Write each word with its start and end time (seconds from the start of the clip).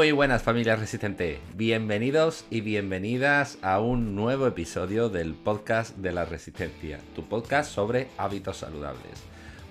Muy 0.00 0.12
buenas 0.12 0.42
familias 0.42 0.80
resistente, 0.80 1.40
bienvenidos 1.56 2.46
y 2.48 2.62
bienvenidas 2.62 3.58
a 3.60 3.80
un 3.80 4.16
nuevo 4.16 4.46
episodio 4.46 5.10
del 5.10 5.34
podcast 5.34 5.94
de 5.98 6.10
la 6.10 6.24
resistencia, 6.24 6.98
tu 7.14 7.28
podcast 7.28 7.70
sobre 7.70 8.08
hábitos 8.16 8.56
saludables. 8.56 9.12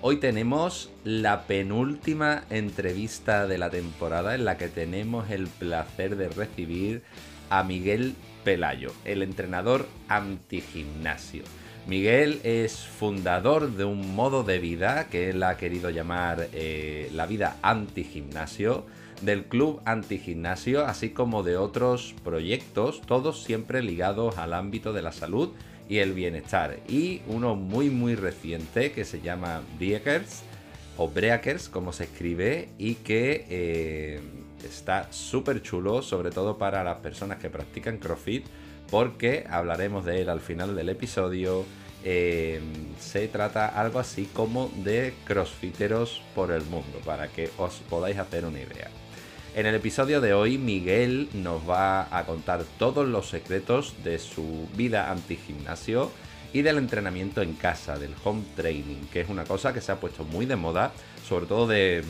Hoy 0.00 0.18
tenemos 0.18 0.92
la 1.02 1.48
penúltima 1.48 2.44
entrevista 2.48 3.48
de 3.48 3.58
la 3.58 3.70
temporada 3.70 4.36
en 4.36 4.44
la 4.44 4.56
que 4.56 4.68
tenemos 4.68 5.30
el 5.30 5.48
placer 5.48 6.14
de 6.14 6.28
recibir 6.28 7.02
a 7.48 7.64
Miguel 7.64 8.14
Pelayo, 8.44 8.92
el 9.04 9.22
entrenador 9.22 9.88
antigimnasio. 10.06 11.42
Miguel 11.88 12.40
es 12.44 12.86
fundador 12.86 13.72
de 13.72 13.84
un 13.84 14.14
modo 14.14 14.44
de 14.44 14.60
vida 14.60 15.08
que 15.08 15.30
él 15.30 15.42
ha 15.42 15.56
querido 15.56 15.90
llamar 15.90 16.50
eh, 16.52 17.10
la 17.14 17.26
vida 17.26 17.56
antigimnasio 17.62 18.86
del 19.20 19.44
Club 19.44 19.80
Antigimnasio, 19.84 20.84
así 20.86 21.10
como 21.10 21.42
de 21.42 21.56
otros 21.56 22.14
proyectos, 22.24 23.00
todos 23.02 23.42
siempre 23.42 23.82
ligados 23.82 24.38
al 24.38 24.54
ámbito 24.54 24.92
de 24.92 25.02
la 25.02 25.12
salud 25.12 25.50
y 25.88 25.98
el 25.98 26.12
bienestar. 26.12 26.78
Y 26.88 27.22
uno 27.26 27.56
muy 27.56 27.90
muy 27.90 28.14
reciente 28.14 28.92
que 28.92 29.04
se 29.04 29.20
llama 29.20 29.62
Breakers 29.78 30.42
o 30.96 31.08
Breakers 31.08 31.68
como 31.68 31.92
se 31.92 32.04
escribe 32.04 32.68
y 32.78 32.96
que 32.96 33.46
eh, 33.48 34.20
está 34.64 35.12
súper 35.12 35.62
chulo, 35.62 36.02
sobre 36.02 36.30
todo 36.30 36.58
para 36.58 36.84
las 36.84 36.98
personas 36.98 37.38
que 37.38 37.50
practican 37.50 37.98
CrossFit, 37.98 38.46
porque 38.90 39.46
hablaremos 39.48 40.04
de 40.04 40.22
él 40.22 40.28
al 40.28 40.40
final 40.40 40.76
del 40.76 40.88
episodio. 40.88 41.64
Eh, 42.02 42.60
se 42.98 43.28
trata 43.28 43.66
algo 43.66 43.98
así 43.98 44.24
como 44.32 44.70
de 44.84 45.12
crossfiteros 45.24 46.22
por 46.34 46.50
el 46.50 46.62
mundo, 46.64 46.98
para 47.04 47.28
que 47.28 47.50
os 47.58 47.74
podáis 47.90 48.16
hacer 48.18 48.44
una 48.46 48.60
idea. 48.60 48.90
En 49.52 49.66
el 49.66 49.74
episodio 49.74 50.20
de 50.20 50.32
hoy, 50.32 50.58
Miguel 50.58 51.28
nos 51.34 51.68
va 51.68 52.16
a 52.16 52.24
contar 52.24 52.62
todos 52.78 53.08
los 53.08 53.28
secretos 53.28 53.94
de 54.04 54.20
su 54.20 54.68
vida 54.76 55.10
antigimnasio 55.10 56.12
y 56.52 56.62
del 56.62 56.78
entrenamiento 56.78 57.42
en 57.42 57.54
casa, 57.54 57.98
del 57.98 58.14
home 58.22 58.44
training, 58.54 59.06
que 59.12 59.20
es 59.22 59.28
una 59.28 59.42
cosa 59.44 59.72
que 59.74 59.80
se 59.80 59.90
ha 59.90 59.98
puesto 59.98 60.22
muy 60.22 60.46
de 60.46 60.54
moda, 60.54 60.92
sobre 61.28 61.46
todo 61.46 61.66
desde 61.66 62.04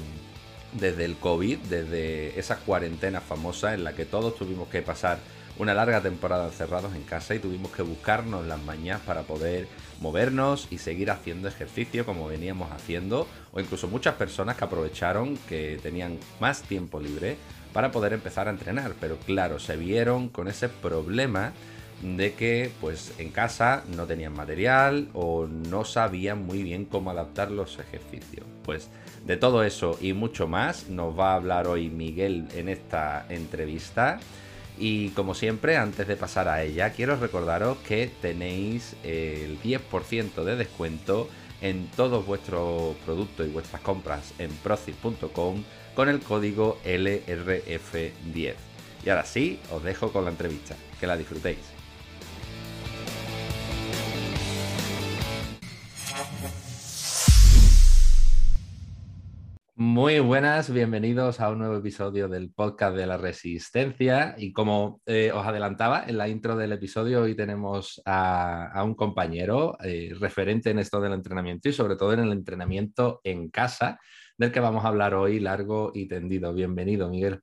el 1.05 1.17
COVID, 1.17 1.59
desde 1.61 2.39
esa 2.39 2.57
cuarentena 2.57 3.23
famosa 3.23 3.73
en 3.73 3.85
la 3.85 3.95
que 3.95 4.05
todos 4.05 4.37
tuvimos 4.37 4.69
que 4.69 4.83
pasar 4.83 5.19
una 5.59 5.73
larga 5.73 6.03
temporada 6.03 6.47
encerrados 6.47 6.95
en 6.95 7.05
casa 7.05 7.35
y 7.35 7.39
tuvimos 7.39 7.73
que 7.73 7.83
buscarnos 7.83 8.47
las 8.47 8.63
mañas 8.63 9.01
para 9.07 9.23
poder 9.23 9.67
movernos 10.01 10.67
y 10.71 10.79
seguir 10.79 11.11
haciendo 11.11 11.49
ejercicio 11.49 12.05
como 12.05 12.27
veníamos 12.27 12.73
haciendo, 12.73 13.27
o 13.53 13.61
incluso 13.61 13.89
muchas 13.89 14.15
personas 14.15 14.57
que 14.57 14.65
aprovecharon 14.65 15.37
que 15.49 15.79
tenían 15.83 16.19
más 16.41 16.63
tiempo 16.63 17.01
libre 17.01 17.37
para 17.73 17.93
poder 17.93 18.13
empezar 18.13 18.49
a 18.49 18.51
entrenar, 18.51 18.95
pero 19.01 19.19
claro, 19.19 19.59
se 19.59 19.77
vieron 19.77 20.29
con 20.29 20.49
ese 20.49 20.69
problema 20.69 21.53
de 22.03 22.33
que 22.33 22.71
pues 22.81 23.13
en 23.19 23.31
casa 23.31 23.85
no 23.95 24.07
tenían 24.07 24.33
material 24.33 25.09
o 25.13 25.47
no 25.47 25.85
sabían 25.85 26.45
muy 26.45 26.63
bien 26.63 26.87
cómo 26.87 27.11
adaptar 27.11 27.51
los 27.51 27.79
ejercicios. 27.79 28.47
Pues 28.65 28.89
de 29.27 29.37
todo 29.37 29.65
eso 29.65 29.99
y 30.01 30.13
mucho 30.13 30.49
más 30.49 30.89
nos 30.89 31.19
va 31.19 31.33
a 31.33 31.35
hablar 31.35 31.67
hoy 31.67 31.91
Miguel 31.91 32.49
en 32.55 32.69
esta 32.69 33.27
entrevista. 33.29 34.19
Y 34.81 35.11
como 35.11 35.35
siempre, 35.35 35.77
antes 35.77 36.09
de 36.09 36.17
pasar 36.17 36.49
a 36.49 36.63
ella, 36.63 36.91
quiero 36.91 37.15
recordaros 37.17 37.77
que 37.87 38.11
tenéis 38.23 38.97
el 39.05 39.61
10% 39.61 40.43
de 40.43 40.57
descuento 40.57 41.29
en 41.61 41.87
todos 41.89 42.25
vuestros 42.25 42.97
productos 43.05 43.47
y 43.47 43.51
vuestras 43.51 43.83
compras 43.83 44.33
en 44.39 44.51
procid.com 44.51 45.63
con 45.95 46.09
el 46.09 46.21
código 46.21 46.81
LRF10. 46.87 48.55
Y 49.05 49.11
ahora 49.11 49.27
sí, 49.27 49.61
os 49.71 49.85
dejo 49.85 50.13
con 50.13 50.25
la 50.25 50.31
entrevista. 50.31 50.75
Que 50.99 51.07
la 51.07 51.19
disfrutéis. 51.19 51.59
Muy 59.83 60.19
buenas, 60.19 60.71
bienvenidos 60.71 61.41
a 61.41 61.49
un 61.49 61.61
nuevo 61.61 61.77
episodio 61.77 62.29
del 62.29 62.53
podcast 62.53 62.95
de 62.95 63.07
la 63.07 63.17
resistencia. 63.17 64.35
Y 64.37 64.53
como 64.53 65.01
eh, 65.07 65.33
os 65.33 65.47
adelantaba 65.47 66.05
en 66.07 66.19
la 66.19 66.29
intro 66.29 66.55
del 66.55 66.73
episodio, 66.73 67.23
hoy 67.23 67.35
tenemos 67.35 68.03
a, 68.05 68.83
un 68.85 68.95
compañero 68.95 69.79
eh, 69.83 70.13
referente 70.21 70.69
en 70.69 70.81
esto 70.81 71.01
del 71.01 71.15
entrenamiento 71.15 71.71
y 71.71 71.73
sobre 71.73 71.97
todo 71.97 72.13
en 72.13 72.21
el 72.21 72.33
entrenamiento 72.33 73.23
en 73.25 73.49
casa, 73.49 73.99
del 74.37 74.53
que 74.53 74.61
vamos 74.61 74.85
a 74.85 74.89
hablar 74.89 75.15
hoy 75.15 75.41
largo 75.41 75.93
y 75.95 76.07
tendido. 76.07 76.53
Bienvenido, 76.53 77.09
Miguel. 77.09 77.41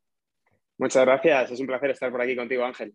Muchas 0.78 1.06
gracias, 1.06 1.50
es 1.50 1.60
un 1.60 1.66
placer 1.66 1.90
estar 1.90 2.12
por 2.12 2.22
aquí 2.22 2.36
contigo, 2.36 2.64
Ángel. 2.64 2.94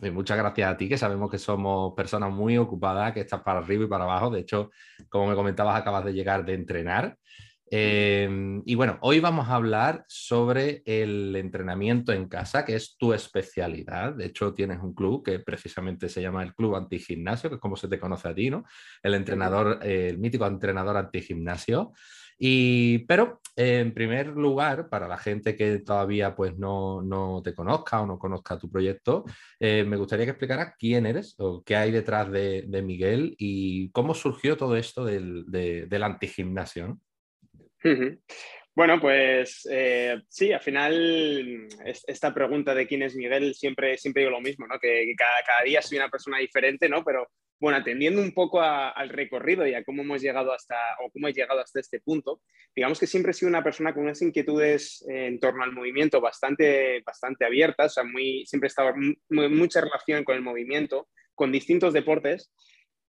Y 0.00 0.10
muchas 0.10 0.38
gracias 0.38 0.70
a 0.70 0.76
ti, 0.78 0.88
que 0.88 0.96
sabemos 0.96 1.30
que 1.30 1.36
somos 1.36 1.92
personas 1.94 2.32
muy 2.32 2.56
ocupadas, 2.56 3.12
que 3.12 3.20
estás 3.20 3.42
para 3.42 3.58
arriba 3.58 3.84
y 3.84 3.88
para 3.88 4.04
abajo. 4.04 4.30
De 4.30 4.40
hecho, 4.40 4.70
como 5.10 5.26
me 5.26 5.34
comentabas, 5.34 5.78
acabas 5.78 6.06
de 6.06 6.14
llegar 6.14 6.42
de 6.46 6.54
entrenar. 6.54 7.18
Em, 7.74 8.62
y 8.66 8.74
bueno, 8.74 8.98
hoy 9.00 9.18
vamos 9.18 9.48
a 9.48 9.54
hablar 9.54 10.04
sobre 10.06 10.82
el 10.84 11.34
entrenamiento 11.34 12.12
en 12.12 12.28
casa, 12.28 12.66
que 12.66 12.74
es 12.74 12.98
tu 12.98 13.14
especialidad. 13.14 14.12
De 14.12 14.26
hecho, 14.26 14.52
tienes 14.52 14.80
un 14.82 14.92
club 14.92 15.24
que 15.24 15.38
precisamente 15.38 16.10
se 16.10 16.20
llama 16.20 16.42
el 16.42 16.54
Club 16.54 16.76
Antigimnasio, 16.76 17.48
que 17.48 17.54
es 17.54 17.62
como 17.62 17.76
se 17.76 17.88
te 17.88 17.98
conoce 17.98 18.28
a 18.28 18.34
ti, 18.34 18.50
¿no? 18.50 18.64
El 19.02 19.14
entrenador, 19.14 19.78
el 19.82 20.18
mítico 20.18 20.46
entrenador 20.46 20.98
antigimnasio. 20.98 21.92
Y, 22.38 23.06
pero 23.06 23.40
en 23.56 23.94
primer 23.94 24.26
lugar, 24.26 24.90
para 24.90 25.08
la 25.08 25.16
gente 25.16 25.56
que 25.56 25.78
todavía 25.78 26.36
pues, 26.36 26.58
no, 26.58 27.40
te 27.42 27.54
conozca 27.54 28.02
o 28.02 28.06
no 28.06 28.18
conozca 28.18 28.58
tu 28.58 28.70
proyecto, 28.70 29.24
eh, 29.58 29.82
me 29.84 29.96
gustaría 29.96 30.26
que 30.26 30.32
explicaras 30.32 30.74
quién 30.78 31.06
eres 31.06 31.36
o 31.38 31.62
qué 31.62 31.76
hay 31.76 31.90
detrás 31.90 32.30
de, 32.30 32.82
Miguel 32.84 33.34
y 33.38 33.90
cómo 33.92 34.12
surgió 34.12 34.58
todo 34.58 34.76
esto 34.76 35.06
del, 35.06 35.46
del 35.48 36.02
antigimnasio. 36.02 36.98
Bueno, 38.74 38.98
pues 39.00 39.68
eh, 39.70 40.22
sí, 40.28 40.50
al 40.50 40.60
final 40.60 41.68
esta 41.84 42.32
pregunta 42.32 42.74
de 42.74 42.86
quién 42.86 43.02
es 43.02 43.14
Miguel 43.14 43.54
siempre, 43.54 43.98
siempre 43.98 44.22
digo 44.22 44.30
lo 44.30 44.40
mismo, 44.40 44.66
¿no? 44.66 44.78
que, 44.78 45.12
cada, 45.14 45.62
día 45.62 45.82
soy 45.82 45.98
una 45.98 46.08
persona 46.08 46.38
diferente, 46.38 46.88
¿no? 46.88 47.04
pero 47.04 47.28
bueno, 47.60 47.76
atendiendo 47.78 48.22
un 48.22 48.32
poco 48.32 48.62
al 48.62 49.08
recorrido 49.10 49.66
y 49.66 49.74
a 49.74 49.84
cómo 49.84 50.02
hemos 50.02 50.22
llegado 50.22 50.52
hasta, 50.52 50.74
o 51.04 51.10
cómo 51.12 51.28
he 51.28 51.34
llegado 51.34 51.60
hasta 51.60 51.80
este 51.80 52.00
punto, 52.00 52.40
digamos 52.74 52.98
que 52.98 53.06
siempre 53.06 53.32
he 53.32 53.34
sido 53.34 53.50
una 53.50 53.62
persona 53.62 53.92
con 53.92 54.04
unas 54.04 54.22
inquietudes 54.22 55.04
en 55.06 55.38
torno 55.38 55.62
al 55.62 55.72
movimiento 55.72 56.20
bastante, 56.20 57.02
bastante 57.04 57.44
abiertas, 57.44 57.92
o 57.92 57.94
sea, 57.94 58.04
muy, 58.04 58.44
siempre 58.46 58.66
he 58.66 58.70
estado 58.70 58.94
en 58.96 59.56
mucha 59.56 59.82
relación 59.82 60.24
con 60.24 60.34
el 60.34 60.42
movimiento, 60.42 61.08
con 61.34 61.52
distintos 61.52 61.92
deportes 61.92 62.50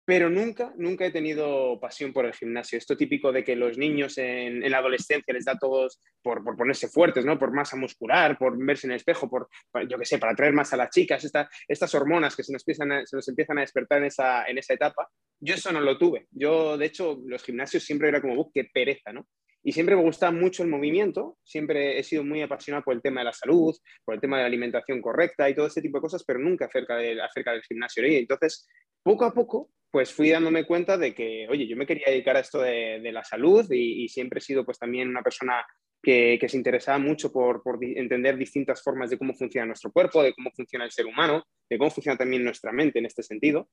pero 0.09 0.31
nunca, 0.31 0.73
nunca 0.79 1.05
he 1.05 1.11
tenido 1.11 1.79
pasión 1.79 2.15
por 2.15 2.25
el 2.25 2.33
gimnasio. 2.33 2.79
Esto 2.79 2.97
típico 2.97 3.31
de 3.31 3.45
que 3.45 3.55
los 3.55 3.77
niños 3.77 4.17
en, 4.17 4.59
la 4.71 4.79
adolescencia 4.79 5.35
les 5.35 5.45
da 5.45 5.59
todos 5.59 6.01
por, 6.23 6.43
ponerse 6.57 6.89
fuertes, 6.89 7.27
¿no? 7.27 7.39
Por 7.39 7.53
masa 7.53 7.77
muscular, 7.77 8.39
por 8.39 8.57
verse 8.57 8.87
en 8.87 8.93
el 8.93 8.97
espejo, 8.97 9.29
por, 9.29 9.51
yo 9.87 9.99
qué 9.99 10.07
sé, 10.07 10.17
para 10.17 10.33
atraer 10.33 10.55
más 10.55 10.73
a 10.73 10.79
las 10.79 10.89
chicas, 10.89 11.31
estas 11.69 11.95
hormonas 11.95 12.35
que 12.35 12.43
se 12.43 12.55
nos, 12.55 12.63
empiezan 12.63 13.07
se 13.07 13.17
nos 13.17 13.29
empiezan 13.29 13.59
a 13.59 13.61
despertar 13.61 13.99
en 13.99 14.05
esa, 14.05 14.47
en 14.47 14.57
esa 14.57 14.73
etapa. 14.73 15.11
Yo 15.41 15.57
eso 15.57 15.71
no 15.73 15.81
lo 15.83 15.99
tuve. 15.99 16.27
Yo, 16.31 16.79
de 16.79 16.87
hecho, 16.87 17.21
los 17.27 17.45
gimnasios 17.45 17.83
siempre 17.83 18.09
era 18.09 18.23
como, 18.23 18.51
qué 18.51 18.65
pereza, 18.65 19.13
¿no? 19.13 19.29
Y 19.63 19.73
siempre 19.73 19.97
me 19.97 20.03
gusta 20.03 20.31
mucho 20.31 20.63
el 20.63 20.69
movimiento, 20.69 21.37
siempre 21.43 21.99
he 21.99 22.05
sido 22.05 22.25
muy 22.25 22.41
apasionado 22.43 22.85
por 22.85 22.95
el 22.95 23.03
tema 23.03 23.21
de 23.21 23.27
la 23.27 23.33
salud, 23.33 23.75
por 24.05 24.15
el 24.15 24.21
tema 24.21 24.37
de 24.37 24.45
la 24.45 24.47
alimentación 24.47 25.03
correcta 25.03 25.49
y 25.49 25.55
todo 25.55 25.67
ese 25.67 25.83
tipo 25.83 25.99
de 25.99 26.03
cosas, 26.03 26.25
pero 26.25 26.39
nunca 26.39 26.67
acerca, 26.67 26.97
de, 26.97 27.21
acerca 27.21 27.53
del 27.53 27.63
gimnasio. 27.63 28.07
Y 28.07 28.17
entonces, 28.17 28.69
poco 29.03 29.25
a 29.25 29.35
poco, 29.35 29.71
pues 29.91 30.13
fui 30.13 30.31
dándome 30.31 30.65
cuenta 30.65 30.97
de 30.97 31.15
que, 31.15 31.47
oye, 31.49 31.67
yo 31.67 31.77
me 31.77 31.87
quería 31.87 32.07
dedicar 32.09 32.37
a 32.37 32.41
esto 32.41 32.61
de, 32.61 33.01
la 33.13 33.25
salud 33.25 33.67
y, 33.71 34.09
siempre 34.09 34.39
he 34.39 34.43
sido 34.43 34.65
pues 34.65 34.79
también 34.79 35.09
una 35.09 35.23
persona 35.23 35.65
que, 36.03 36.39
se 36.47 36.57
interesaba 36.57 36.99
mucho 36.99 37.33
por, 37.33 37.63
por, 37.63 37.79
entender 37.83 38.37
distintas 38.37 38.83
formas 38.83 39.11
de 39.11 39.19
cómo 39.19 39.35
funciona 39.35 39.67
nuestro 39.67 39.91
cuerpo, 39.91 40.23
de 40.23 40.35
cómo 40.35 40.51
funciona 40.55 40.85
el 40.85 40.93
ser 40.93 41.07
humano, 41.07 41.45
de 41.69 41.79
cómo 41.79 41.91
funciona 41.91 42.17
también 42.17 42.45
nuestra 42.45 42.71
mente 42.71 42.99
en 42.99 43.07
este 43.07 43.23
sentido. 43.23 43.69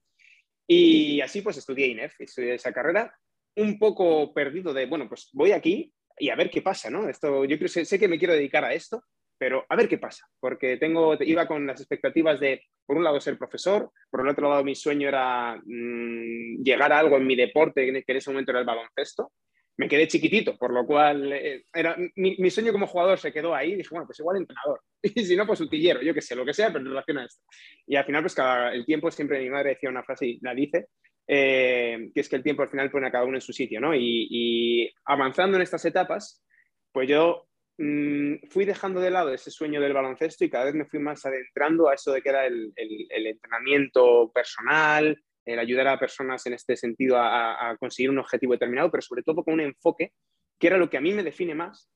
Y 0.67 1.21
así 1.21 1.41
pues 1.41 1.57
estudié 1.57 1.88
INEF, 1.88 2.19
estudié 2.19 2.55
esa 2.55 2.73
carrera 2.73 3.13
un 3.57 3.79
poco 3.79 4.33
perdido 4.33 4.73
de, 4.73 4.85
bueno, 4.85 5.07
pues 5.07 5.29
voy 5.33 5.51
aquí 5.51 5.93
y 6.17 6.29
a 6.29 6.35
ver 6.35 6.49
qué 6.49 6.61
pasa, 6.61 6.89
¿no? 6.89 7.09
Esto, 7.09 7.45
yo 7.45 7.57
creo, 7.57 7.67
sé, 7.67 7.85
sé 7.85 7.99
que 7.99 8.07
me 8.07 8.17
quiero 8.17 8.33
dedicar 8.33 8.63
a 8.63 8.73
esto, 8.73 9.03
pero 9.37 9.65
a 9.67 9.75
ver 9.75 9.89
qué 9.89 9.97
pasa, 9.97 10.27
porque 10.39 10.77
tengo, 10.77 11.15
iba 11.21 11.47
con 11.47 11.67
las 11.67 11.79
expectativas 11.79 12.39
de, 12.39 12.63
por 12.85 12.97
un 12.97 13.03
lado, 13.03 13.19
ser 13.19 13.37
profesor, 13.37 13.91
por 14.09 14.21
el 14.21 14.29
otro 14.29 14.49
lado, 14.49 14.63
mi 14.63 14.75
sueño 14.75 15.09
era 15.09 15.61
mm, 15.65 16.63
llegar 16.63 16.91
a 16.93 16.99
algo 16.99 17.17
en 17.17 17.27
mi 17.27 17.35
deporte, 17.35 17.85
que 17.85 18.11
en 18.11 18.17
ese 18.17 18.29
momento 18.31 18.51
era 18.51 18.59
el 18.59 18.65
baloncesto. 18.65 19.31
Me 19.77 19.89
quedé 19.89 20.07
chiquitito, 20.07 20.57
por 20.57 20.71
lo 20.71 20.85
cual 20.85 21.33
eh, 21.33 21.65
era, 21.73 21.97
mi, 22.15 22.49
sueño 22.49 22.71
como 22.71 22.87
jugador 22.87 23.19
se 23.19 23.33
quedó 23.33 23.53
ahí 23.53 23.75
dije, 23.75 23.89
bueno, 23.91 24.05
pues 24.05 24.19
igual 24.19 24.37
entrenador. 24.37 24.81
Y 25.03 25.25
si 25.25 25.35
no, 25.35 25.45
pues 25.45 25.59
utillero, 25.59 26.01
yo 26.01 26.13
qué 26.13 26.21
sé, 26.21 26.33
lo 26.33 26.45
que 26.45 26.53
sea, 26.53 26.67
pero 26.67 26.79
en 26.79 26.85
relación 26.85 27.17
a 27.17 27.25
esto. 27.25 27.43
Y 27.85 27.97
al 27.97 28.05
final, 28.05 28.23
pues 28.23 28.33
cada, 28.33 28.73
el 28.73 28.85
tiempo, 28.85 29.11
siempre 29.11 29.41
mi 29.41 29.49
madre 29.49 29.71
decía 29.71 29.89
una 29.89 30.03
frase 30.03 30.27
y 30.27 30.39
la 30.41 30.55
dice, 30.55 30.87
eh, 31.27 32.12
que 32.13 32.22
es 32.22 32.30
que 32.30 32.36
el 32.36 32.44
tiempo 32.44 32.62
al 32.62 32.69
final 32.69 32.92
pone 32.92 33.07
a 33.07 33.12
cada 33.12 33.25
uno 33.25 33.38
en 33.38 33.42
su 33.42 33.54
sitio, 33.54 33.81
¿no? 33.81 33.95
Y, 33.95 34.92
avanzando 35.06 35.57
en 35.57 35.63
estas 35.63 35.83
etapas, 35.86 36.44
pues 36.92 37.10
yo 37.10 37.48
mm, 37.77 38.48
fui 38.50 38.66
dejando 38.66 39.00
de 39.00 39.12
lado 39.12 39.33
ese 39.33 39.51
sueño 39.51 39.81
del 39.81 39.94
baloncesto 39.94 40.45
y 40.45 40.50
cada 40.50 40.66
vez 40.66 40.75
me 40.75 40.86
fui 40.86 41.00
más 41.00 41.25
adentrando 41.25 41.89
a 41.89 41.95
eso 41.95 42.12
de 42.12 42.22
que 42.22 42.30
era 42.30 42.45
el, 42.45 42.74
entrenamiento 42.77 44.31
personal, 44.33 45.19
el 45.45 45.60
ayudar 45.60 45.88
a 45.88 46.00
personas 46.00 46.45
en 46.45 46.54
este 46.54 46.75
sentido 46.75 47.18
a, 47.18 47.75
conseguir 47.80 48.10
un 48.12 48.19
objetivo 48.19 48.54
determinado, 48.54 48.92
pero 48.92 49.01
sobre 49.01 49.24
todo 49.24 49.44
con 49.44 49.56
un 49.56 49.62
enfoque 49.62 50.12
que 50.60 50.68
era 50.68 50.77
lo 50.77 50.89
que 50.89 50.98
a 50.98 51.01
mí 51.01 51.13
me 51.13 51.24
define 51.24 51.54
más, 51.54 51.89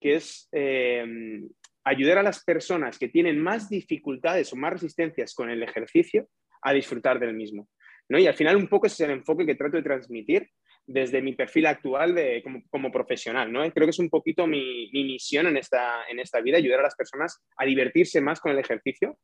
que 0.00 0.16
es 0.16 0.48
eh, 0.52 1.04
ayudar 1.84 2.18
a 2.18 2.22
las 2.22 2.42
personas 2.44 2.98
que 2.98 3.08
tienen 3.08 3.40
más 3.40 3.68
dificultades 3.68 4.52
o 4.52 4.56
más 4.56 4.72
resistencias 4.72 5.34
con 5.34 5.50
el 5.50 5.62
ejercicio 5.62 6.28
a 6.62 6.72
disfrutar 6.72 7.20
del 7.20 7.34
mismo. 7.34 7.68
Y 8.18 8.26
al 8.26 8.34
final 8.34 8.56
un 8.56 8.68
poco 8.68 8.86
ese 8.86 9.04
es 9.04 9.08
el 9.08 9.16
enfoque 9.16 9.46
que 9.46 9.54
trato 9.54 9.76
de 9.76 9.82
transmitir 9.82 10.48
desde 10.86 11.22
mi 11.22 11.34
perfil 11.34 11.66
actual 11.66 12.14
de, 12.14 12.42
como, 12.70 12.90
profesional. 12.90 13.52
¿no? 13.52 13.60
Creo 13.72 13.86
que 13.86 13.90
es 13.90 13.98
un 13.98 14.10
poquito 14.10 14.46
mi, 14.46 14.90
misión 14.92 15.46
en 15.46 15.56
esta, 15.56 16.04
en 16.08 16.18
esta 16.18 16.40
vida, 16.40 16.56
ayudar 16.56 16.80
a 16.80 16.84
las 16.84 16.96
personas 16.96 17.40
a 17.56 17.64
divertirse 17.64 18.20
más 18.20 18.40
con 18.40 18.52
el 18.52 18.58
ejercicio. 18.58 19.16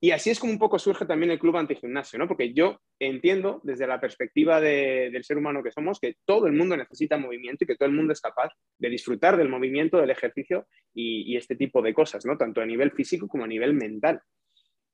Y 0.00 0.10
así 0.10 0.28
es 0.28 0.38
como 0.38 0.52
un 0.52 0.58
poco 0.58 0.78
surge 0.78 1.06
también 1.06 1.30
el 1.30 1.38
club 1.38 1.56
antigimnasio, 1.56 2.18
¿no? 2.18 2.28
porque 2.28 2.52
yo 2.52 2.78
entiendo 2.98 3.62
desde 3.64 3.86
la 3.86 4.00
perspectiva 4.00 4.60
del 4.60 5.24
ser 5.24 5.38
humano 5.38 5.62
que 5.62 5.70
somos 5.70 5.98
que 5.98 6.16
todo 6.26 6.46
el 6.46 6.52
mundo 6.52 6.76
necesita 6.76 7.16
movimiento 7.16 7.64
y 7.64 7.66
que 7.66 7.76
todo 7.76 7.88
el 7.88 7.94
mundo 7.94 8.12
es 8.12 8.20
capaz 8.20 8.50
de 8.78 8.90
disfrutar 8.90 9.38
del 9.38 9.48
movimiento, 9.48 9.98
del 9.98 10.10
ejercicio 10.10 10.66
y, 10.92 11.32
y 11.32 11.36
este 11.38 11.56
tipo 11.56 11.80
de 11.80 11.94
cosas, 11.94 12.26
¿no? 12.26 12.36
tanto 12.36 12.60
a 12.60 12.66
nivel 12.66 12.90
físico 12.90 13.28
como 13.28 13.44
a 13.44 13.48
nivel 13.48 13.72
mental 13.72 14.20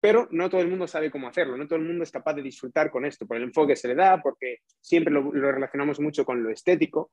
pero 0.01 0.29
no 0.31 0.49
todo 0.49 0.61
el 0.61 0.69
mundo 0.69 0.87
sabe 0.87 1.11
cómo 1.11 1.29
hacerlo, 1.29 1.57
no 1.57 1.67
todo 1.67 1.79
el 1.79 1.85
mundo 1.85 2.05
es 2.05 2.11
capaz 2.11 2.35
de 2.35 2.43
disfrutar 2.43 2.91
con 2.91 3.05
esto, 3.05 3.27
por 3.27 3.37
el 3.37 3.45
enfoque 3.45 3.73
que 3.73 3.77
se 3.77 3.89
le 3.89 3.95
da, 3.95 4.21
porque 4.23 4.59
siempre 4.81 5.13
lo, 5.13 5.31
relacionamos 5.31 6.01
mucho 6.01 6.25
con 6.25 6.43
lo 6.43 6.51
estético, 6.51 7.13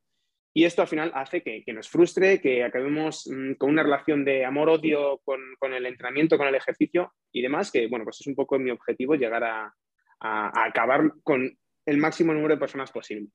y 0.53 0.63
esto 0.65 0.81
al 0.81 0.87
final 0.87 1.11
hace 1.13 1.43
que, 1.43 1.63
nos 1.73 1.89
frustre, 1.89 2.41
que 2.41 2.63
acabemos 2.63 3.27
mm, 3.27 3.53
con 3.53 3.69
una 3.69 3.83
relación 3.83 4.25
de 4.25 4.45
amor-odio 4.45 5.21
con, 5.23 5.73
el 5.73 5.85
entrenamiento, 5.85 6.37
con 6.37 6.47
el 6.47 6.55
ejercicio 6.55 7.13
y 7.31 7.41
demás, 7.41 7.71
que 7.71 7.87
bueno, 7.87 8.05
pues 8.05 8.21
es 8.21 8.27
un 8.27 8.35
poco 8.35 8.57
mi 8.57 8.71
objetivo 8.71 9.15
llegar 9.15 9.43
a 9.43 9.73
acabar 10.19 11.13
con 11.21 11.55
el 11.85 11.97
máximo 11.97 12.33
número 12.33 12.55
de 12.55 12.59
personas 12.59 12.91
posible. 12.91 13.29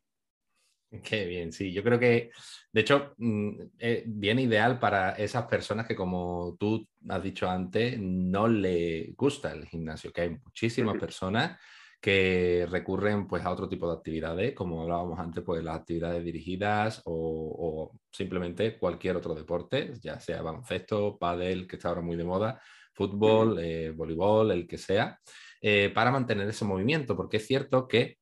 Qué 1.00 1.24
bien, 1.24 1.52
sí. 1.52 1.72
Yo 1.72 1.82
creo 1.82 1.98
que, 1.98 2.30
de 2.70 2.80
hecho, 2.80 3.14
mm, 3.16 3.50
eh, 3.78 4.04
viene 4.06 4.42
ideal 4.42 4.78
para 4.78 5.12
esas 5.12 5.46
personas 5.46 5.86
que, 5.86 5.96
como 5.96 6.56
tú 6.58 6.86
has 7.08 7.22
dicho 7.22 7.48
antes, 7.48 7.98
no 7.98 8.46
le 8.46 9.14
gusta 9.16 9.52
el 9.52 9.66
gimnasio, 9.66 10.12
que 10.12 10.20
hay 10.22 10.30
muchísimas 10.30 10.98
personas 10.98 11.58
que 11.98 12.66
recurren 12.68 13.26
pues, 13.26 13.42
a 13.44 13.50
otro 13.50 13.68
tipo 13.68 13.88
de 13.88 13.96
actividades, 13.96 14.54
como 14.54 14.82
hablábamos 14.82 15.18
antes, 15.18 15.42
pues 15.42 15.64
las 15.64 15.76
actividades 15.76 16.22
dirigidas 16.24 17.00
o, 17.06 17.92
simplemente 18.10 18.76
cualquier 18.76 19.16
otro 19.16 19.34
deporte, 19.34 19.94
ya 20.02 20.20
sea 20.20 20.42
baloncesto, 20.42 21.16
pádel, 21.16 21.66
que 21.66 21.76
está 21.76 21.88
ahora 21.88 22.02
muy 22.02 22.16
de 22.16 22.24
moda, 22.24 22.60
fútbol, 22.92 23.58
eh, 23.60 23.92
voleibol, 23.92 24.50
el 24.50 24.66
que 24.66 24.76
sea, 24.76 25.18
eh, 25.62 25.90
para 25.94 26.10
mantener 26.10 26.48
ese 26.48 26.66
movimiento, 26.66 27.16
porque 27.16 27.38
es 27.38 27.46
cierto 27.46 27.88
que 27.88 28.18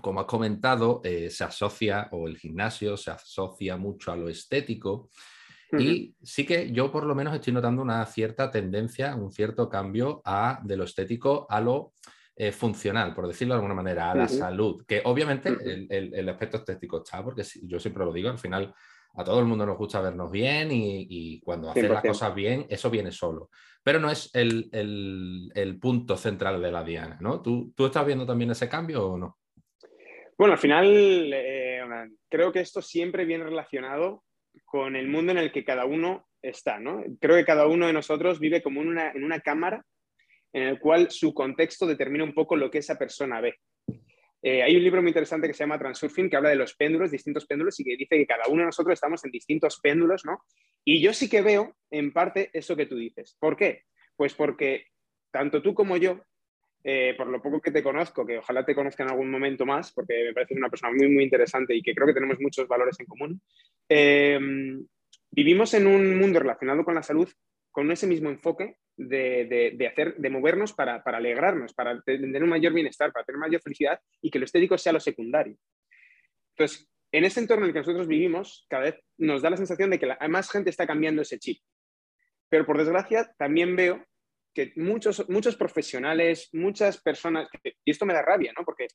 como 0.00 0.20
has 0.20 0.26
comentado, 0.26 1.00
eh, 1.04 1.30
se 1.30 1.44
asocia, 1.44 2.08
o 2.12 2.28
el 2.28 2.36
gimnasio 2.36 2.96
se 2.96 3.10
asocia 3.10 3.76
mucho 3.76 4.12
a 4.12 4.16
lo 4.16 4.28
estético. 4.28 5.08
Y 5.76 6.14
sí 6.22 6.46
que 6.46 6.70
yo 6.70 6.92
por 6.92 7.04
lo 7.04 7.16
menos 7.16 7.34
estoy 7.34 7.52
notando 7.52 7.82
una 7.82 8.06
cierta 8.06 8.48
tendencia, 8.48 9.16
un 9.16 9.32
cierto 9.32 9.68
cambio 9.68 10.22
a, 10.24 10.60
de 10.62 10.76
lo 10.76 10.84
estético 10.84 11.48
a 11.50 11.60
lo 11.60 11.94
eh, 12.36 12.52
funcional, 12.52 13.12
por 13.12 13.26
decirlo 13.26 13.54
de 13.54 13.58
alguna 13.58 13.74
manera, 13.74 14.12
a 14.12 14.14
la 14.14 14.28
salud, 14.28 14.84
que 14.86 15.02
obviamente 15.04 15.48
el, 15.90 16.28
aspecto 16.28 16.58
estético 16.58 16.98
está, 16.98 17.24
porque 17.24 17.42
yo 17.62 17.80
siempre 17.80 18.04
lo 18.04 18.12
digo, 18.12 18.28
al 18.28 18.38
final 18.38 18.72
a 19.16 19.24
todo 19.24 19.40
el 19.40 19.46
mundo 19.46 19.66
nos 19.66 19.76
gusta 19.76 20.00
vernos 20.00 20.30
bien 20.30 20.68
y, 20.70 21.40
cuando 21.40 21.70
haces 21.70 21.90
las 21.90 22.02
cosas 22.02 22.34
bien, 22.34 22.66
eso 22.68 22.88
viene 22.88 23.10
solo. 23.10 23.50
Pero 23.82 23.98
no 23.98 24.10
es 24.10 24.30
el, 24.32 25.78
punto 25.80 26.16
central 26.16 26.62
de 26.62 26.70
la 26.70 26.84
diana, 26.84 27.18
¿no? 27.20 27.40
¿Tú, 27.40 27.72
¿Tú 27.74 27.86
estás 27.86 28.06
viendo 28.06 28.26
también 28.26 28.52
ese 28.52 28.68
cambio 28.68 29.08
o 29.08 29.18
no? 29.18 29.38
Bueno, 30.36 30.54
al 30.54 30.58
final 30.58 31.30
eh, 31.32 31.82
creo 32.28 32.52
que 32.52 32.60
esto 32.60 32.82
siempre 32.82 33.24
viene 33.24 33.44
relacionado 33.44 34.24
con 34.64 34.96
el 34.96 35.08
mundo 35.08 35.32
en 35.32 35.38
el 35.38 35.52
que 35.52 35.64
cada 35.64 35.84
uno 35.84 36.26
está, 36.42 36.78
¿no? 36.78 37.02
Creo 37.20 37.36
que 37.36 37.44
cada 37.44 37.66
uno 37.66 37.86
de 37.86 37.92
nosotros 37.92 38.40
vive 38.40 38.62
como 38.62 38.82
en 38.82 38.88
una, 38.88 39.10
en 39.10 39.24
una 39.24 39.40
cámara 39.40 39.84
en 40.52 40.62
el 40.62 40.78
cual 40.78 41.10
su 41.10 41.34
contexto 41.34 41.86
determina 41.86 42.24
un 42.24 42.32
poco 42.32 42.56
lo 42.56 42.70
que 42.70 42.78
esa 42.78 42.96
persona 42.96 43.40
ve. 43.40 43.56
Eh, 44.42 44.62
hay 44.62 44.76
un 44.76 44.82
libro 44.82 45.00
muy 45.00 45.08
interesante 45.08 45.48
que 45.48 45.54
se 45.54 45.64
llama 45.64 45.78
Transurfing 45.78 46.28
que 46.28 46.36
habla 46.36 46.50
de 46.50 46.56
los 46.56 46.74
péndulos, 46.74 47.10
distintos 47.10 47.46
péndulos, 47.46 47.80
y 47.80 47.84
que 47.84 47.96
dice 47.96 48.16
que 48.16 48.26
cada 48.26 48.46
uno 48.48 48.60
de 48.60 48.66
nosotros 48.66 48.92
estamos 48.92 49.24
en 49.24 49.30
distintos 49.30 49.80
péndulos, 49.80 50.24
¿no? 50.24 50.44
Y 50.84 51.00
yo 51.00 51.12
sí 51.12 51.30
que 51.30 51.42
veo, 51.42 51.74
en 51.90 52.12
parte, 52.12 52.50
eso 52.52 52.76
que 52.76 52.86
tú 52.86 52.96
dices. 52.96 53.36
¿Por 53.40 53.56
qué? 53.56 53.84
Pues 54.16 54.34
porque 54.34 54.86
tanto 55.32 55.62
tú 55.62 55.74
como 55.74 55.96
yo 55.96 56.20
eh, 56.86 57.14
por 57.16 57.28
lo 57.28 57.40
poco 57.40 57.62
que 57.62 57.70
te 57.70 57.82
conozco, 57.82 58.26
que 58.26 58.38
ojalá 58.38 58.64
te 58.64 58.74
conozca 58.74 59.02
en 59.02 59.10
algún 59.10 59.30
momento 59.30 59.64
más, 59.64 59.90
porque 59.92 60.22
me 60.22 60.34
parece 60.34 60.54
una 60.54 60.68
persona 60.68 60.92
muy, 60.94 61.08
muy 61.08 61.24
interesante 61.24 61.74
y 61.74 61.82
que 61.82 61.94
creo 61.94 62.06
que 62.06 62.12
tenemos 62.12 62.38
muchos 62.38 62.68
valores 62.68 63.00
en 63.00 63.06
común, 63.06 63.40
eh, 63.88 64.38
vivimos 65.30 65.72
en 65.72 65.86
un 65.86 66.18
mundo 66.18 66.40
relacionado 66.40 66.84
con 66.84 66.94
la 66.94 67.02
salud 67.02 67.28
con 67.74 67.90
ese 67.90 68.06
mismo 68.06 68.30
enfoque 68.30 68.76
de, 68.96 69.88
hacer, 69.90 70.14
de 70.16 70.30
movernos 70.30 70.72
para, 70.74 71.02
alegrarnos, 71.04 71.74
para 71.74 72.00
tener 72.02 72.42
un 72.42 72.50
mayor 72.50 72.72
bienestar, 72.72 73.12
para 73.12 73.24
tener 73.24 73.40
mayor 73.40 73.60
felicidad 73.62 73.98
y 74.20 74.30
que 74.30 74.38
lo 74.38 74.44
estético 74.44 74.78
sea 74.78 74.92
lo 74.92 75.00
secundario. 75.00 75.56
Entonces, 76.50 76.88
en 77.10 77.24
ese 77.24 77.40
entorno 77.40 77.64
en 77.64 77.70
el 77.70 77.72
que 77.72 77.80
nosotros 77.80 78.06
vivimos, 78.06 78.64
cada 78.68 78.84
vez 78.84 79.00
nos 79.18 79.42
da 79.42 79.50
la 79.50 79.56
sensación 79.56 79.90
de 79.90 79.98
que 79.98 80.08
más 80.28 80.50
gente 80.52 80.70
está 80.70 80.86
cambiando 80.86 81.22
ese 81.22 81.40
chip. 81.40 81.58
Pero 82.48 82.64
por 82.64 82.78
desgracia, 82.78 83.34
también 83.36 83.74
veo 83.74 84.06
que 84.54 84.72
muchos, 84.76 85.28
muchos 85.28 85.56
profesionales, 85.56 86.48
muchas 86.52 87.00
personas, 87.00 87.48
y 87.84 87.90
esto 87.90 88.06
me 88.06 88.14
da 88.14 88.22
rabia, 88.22 88.52
¿no? 88.56 88.64
Porque 88.64 88.86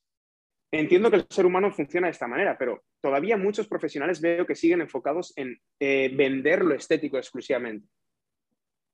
entiendo 0.71 1.09
que 1.09 1.17
el 1.17 1.27
ser 1.29 1.45
humano 1.45 1.71
funciona 1.71 2.07
de 2.07 2.11
esta 2.11 2.27
manera, 2.27 2.57
pero 2.57 2.83
todavía 3.01 3.37
muchos 3.37 3.67
profesionales 3.67 4.21
veo 4.21 4.45
que 4.45 4.55
siguen 4.55 4.81
enfocados 4.81 5.33
en 5.35 5.59
eh, 5.79 6.09
vender 6.15 6.63
lo 6.63 6.75
estético 6.75 7.17
exclusivamente, 7.17 7.87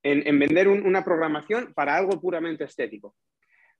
en, 0.03 0.39
vender 0.39 0.67
una 0.67 1.03
programación 1.03 1.73
para 1.73 1.95
algo 1.95 2.19
puramente 2.19 2.63
estético. 2.63 3.15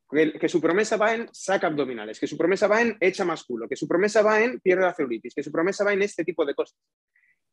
Que, 0.09 0.47
su 0.47 0.61
promesa 0.61 0.97
va 0.97 1.15
en 1.15 1.27
saca 1.33 1.67
abdominales, 1.67 2.19
que 2.19 2.27
su 2.27 2.37
promesa 2.37 2.67
va 2.67 2.81
en 2.81 2.95
echa 2.99 3.25
más 3.25 3.43
culo, 3.43 3.67
que 3.67 3.75
su 3.75 3.87
promesa 3.87 4.21
va 4.21 4.43
en 4.43 4.59
pierde 4.59 4.83
la 4.83 4.93
celulitis, 4.93 5.33
que 5.33 5.41
su 5.41 5.51
promesa 5.51 5.83
va 5.83 5.93
en 5.93 6.03
este 6.03 6.23
tipo 6.23 6.45
de 6.45 6.53
cosas. 6.53 6.77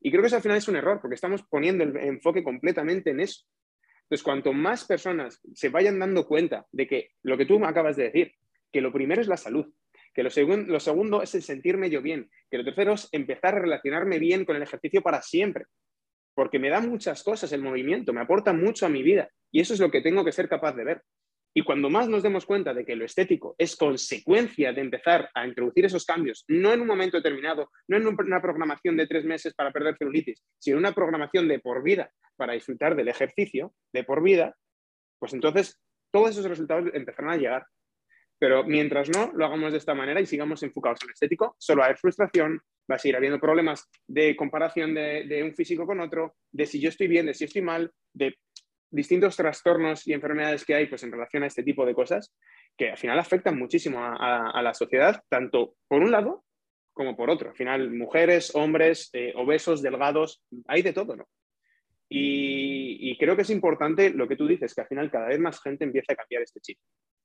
Y 0.01 0.11
creo 0.11 0.23
que 0.23 0.27
eso 0.27 0.37
al 0.37 0.43
final 0.43 0.59
es 0.59 0.69
un 0.69 0.77
error, 0.77 1.01
porque 1.01 1.15
estamos 1.15 1.43
poniendo 1.45 1.85
el 1.85 1.97
enfoque 1.97 2.45
completamente 2.45 3.11
en 3.11 3.21
eso. 3.21 3.45
Entonces, 4.13 4.25
cuanto 4.25 4.53
más 4.53 4.85
personas 4.85 5.41
se 5.55 5.71
vayan 5.71 5.99
dando 5.99 6.27
cuenta 6.27 6.67
de 6.71 6.87
que 6.87 7.13
lo 7.23 7.39
que 7.39 7.47
tú 7.47 7.65
acabas 7.65 7.97
de 7.97 8.03
decir, 8.03 8.33
que 8.71 8.83
lo 8.83 8.93
primero 8.93 9.23
es 9.23 9.27
la 9.27 9.39
salud, 9.39 9.73
que 10.13 10.23
lo, 10.23 10.29
lo 10.67 10.81
segundo 10.81 11.23
es 11.23 11.35
el 11.35 11.43
sentirme 11.43 11.89
yo 11.89 12.03
bien, 12.03 12.29
que 12.51 12.59
lo 12.59 12.65
tercero 12.65 12.93
es 12.93 13.09
empezar 13.13 13.55
a 13.55 13.61
relacionarme 13.61 14.19
bien 14.19 14.45
con 14.45 14.55
el 14.55 14.65
ejercicio 14.65 15.01
para 15.01 15.23
siempre, 15.23 15.65
porque 16.35 16.59
me 16.59 16.69
da 16.69 16.83
muchas 16.83 17.23
cosas 17.23 17.55
el 17.55 17.63
movimiento, 17.63 18.13
me 18.13 18.21
aporta 18.21 18.53
mucho 18.53 18.85
a 18.85 18.91
mi 18.91 19.03
vida 19.03 19.31
y 19.51 19.63
eso 19.63 19.73
es 19.73 19.81
lo 19.81 19.91
que 19.91 20.03
tengo 20.03 20.27
que 20.27 20.33
ser 20.33 20.47
capaz 20.47 20.75
de 20.75 20.85
ver. 20.85 21.03
Y 21.55 21.63
cuando 21.65 21.91
más 21.91 22.09
nos 22.09 22.23
demos 22.23 22.47
cuenta 22.47 22.73
de 22.73 22.85
que 22.85 22.97
lo 22.97 23.05
estético 23.05 23.55
es 23.59 23.77
consecuencia 23.77 24.73
de 24.73 24.81
empezar 24.81 25.29
a 25.35 25.47
introducir 25.47 25.85
esos 25.85 26.07
cambios, 26.07 26.45
no 26.49 26.73
en 26.73 26.81
un 26.81 26.87
momento 26.87 27.19
determinado, 27.19 27.71
no 27.89 27.97
en 27.99 28.07
una 28.07 28.41
programación 28.41 28.97
de 28.97 29.07
tres 29.07 29.25
meses 29.25 29.53
para 29.55 29.71
perder 29.71 29.97
celulitis, 29.99 30.43
sino 30.59 30.77
en 30.77 30.85
una 30.85 30.93
programación 30.93 31.49
de 31.49 31.59
por 31.59 31.83
vida 31.83 32.11
para 32.37 32.55
disfrutar 32.55 32.97
del 32.97 33.09
ejercicio, 33.09 33.75
de 33.93 34.05
por 34.05 34.23
vida, 34.23 34.57
pues 35.19 35.35
entonces 35.35 35.79
todos 36.11 36.31
esos 36.31 36.47
resultados 36.47 36.91
empezarán 36.95 37.33
a 37.33 37.37
llegar. 37.37 37.67
Pero 38.39 38.65
mientras 38.65 39.09
no 39.09 39.31
lo 39.35 39.45
hagamos 39.45 39.71
de 39.73 39.79
esta 39.79 39.95
manera 39.95 40.21
y 40.21 40.27
sigamos 40.27 40.63
enfocados 40.63 41.01
en 41.03 41.09
lo 41.09 41.13
estético, 41.13 41.55
solo 41.59 41.81
va 41.81 41.85
a 41.85 41.89
haber 41.89 41.99
frustración, 41.99 42.61
va 42.91 42.97
a 42.97 42.99
seguir 42.99 43.15
habiendo 43.15 43.39
problemas 43.39 43.89
de 44.09 44.35
comparación 44.35 44.95
de 44.95 45.43
un 45.45 45.55
físico 45.55 45.87
con 45.87 46.01
otro, 46.01 46.35
de 46.51 46.67
si 46.67 46.81
yo 46.81 46.89
estoy 46.89 47.07
bien, 47.07 47.27
de 47.27 47.35
si 47.35 47.45
estoy 47.45 47.63
mal, 47.63 47.93
de 48.13 48.35
distintos 48.93 49.37
trastornos 49.37 50.07
y 50.07 50.13
enfermedades 50.13 50.65
que 50.65 50.75
hay 50.75 50.87
pues, 50.87 51.03
en 51.03 51.11
relación 51.11 51.43
a 51.43 51.47
este 51.47 51.63
tipo 51.63 51.85
de 51.85 51.95
cosas 51.95 52.33
que 52.77 52.91
al 52.91 52.99
final 52.99 53.19
afectan 53.19 53.59
muchísimo 53.59 53.99
a, 54.03 54.63
la 54.63 54.75
sociedad, 54.75 55.23
tanto 55.29 55.75
por 55.89 56.03
un 56.03 56.11
lado 56.11 56.45
como 56.93 57.17
por 57.17 57.31
otro. 57.31 57.51
Al 57.51 57.57
final, 57.57 57.91
mujeres, 57.91 58.55
hombres, 58.55 59.11
eh, 59.15 59.33
obesos, 59.35 59.83
delgados, 59.83 60.43
hay 60.67 60.83
de 60.83 60.93
todo, 60.93 61.17
¿no? 61.17 61.27
Y, 62.09 63.17
creo 63.19 63.37
que 63.37 63.43
es 63.43 63.51
importante 63.51 64.11
lo 64.11 64.29
que 64.29 64.37
tú 64.37 64.47
dices, 64.47 64.75
que 64.75 64.83
al 64.83 64.89
final 64.89 65.11
cada 65.11 65.29
vez 65.29 65.39
más 65.39 65.63
gente 65.63 65.85
empieza 65.85 66.13
a 66.13 66.17
cambiar 66.17 66.43
este 66.43 66.61
chip. 66.61 66.79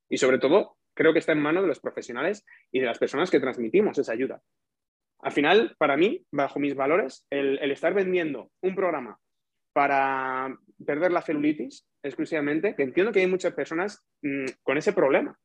Y 0.10 0.18
sobre 0.18 0.38
todo, 0.38 0.78
creo 0.94 1.12
que 1.12 1.20
está 1.20 1.34
en 1.34 1.42
manos 1.42 1.64
de 1.64 1.68
los 1.68 1.80
profesionales 1.80 2.46
y 2.72 2.80
de 2.80 2.86
las 2.86 2.98
personas 2.98 3.30
que 3.30 3.40
transmitimos 3.40 3.98
esa 3.98 4.14
ayuda. 4.14 4.42
Al 5.20 5.32
final, 5.32 5.76
para 5.78 5.98
mí, 5.98 6.26
bajo 6.32 6.60
mis 6.60 6.76
valores, 6.76 7.26
el 7.30 7.72
estar 7.72 7.94
vendiendo 7.94 8.52
un 8.62 8.76
programa 8.76 9.20
para 9.78 10.58
perder 10.84 11.12
la 11.12 11.22
celulitis 11.22 11.88
exclusivamente, 12.02 12.74
que 12.76 12.82
entiendo 12.82 13.12
que 13.12 13.20
hay 13.20 13.28
muchas 13.28 13.54
personas 13.54 14.04
mm, 14.24 14.46
con 14.64 14.76
ese 14.76 14.92
problema. 14.92 15.38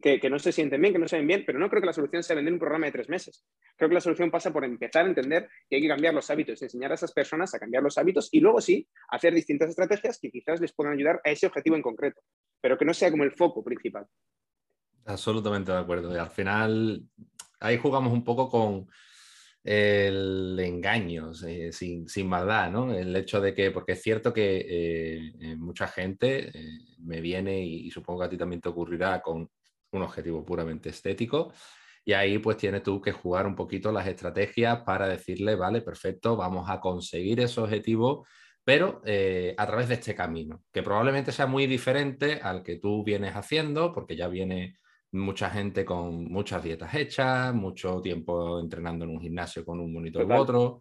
que, 0.00 0.30
no 0.30 0.38
se 0.38 0.52
sienten 0.52 0.80
bien, 0.80 0.94
que 0.94 0.98
no 0.98 1.06
se 1.06 1.18
ven 1.18 1.26
bien, 1.26 1.44
pero 1.44 1.58
no 1.58 1.68
creo 1.68 1.82
que 1.82 1.86
la 1.86 1.92
solución 1.92 2.22
sea 2.22 2.34
vender 2.34 2.54
un 2.54 2.58
programa 2.58 2.86
de 2.86 2.92
tres 2.92 3.10
meses. 3.10 3.44
Creo 3.76 3.90
que 3.90 3.94
la 3.94 4.00
solución 4.00 4.30
pasa 4.30 4.54
por 4.54 4.64
empezar 4.64 5.04
a 5.04 5.08
entender 5.08 5.50
que 5.68 5.76
hay 5.76 5.82
que 5.82 5.88
cambiar 5.88 6.14
los 6.14 6.30
hábitos, 6.30 6.62
enseñar 6.62 6.92
a 6.92 6.94
esas 6.94 7.12
personas 7.12 7.54
a 7.54 7.58
cambiar 7.58 7.82
los 7.82 7.98
hábitos 7.98 8.30
y 8.32 8.40
luego 8.40 8.62
sí, 8.62 8.88
hacer 9.10 9.34
distintas 9.34 9.68
estrategias 9.68 10.18
que 10.18 10.30
quizás 10.30 10.58
les 10.62 10.72
puedan 10.72 10.94
ayudar 10.94 11.20
a 11.22 11.30
ese 11.30 11.46
objetivo 11.46 11.76
en 11.76 11.82
concreto, 11.82 12.22
pero 12.62 12.78
que 12.78 12.86
no 12.86 12.94
sea 12.94 13.10
como 13.10 13.24
el 13.24 13.32
foco 13.32 13.62
principal. 13.62 14.06
Absolutamente 15.04 15.72
de 15.72 15.78
acuerdo. 15.78 16.18
Al 16.18 16.30
final, 16.30 17.02
ahí 17.60 17.76
jugamos 17.76 18.14
un 18.14 18.24
poco 18.24 18.48
con 18.48 18.88
el 19.66 20.56
engaño, 20.60 21.32
eh, 21.44 21.72
sin, 21.72 22.08
sin, 22.08 22.28
maldad, 22.28 22.70
¿no? 22.70 22.94
El 22.94 23.14
hecho 23.16 23.40
de 23.40 23.52
que, 23.52 23.72
porque 23.72 23.92
es 23.92 24.02
cierto 24.02 24.32
que 24.32 24.58
eh, 24.58 25.32
eh, 25.40 25.56
mucha 25.56 25.88
gente 25.88 26.52
me 27.00 27.20
viene 27.20 27.60
y, 27.66 27.90
supongo 27.90 28.20
que 28.20 28.26
a 28.26 28.28
ti 28.28 28.36
también 28.36 28.60
te 28.60 28.68
ocurrirá 28.68 29.20
con 29.20 29.50
un 29.90 30.02
objetivo 30.02 30.44
puramente 30.44 30.90
estético. 30.90 31.52
Y 32.04 32.12
ahí 32.12 32.38
pues 32.38 32.56
tienes 32.58 32.84
tú 32.84 33.00
que 33.00 33.10
jugar 33.10 33.44
un 33.44 33.56
poquito 33.56 33.90
las 33.90 34.06
estrategias 34.06 34.82
para 34.84 35.08
decirle, 35.08 35.56
vale, 35.56 35.80
perfecto, 35.82 36.36
vamos 36.36 36.70
a 36.70 36.78
conseguir 36.78 37.40
ese 37.40 37.60
objetivo, 37.60 38.24
pero 38.62 39.02
a 39.58 39.66
través 39.66 39.88
de 39.88 39.94
este 39.94 40.14
camino, 40.14 40.62
que 40.72 40.84
probablemente 40.84 41.32
sea 41.32 41.46
muy 41.46 41.66
diferente 41.66 42.40
al 42.40 42.62
que 42.62 42.76
tú 42.76 43.02
vienes 43.02 43.34
haciendo, 43.34 43.92
porque 43.92 44.14
ya 44.14 44.28
viene 44.28 44.76
mucha 45.18 45.50
gente 45.50 45.84
con 45.84 46.24
muchas 46.24 46.62
dietas 46.62 46.94
hechas, 46.94 47.54
mucho 47.54 48.00
tiempo 48.00 48.60
entrenando 48.60 49.04
en 49.04 49.12
un 49.12 49.20
gimnasio 49.20 49.64
con 49.64 49.80
un 49.80 49.92
monitor 49.92 50.24
u 50.24 50.34
otro, 50.34 50.80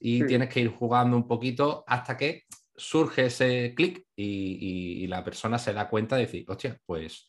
y 0.00 0.24
tienes 0.26 0.48
que 0.48 0.60
ir 0.60 0.68
jugando 0.68 1.16
un 1.16 1.26
poquito 1.26 1.84
hasta 1.86 2.16
que 2.16 2.44
surge 2.74 3.26
ese 3.26 3.74
clic 3.74 4.06
y, 4.16 5.06
la 5.06 5.22
persona 5.22 5.58
se 5.58 5.72
da 5.72 5.88
cuenta 5.88 6.16
de 6.16 6.22
decir, 6.22 6.44
hostia, 6.48 6.78
pues 6.86 7.26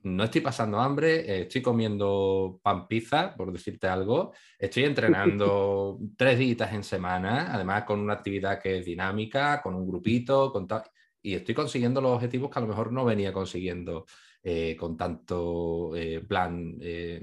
no 0.00 0.24
estoy 0.24 0.40
pasando 0.40 0.80
hambre, 0.80 1.42
estoy 1.42 1.62
comiendo 1.62 2.58
pan 2.62 2.86
pizza, 2.86 3.34
por 3.36 3.52
decirte 3.52 3.86
algo, 3.86 4.32
estoy 4.58 4.84
entrenando 4.84 5.98
tres 6.16 6.38
días 6.38 6.72
en 6.72 6.82
semana, 6.82 7.52
además 7.52 7.84
con 7.84 8.00
una 8.00 8.14
actividad 8.14 8.60
que 8.60 8.78
es 8.78 8.84
dinámica, 8.84 9.62
con 9.62 9.74
un 9.74 9.86
grupito, 9.86 10.52
con 10.52 10.66
y 11.22 11.34
estoy 11.34 11.54
consiguiendo 11.54 12.00
los 12.00 12.12
objetivos 12.12 12.50
que 12.50 12.58
a 12.58 12.62
lo 12.62 12.68
mejor 12.68 12.92
no 12.92 13.04
venía 13.04 13.32
consiguiendo 13.32 14.06
eh, 14.48 14.76
con 14.76 14.96
tanto 14.96 15.96
eh, 15.96 16.20
plan 16.20 16.78
eh, 16.80 17.20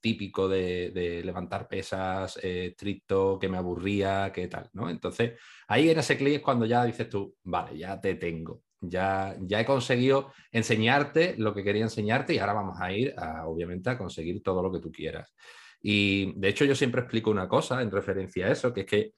típico 0.00 0.48
de, 0.48 1.20
levantar 1.24 1.66
pesas 1.66 2.38
estricto, 2.40 3.40
que 3.40 3.48
me 3.48 3.56
aburría, 3.56 4.30
que 4.32 4.46
tal, 4.46 4.70
¿no? 4.74 4.88
Entonces, 4.88 5.32
ahí 5.66 5.90
en 5.90 5.98
ese 5.98 6.16
clic 6.16 6.34
es 6.34 6.40
cuando 6.40 6.64
ya 6.64 6.84
dices 6.84 7.08
tú, 7.08 7.34
vale, 7.42 7.76
ya 7.76 8.00
te 8.00 8.14
tengo, 8.14 8.62
ya, 8.80 9.36
ya 9.40 9.60
he 9.62 9.64
conseguido 9.64 10.30
enseñarte 10.52 11.34
lo 11.38 11.52
que 11.52 11.64
quería 11.64 11.82
enseñarte 11.82 12.34
y 12.34 12.38
ahora 12.38 12.52
vamos 12.52 12.80
a 12.80 12.92
ir, 12.92 13.12
obviamente, 13.44 13.90
a 13.90 13.98
conseguir 13.98 14.40
todo 14.40 14.62
lo 14.62 14.70
que 14.70 14.78
tú 14.78 14.92
quieras. 14.92 15.34
Y 15.82 16.38
de 16.38 16.50
hecho 16.50 16.64
yo 16.64 16.76
siempre 16.76 17.00
explico 17.00 17.32
una 17.32 17.48
cosa 17.48 17.82
en 17.82 17.90
referencia 17.90 18.46
a 18.46 18.52
eso, 18.52 18.72
que 18.72 18.82
es 18.82 18.86
que 18.86 19.12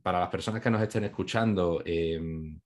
para 0.00 0.20
las 0.20 0.30
personas 0.30 0.62
que 0.62 0.70
nos 0.70 0.80
estén 0.80 1.02
escuchando, 1.02 1.82
em, 1.84 2.60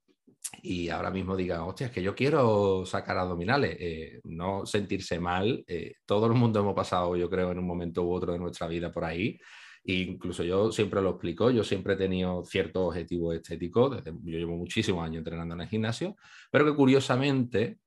y 0.61 0.89
ahora 0.89 1.11
mismo 1.11 1.35
diga, 1.35 1.65
hostia, 1.65 1.87
es 1.87 1.93
que 1.93 2.03
yo 2.03 2.15
quiero 2.15 2.85
sacar 2.85 3.17
abdominales, 3.17 3.75
eh, 3.79 4.21
no 4.25 4.65
sentirse 4.65 5.19
mal. 5.19 5.63
Eh, 5.67 5.95
todo 6.05 6.27
el 6.27 6.33
mundo 6.33 6.59
hemos 6.59 6.75
pasado, 6.75 7.15
yo 7.15 7.29
creo, 7.29 7.51
en 7.51 7.59
un 7.59 7.67
momento 7.67 8.03
u 8.03 8.11
otro 8.13 8.33
de 8.33 8.39
nuestra 8.39 8.67
vida 8.67 8.91
por 8.91 9.05
ahí. 9.05 9.39
E 9.83 9.93
incluso 9.95 10.43
yo 10.43 10.71
siempre 10.71 11.01
lo 11.01 11.11
explico, 11.11 11.51
yo 11.51 11.63
siempre 11.63 11.95
he 11.95 11.97
tenido 11.97 12.45
ciertos 12.45 12.87
objetivos 12.87 13.35
estéticos, 13.35 13.97
desde, 13.97 14.17
yo 14.23 14.37
llevo 14.37 14.55
muchísimos 14.55 15.03
años 15.03 15.17
entrenando 15.17 15.55
en 15.55 15.61
el 15.61 15.67
gimnasio, 15.67 16.15
pero 16.51 16.65
que 16.65 16.73
curiosamente, 16.73 17.79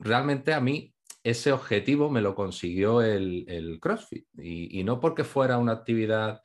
realmente 0.00 0.52
a 0.52 0.60
mí 0.60 0.92
ese 1.22 1.52
objetivo 1.52 2.10
me 2.10 2.20
lo 2.20 2.34
consiguió 2.34 3.00
el, 3.02 3.78
CrossFit. 3.80 4.26
Y, 4.38 4.82
no 4.84 4.98
porque 5.00 5.24
fuera 5.24 5.58
una 5.58 5.72
actividad 5.72 6.40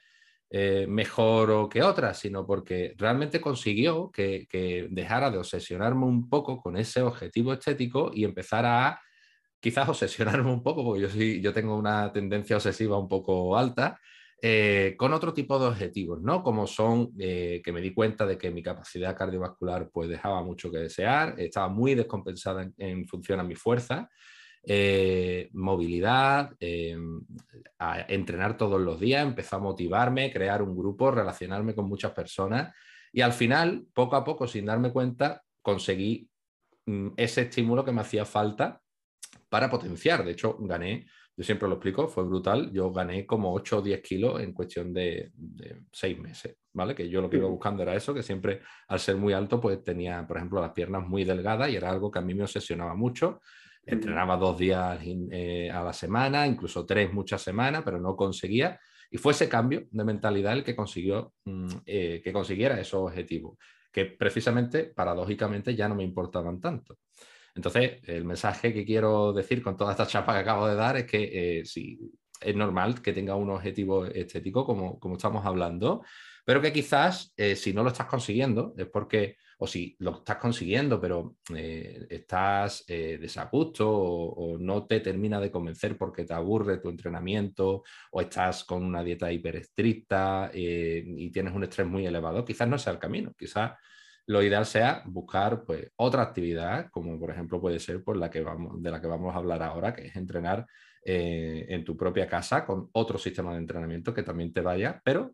eh, 0.49 0.85
mejor 0.87 1.51
o 1.51 1.67
que 1.67 1.83
otra, 1.83 2.13
sino 2.13 2.45
porque 2.45 2.93
realmente 2.97 3.41
consiguió 3.41 4.09
que, 4.11 4.47
dejara 4.89 5.29
de 5.29 5.37
obsesionarme 5.37 6.05
un 6.05 6.29
poco 6.29 6.61
con 6.61 6.77
ese 6.77 7.01
objetivo 7.01 7.51
estético 7.51 8.11
y 8.13 8.23
empezara 8.23 8.87
a 8.87 9.01
quizás 9.59 9.89
obsesionarme 9.89 10.51
un 10.51 10.63
poco, 10.63 10.85
porque 10.85 11.01
yo, 11.01 11.09
sí, 11.09 11.41
yo 11.41 11.53
tengo 11.53 11.77
una 11.77 12.13
tendencia 12.13 12.55
obsesiva 12.55 12.97
un 12.97 13.09
poco 13.09 13.57
alta, 13.57 13.99
eh, 14.41 14.95
con 14.97 15.13
otro 15.13 15.33
tipo 15.33 15.59
de 15.59 15.67
objetivos, 15.67 16.21
¿no? 16.21 16.43
Como 16.43 16.67
son 16.67 17.11
eh, 17.19 17.61
que 17.63 17.71
me 17.71 17.81
di 17.81 17.93
cuenta 17.93 18.25
de 18.25 18.37
que 18.37 18.51
mi 18.51 18.61
capacidad 18.63 19.17
cardiovascular 19.17 19.89
pues 19.91 20.07
dejaba 20.07 20.43
mucho 20.43 20.71
que 20.71 20.77
desear, 20.77 21.35
estaba 21.39 21.67
muy 21.67 21.95
descompensada 21.95 22.61
en, 22.63 22.73
en 22.77 23.07
función 23.07 23.39
a 23.39 23.43
mi 23.43 23.55
fuerza 23.55 24.09
eh, 24.69 25.50
movilidad, 25.53 26.53
eh, 26.59 26.97
a 27.79 28.01
entrenar 28.01 28.57
todos 28.57 28.81
los 28.81 29.00
días, 29.00 29.25
empezó 29.25 29.55
a 29.55 29.59
motivarme, 29.59 30.29
crear 30.29 30.62
un 30.62 30.75
grupo, 30.75 31.09
relacionarme 31.09 31.74
con 31.74 31.88
muchas 31.88 32.12
personas 32.12 32.75
y 33.13 33.21
al 33.21 33.31
final, 33.31 33.86
poco 33.93 34.17
a 34.17 34.25
poco, 34.25 34.45
sin 34.45 34.65
darme 34.65 34.91
cuenta, 34.91 35.41
conseguí 35.62 36.29
mm, 36.86 37.09
ese 37.15 37.43
estímulo 37.43 37.86
que 37.86 37.93
me 37.93 38.01
hacía 38.01 38.25
falta 38.25 38.81
para 39.47 39.69
potenciar. 39.69 40.25
De 40.25 40.31
hecho, 40.31 40.57
gané, 40.59 41.05
yo 41.38 41.43
siempre 41.45 41.69
lo 41.69 41.75
explico, 41.75 42.09
fue 42.09 42.25
brutal, 42.25 42.69
yo 42.74 42.91
gané 42.91 43.25
como 43.25 43.53
8 43.53 43.77
o 43.77 43.81
10 43.81 44.01
kilos 44.01 44.41
en 44.41 44.51
cuestión 44.51 44.93
de, 44.93 45.31
de 45.33 45.83
6 45.93 46.19
meses, 46.19 46.57
¿vale? 46.74 46.93
Que 46.93 47.07
yo 47.07 47.21
lo 47.21 47.29
que 47.29 47.38
iba 47.38 47.47
buscando 47.47 47.83
era 47.83 47.95
eso, 47.95 48.13
que 48.13 48.21
siempre 48.21 48.62
al 48.89 49.00
ser 49.00 49.15
muy 49.15 49.31
alto, 49.31 49.62
pues 49.62 49.81
tenía, 49.81 50.27
por 50.27 50.38
ejemplo, 50.38 50.59
las 50.59 50.71
piernas 50.71 51.07
muy 51.07 51.24
delgadas 51.24 51.69
y 51.69 51.77
era 51.77 51.89
algo 51.89 52.12
que 52.12 52.19
a 52.19 52.24
mí 52.24 52.33
me 52.33 52.43
obsesionaba 52.43 52.95
mucho 52.95 53.39
Entrenaba 53.89 54.36
dos 54.36 54.58
días 54.58 55.00
eh, 55.32 55.72
a 55.72 55.82
la 55.82 55.94
semana, 55.94 56.46
incluso 56.46 56.86
tres 56.86 57.13
muchas 57.13 57.41
semanas, 57.41 57.84
pero 57.86 58.00
no 58.00 58.17
conseguía. 58.17 58.77
Y 59.10 59.17
fue 59.17 59.32
ese 59.32 59.48
cambio 59.48 59.88
de 59.89 60.03
mentalidad 60.03 60.51
el 60.51 60.63
que 60.65 60.75
consiguió 60.75 61.34
mm, 61.46 61.67
eh, 61.86 62.22
que 62.22 62.34
consiguiera 62.34 62.77
esos 62.82 63.01
objetivos, 63.01 63.58
que 63.89 64.06
precisamente, 64.06 64.91
paradójicamente, 64.94 65.74
ya 65.74 65.88
no 65.88 65.96
me 65.96 66.03
importaban 66.03 66.60
tanto. 66.60 66.98
Entonces, 67.56 68.01
el 68.03 68.25
mensaje 68.25 68.74
que 68.74 68.86
quiero 68.86 69.32
decir 69.32 69.63
con 69.63 69.77
toda 69.77 69.91
esta 69.91 70.06
chapa 70.06 70.34
que 70.34 70.39
acabo 70.39 70.67
de 70.67 70.75
dar 70.75 70.98
es 70.98 71.06
que 71.06 71.60
eh, 71.60 71.65
sí, 71.65 71.98
es 72.41 72.56
normal 72.58 73.01
que 73.01 73.13
tenga 73.13 73.36
un 73.36 73.50
objetivo 73.51 74.06
estético, 74.06 74.65
como, 74.65 75.00
como 75.00 75.15
estamos 75.15 75.46
hablando, 75.46 76.03
pero 76.44 76.62
que 76.62 76.74
quizás 76.74 77.34
si 77.56 77.74
no 77.74 77.84
lo 77.84 77.89
estás 77.89 78.08
consiguiendo 78.08 78.74
es 78.77 78.88
porque 78.88 79.38
o 79.59 79.67
si 79.67 79.95
lo 79.99 80.17
estás 80.17 80.37
consiguiendo, 80.37 81.01
pero 81.01 81.37
eh, 81.55 82.05
estás 82.09 82.83
eh, 82.87 83.17
desagusto 83.19 83.89
o, 83.89 84.57
no 84.59 84.85
te 84.85 84.99
termina 84.99 85.39
de 85.39 85.51
convencer 85.51 85.97
porque 85.97 86.25
te 86.25 86.33
aburre 86.33 86.77
tu 86.77 86.89
entrenamiento 86.89 87.83
o 88.11 88.21
estás 88.21 88.63
con 88.63 88.83
una 88.83 89.03
dieta 89.03 89.31
hiper 89.31 89.55
estricta 89.55 90.51
eh, 90.53 91.03
y 91.05 91.31
tienes 91.31 91.53
un 91.53 91.63
estrés 91.63 91.87
muy 91.87 92.05
elevado, 92.05 92.45
quizás 92.45 92.67
no 92.67 92.77
sea 92.77 92.93
el 92.93 92.99
camino, 92.99 93.33
quizás 93.37 93.71
lo 94.27 94.43
ideal 94.43 94.65
sea 94.65 95.03
buscar 95.05 95.63
pues, 95.63 95.91
otra 95.95 96.21
actividad, 96.21 96.89
como 96.91 97.19
por 97.19 97.31
ejemplo 97.31 97.59
puede 97.59 97.79
ser 97.79 98.03
pues, 98.03 98.17
la 98.17 98.29
que 98.29 98.41
vamos, 98.41 98.81
de 98.81 98.91
la 98.91 99.01
que 99.01 99.07
vamos 99.07 99.33
a 99.33 99.37
hablar 99.37 99.63
ahora, 99.63 99.93
que 99.93 100.07
es 100.07 100.15
entrenar 100.15 100.65
en 101.09 101.85
tu 101.85 101.95
propia 101.95 102.27
casa 102.27 102.65
con 102.65 102.89
otro 102.91 103.17
sistema 103.17 103.53
de 103.53 103.59
entrenamiento 103.59 104.13
que 104.13 104.23
también 104.23 104.51
te 104.51 104.59
vaya, 104.59 105.01
pero 105.05 105.33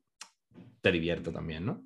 te 0.82 0.92
divierta 0.92 1.32
también, 1.32 1.66
¿no? 1.66 1.84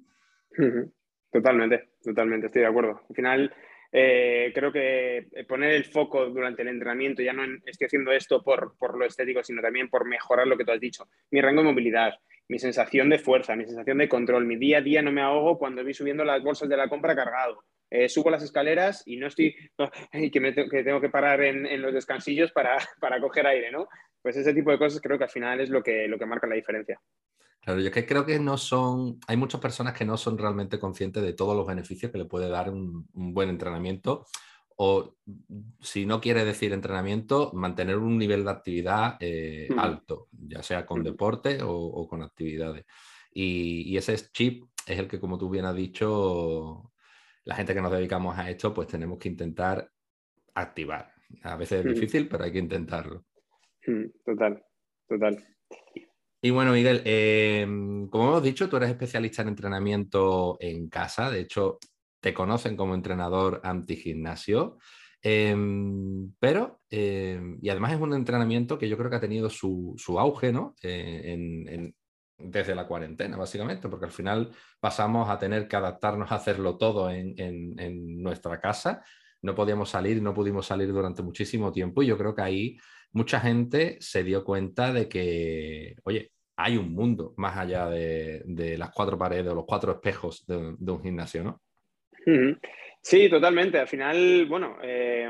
Totalmente, 1.32 1.90
totalmente, 2.04 2.48
estoy 2.48 2.62
de 2.62 2.68
acuerdo. 2.68 3.02
Al 3.10 3.16
final, 3.16 3.54
eh, 3.92 4.52
creo 4.54 4.72
que 4.72 5.28
poner 5.48 5.72
el 5.72 5.86
foco 5.86 6.26
durante 6.28 6.62
el 6.62 6.70
entrenamiento, 6.70 7.22
ya 7.22 7.34
no 7.34 7.44
estoy 7.66 7.86
haciendo 7.86 8.12
esto 8.12 8.44
por, 8.44 8.78
por, 8.78 8.98
lo 8.98 9.06
estético, 9.06 9.44
sino 9.44 9.62
también 9.62 9.90
por 9.90 10.06
mejorar 10.06 10.48
lo 10.48 10.58
que 10.58 10.66
tú 10.66 10.72
has 10.72 10.80
dicho. 10.80 11.08
Mi 11.32 11.42
rango 11.42 11.62
de 11.62 11.70
movilidad, 11.70 12.14
mi 12.48 12.60
sensación 12.60 13.10
de 13.10 13.20
fuerza, 13.20 13.56
mi 13.56 13.66
sensación 13.66 13.98
de 13.98 14.10
control, 14.10 14.46
mi 14.46 14.56
día 14.56 14.80
a 14.80 14.82
día 14.82 15.02
no 15.02 15.12
me 15.12 15.22
ahogo 15.22 15.58
cuando 15.58 15.84
voy 15.84 15.94
subiendo 15.94 16.24
las 16.24 16.42
bolsas 16.44 16.70
de 16.70 16.78
la 16.78 16.88
compra 16.88 17.16
cargado. 17.16 17.64
Eh, 17.90 18.10
subo 18.10 18.30
las 18.30 18.44
escaleras 18.44 19.04
y 19.06 19.16
no 19.16 19.28
estoy, 19.28 19.56
que, 20.32 20.40
me 20.42 20.54
que 20.54 20.84
tengo 20.84 21.00
que 21.00 21.10
parar 21.10 21.42
en, 21.42 21.66
en 21.66 21.82
los 21.82 21.94
descansillos 21.94 22.52
para, 22.52 22.78
para, 23.00 23.20
coger 23.22 23.48
aire, 23.48 23.72
¿no? 23.72 23.88
Pues 24.22 24.36
ese 24.36 24.54
tipo 24.54 24.72
de 24.72 24.78
cosas 24.78 25.02
creo 25.02 25.18
que 25.18 25.24
al 25.24 25.30
final 25.30 25.62
es 25.62 25.70
lo 25.70 25.82
que, 25.82 26.08
lo 26.08 26.18
que 26.18 26.26
marca 26.26 26.48
la 26.48 26.56
diferencia. 26.56 27.00
Claro, 27.68 27.82
yo 27.82 27.92
que 27.92 28.06
creo 28.06 28.26
que 28.26 28.40
no 28.40 28.56
son, 28.58 29.20
hay 29.28 29.36
muchas 29.36 29.60
personas 29.60 29.94
que 29.94 30.06
no 30.06 30.16
son 30.16 30.38
realmente 30.38 30.80
conscientes 30.80 31.22
de 31.22 31.34
todos 31.34 31.54
los 31.54 31.68
beneficios 31.68 32.10
que 32.10 32.18
le 32.18 32.24
puede 32.24 32.48
dar 32.48 32.70
un, 32.70 33.10
buen 33.12 33.50
entrenamiento 33.50 34.26
o 34.78 35.18
si 35.82 36.06
no 36.06 36.22
quiere 36.22 36.46
decir 36.46 36.72
entrenamiento, 36.72 37.52
mantener 37.54 37.98
un 37.98 38.18
nivel 38.18 38.46
de 38.46 38.52
actividad 38.52 39.18
eh, 39.20 39.68
mm. 39.70 39.80
alto, 39.80 40.30
ya 40.32 40.64
sea 40.64 40.86
con 40.86 41.02
mm. 41.02 41.04
deporte 41.04 41.58
o, 41.62 42.08
con 42.08 42.22
actividades. 42.24 42.86
Y, 43.34 43.98
ese 43.98 44.16
chip 44.32 44.64
es 44.88 44.98
el 44.98 45.10
que, 45.10 45.20
como 45.20 45.38
tú 45.38 45.50
bien 45.50 45.66
has 45.66 45.76
dicho, 45.76 46.94
la 47.44 47.56
gente 47.56 47.74
que 47.74 47.82
nos 47.82 47.92
dedicamos 47.92 48.38
a 48.38 48.50
esto, 48.50 48.74
pues 48.74 48.88
tenemos 48.88 49.20
que 49.20 49.28
intentar 49.28 49.92
activar. 50.56 51.12
A 51.44 51.58
veces 51.58 51.80
es 51.80 51.86
mm. 51.86 51.94
difícil, 51.96 52.30
pero 52.30 52.46
hay 52.46 52.54
que 52.54 52.60
intentarlo. 52.60 53.26
Total, 54.24 54.64
total. 55.10 55.57
Y 56.42 56.52
bueno, 56.52 56.72
Miguel, 56.72 57.02
em, 57.06 58.08
como 58.10 58.30
hemos 58.30 58.44
dicho, 58.44 58.70
tú 58.70 58.78
eres 58.78 58.90
especialista 58.90 59.42
en 59.42 59.48
entrenamiento 59.50 60.58
en 60.60 60.88
casa. 60.88 61.32
De 61.32 61.40
hecho, 61.42 61.80
te 62.20 62.34
conocen 62.34 62.78
como 62.78 62.94
entrenador 62.94 63.60
anti-gimnasio. 63.64 64.78
Em, 65.22 66.32
pero, 66.40 66.82
em, 66.90 67.58
y 67.62 67.70
además 67.70 67.94
es 67.94 68.00
un 68.00 68.14
entrenamiento 68.14 68.78
que 68.78 68.88
yo 68.88 68.98
creo 68.98 69.10
que 69.10 69.16
ha 69.16 69.20
tenido 69.20 69.50
su, 69.50 69.96
auge, 70.20 70.52
¿no? 70.54 70.76
Eh, 70.84 71.92
desde 72.38 72.76
la 72.76 72.88
cuarentena, 72.88 73.36
básicamente, 73.36 73.90
porque 73.90 74.06
al 74.06 74.12
final 74.12 74.52
pasamos 74.80 75.28
a 75.30 75.40
tener 75.40 75.68
que 75.68 75.76
adaptarnos 75.76 76.32
a 76.32 76.36
hacerlo 76.36 76.78
todo 76.78 77.10
en, 77.10 77.34
en 77.40 78.22
nuestra 78.22 78.60
casa. 78.60 79.04
No 79.42 79.56
podíamos 79.56 79.90
salir, 79.90 80.22
no 80.22 80.36
pudimos 80.36 80.68
salir 80.68 80.94
durante 80.94 81.24
muchísimo 81.24 81.72
tiempo 81.72 82.04
y 82.04 82.08
yo 82.08 82.18
creo 82.18 82.36
que 82.36 82.42
ahí 82.44 82.78
mucha 83.12 83.40
gente 83.40 83.98
se 84.00 84.24
dio 84.24 84.44
cuenta 84.44 84.94
de 84.94 85.08
que, 85.08 85.96
oye, 86.04 86.32
hay 86.58 86.76
un 86.76 86.94
mundo 86.94 87.34
más 87.38 87.56
allá 87.58 87.88
de, 87.88 88.76
las 88.78 88.92
cuatro 88.92 89.18
paredes 89.18 89.48
o 89.48 89.56
los 89.56 89.66
cuatro 89.66 89.92
espejos 89.92 90.46
de, 90.48 90.92
un 90.92 91.04
gimnasio, 91.04 91.44
¿no? 91.44 91.62
Sí, 93.02 93.30
totalmente. 93.30 93.80
Al 93.80 93.88
final, 93.88 94.48
bueno, 94.48 94.78
eh, 94.82 95.30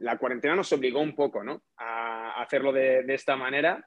la 0.00 0.18
cuarentena 0.18 0.54
nos 0.54 0.72
obligó 0.72 1.00
un 1.00 1.14
poco, 1.14 1.42
¿no? 1.42 1.62
A 1.78 2.40
hacerlo 2.42 2.72
de, 2.72 3.02
esta 3.08 3.34
manera. 3.34 3.84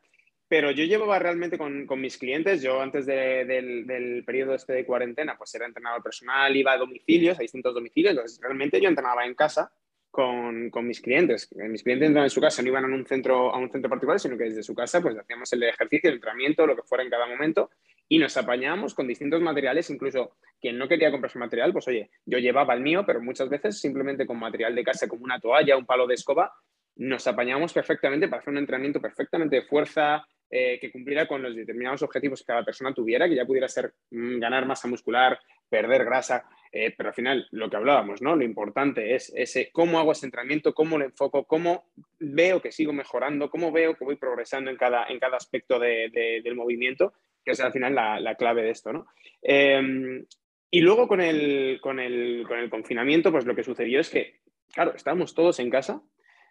Pero 0.47 0.71
yo 0.71 0.83
llevaba 0.83 1.17
realmente 1.17 1.57
con, 1.57 1.87
mis 2.01 2.17
clientes, 2.17 2.61
yo 2.61 2.81
antes 2.81 3.05
del, 3.05 3.85
del, 3.87 4.23
periodo 4.25 4.55
este 4.55 4.73
de 4.73 4.85
cuarentena, 4.85 5.37
pues 5.37 5.55
era 5.55 5.65
entrenador 5.65 6.03
personal, 6.03 6.53
iba 6.53 6.73
a 6.73 6.77
domicilios, 6.77 7.39
a 7.39 7.41
distintos 7.41 7.73
domicilios, 7.73 8.11
entonces 8.11 8.39
realmente 8.41 8.81
yo 8.81 8.89
entrenaba 8.89 9.25
en 9.25 9.33
casa 9.33 9.71
con, 10.11 10.69
con, 10.69 10.85
mis 10.85 11.01
clientes. 11.01 11.49
Mis 11.55 11.83
clientes 11.83 12.07
entraban 12.07 12.25
en 12.25 12.29
su 12.29 12.41
casa, 12.41 12.61
no 12.61 12.67
iban 12.67 12.83
a 12.83 12.87
un, 12.87 13.05
centro, 13.05 13.53
a 13.53 13.57
un 13.57 13.71
centro 13.71 13.89
particular, 13.89 14.19
sino 14.19 14.37
que 14.37 14.43
desde 14.43 14.61
su 14.61 14.75
casa 14.75 15.01
pues 15.01 15.17
hacíamos 15.17 15.51
el 15.53 15.63
ejercicio, 15.63 16.09
el 16.09 16.17
entrenamiento, 16.17 16.67
lo 16.67 16.75
que 16.75 16.83
fuera 16.83 17.03
en 17.03 17.09
cada 17.09 17.25
momento, 17.25 17.71
y 18.07 18.19
nos 18.19 18.35
apañábamos 18.35 18.93
con 18.93 19.07
distintos 19.07 19.41
materiales, 19.41 19.89
incluso 19.89 20.35
quien 20.59 20.77
no 20.77 20.87
quería 20.87 21.11
comprarse 21.11 21.39
material, 21.39 21.71
pues 21.71 21.87
oye, 21.87 22.11
yo 22.25 22.37
llevaba 22.39 22.73
el 22.73 22.81
mío, 22.81 23.05
pero 23.07 23.21
muchas 23.21 23.49
veces 23.49 23.79
simplemente 23.79 24.25
con 24.25 24.37
material 24.37 24.75
de 24.75 24.83
casa 24.83 25.07
como 25.07 25.23
una 25.23 25.39
toalla, 25.39 25.77
un 25.77 25.85
palo 25.85 26.05
de 26.05 26.15
escoba, 26.15 26.53
nos 26.97 27.25
apañábamos 27.25 27.71
perfectamente 27.71 28.27
para 28.27 28.41
hacer 28.41 28.51
un 28.51 28.57
entrenamiento 28.57 28.99
perfectamente 28.99 29.55
de 29.55 29.61
fuerza, 29.63 30.27
eh, 30.53 30.77
que 30.81 30.91
cumpliera 30.91 31.27
con 31.27 31.41
los 31.41 31.55
determinados 31.55 32.03
objetivos 32.03 32.41
que 32.41 32.47
cada 32.47 32.65
persona 32.65 32.93
tuviera, 32.93 33.29
que 33.29 33.35
ya 33.35 33.45
pudiera 33.45 33.69
ser 33.69 33.93
mm, 34.09 34.37
ganar 34.37 34.65
masa 34.65 34.89
muscular, 34.89 35.39
perder 35.69 36.03
grasa, 36.03 36.43
eh, 36.73 36.93
pero 36.97 37.07
al 37.07 37.15
final 37.15 37.47
lo 37.51 37.69
que 37.69 37.77
hablábamos, 37.77 38.21
¿no? 38.21 38.35
Lo 38.35 38.43
importante 38.43 39.15
es 39.15 39.31
ese 39.33 39.71
cómo 39.71 39.97
hago 39.97 40.11
ese 40.11 40.25
entrenamiento, 40.25 40.73
cómo 40.73 40.97
lo 40.97 41.05
enfoco, 41.05 41.45
cómo 41.45 41.85
veo 42.19 42.61
que 42.61 42.73
sigo 42.73 42.91
mejorando, 42.91 43.49
cómo 43.49 43.71
veo 43.71 43.95
que 43.95 44.03
voy 44.03 44.17
progresando 44.17 44.69
en 44.69 44.75
cada, 44.75 45.05
en 45.07 45.19
cada 45.19 45.37
aspecto 45.37 45.79
del 45.79 46.55
movimiento, 46.55 47.13
que 47.45 47.51
es 47.51 47.59
al 47.61 47.71
final 47.71 47.95
la, 47.95 48.35
clave 48.35 48.63
de 48.63 48.71
esto, 48.71 48.91
¿no? 48.91 49.07
Em, 49.41 50.25
y 50.69 50.81
luego 50.81 51.07
con 51.07 51.21
el, 51.21 51.79
con, 51.81 51.99
el, 51.99 52.43
con 52.45 52.59
el 52.59 52.69
confinamiento, 52.69 53.31
pues 53.31 53.45
lo 53.45 53.55
que 53.55 53.63
sucedió 53.63 54.01
es 54.01 54.09
que, 54.09 54.41
claro, 54.73 54.93
estábamos 54.95 55.33
todos 55.33 55.59
en 55.59 55.69
casa, 55.69 56.01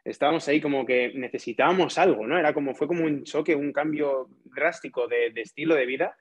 estábamos 0.05 0.47
ahí 0.49 0.61
como 0.61 0.87
que 0.87 1.13
necesitábamos 1.15 1.99
algo, 1.99 2.27
¿no? 2.27 2.39
Era 2.39 2.55
como, 2.55 2.75
fue 2.75 2.87
como 2.87 3.05
un 3.05 3.25
choque, 3.25 3.55
un 3.55 3.73
cambio 3.73 4.29
drástico 4.45 5.07
de, 5.09 5.33
estilo 5.37 5.75
de 5.75 5.87
vida. 5.87 6.17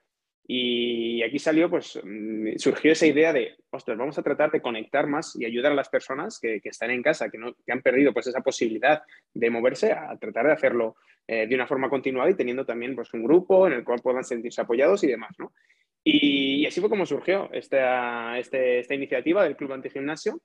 Y 0.52 1.22
aquí 1.22 1.38
salió, 1.38 1.70
pues, 1.70 2.00
mm, 2.02 2.56
surgió 2.56 2.92
esa 2.92 3.06
idea 3.06 3.32
de, 3.32 3.54
ostras, 3.70 3.96
vamos 3.96 4.18
a 4.18 4.22
tratar 4.22 4.50
de 4.50 4.60
conectar 4.60 5.06
más 5.06 5.36
y 5.38 5.44
ayudar 5.44 5.72
a 5.72 5.76
las 5.76 5.88
personas 5.88 6.40
que, 6.40 6.60
están 6.64 6.90
en 6.90 7.02
casa, 7.02 7.30
que, 7.30 7.38
no, 7.38 7.54
que 7.54 7.72
han 7.72 7.82
perdido 7.82 8.12
pues 8.12 8.26
esa 8.26 8.40
posibilidad 8.40 9.02
de 9.32 9.50
moverse, 9.50 9.92
a 9.92 10.16
tratar 10.18 10.46
de 10.46 10.52
hacerlo 10.52 10.96
eh, 11.28 11.46
de 11.46 11.54
una 11.54 11.68
forma 11.68 11.88
continuada 11.88 12.30
y 12.30 12.34
teniendo 12.34 12.66
también 12.66 12.96
pues 12.96 13.14
un 13.14 13.22
grupo 13.22 13.68
en 13.68 13.74
el 13.74 13.84
cual 13.84 14.00
puedan 14.02 14.24
sentirse 14.24 14.60
apoyados 14.62 15.04
y 15.04 15.06
demás, 15.06 15.30
¿no? 15.38 15.52
Y, 16.02 16.66
así 16.66 16.80
fue 16.80 16.88
como 16.88 17.06
surgió 17.06 17.50
esta, 17.52 18.38
este, 18.38 18.80
esta 18.80 18.94
iniciativa 18.94 19.44
del 19.44 19.56
Club 19.56 19.72
Antigimnasio, 19.72 20.40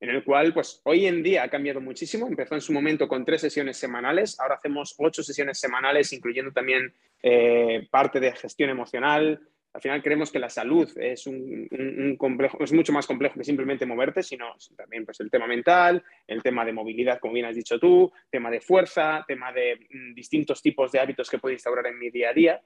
en 0.00 0.10
el 0.10 0.24
cual 0.24 0.52
pues 0.52 0.80
hoy 0.84 1.06
en 1.06 1.22
día 1.22 1.44
ha 1.44 1.48
cambiado 1.48 1.80
muchísimo. 1.80 2.26
Empezó 2.26 2.54
en 2.54 2.60
su 2.60 2.72
momento 2.72 3.08
con 3.08 3.24
tres 3.24 3.40
sesiones 3.40 3.76
semanales, 3.76 4.38
ahora 4.40 4.56
hacemos 4.56 4.94
ocho 4.98 5.22
sesiones 5.22 5.58
semanales, 5.58 6.12
incluyendo 6.12 6.52
también 6.52 6.92
eh, 7.22 7.86
parte 7.90 8.20
de 8.20 8.32
gestión 8.32 8.70
emocional. 8.70 9.40
Al 9.72 9.82
final 9.82 10.02
creemos 10.02 10.32
que 10.32 10.38
la 10.38 10.48
salud 10.48 10.90
es, 10.96 11.26
un, 11.26 12.16
complejo, 12.18 12.62
es 12.64 12.72
mucho 12.72 12.94
más 12.94 13.06
complejo 13.06 13.34
que 13.34 13.44
simplemente 13.44 13.84
moverte, 13.84 14.22
sino 14.22 14.54
también 14.74 15.04
pues, 15.04 15.20
el 15.20 15.30
tema 15.30 15.46
mental, 15.46 16.02
el 16.26 16.42
tema 16.42 16.64
de 16.64 16.72
movilidad, 16.72 17.18
como 17.18 17.34
bien 17.34 17.44
has 17.44 17.56
dicho 17.56 17.78
tú, 17.78 18.10
tema 18.30 18.50
de 18.50 18.60
fuerza, 18.60 19.22
tema 19.28 19.52
de 19.52 19.86
mm, 19.90 20.14
distintos 20.14 20.62
tipos 20.62 20.92
de 20.92 21.00
hábitos 21.00 21.28
que 21.28 21.38
puedo 21.38 21.52
instaurar 21.52 21.86
en 21.88 21.98
mi 21.98 22.10
día 22.10 22.30
a 22.30 22.32
día. 22.32 22.62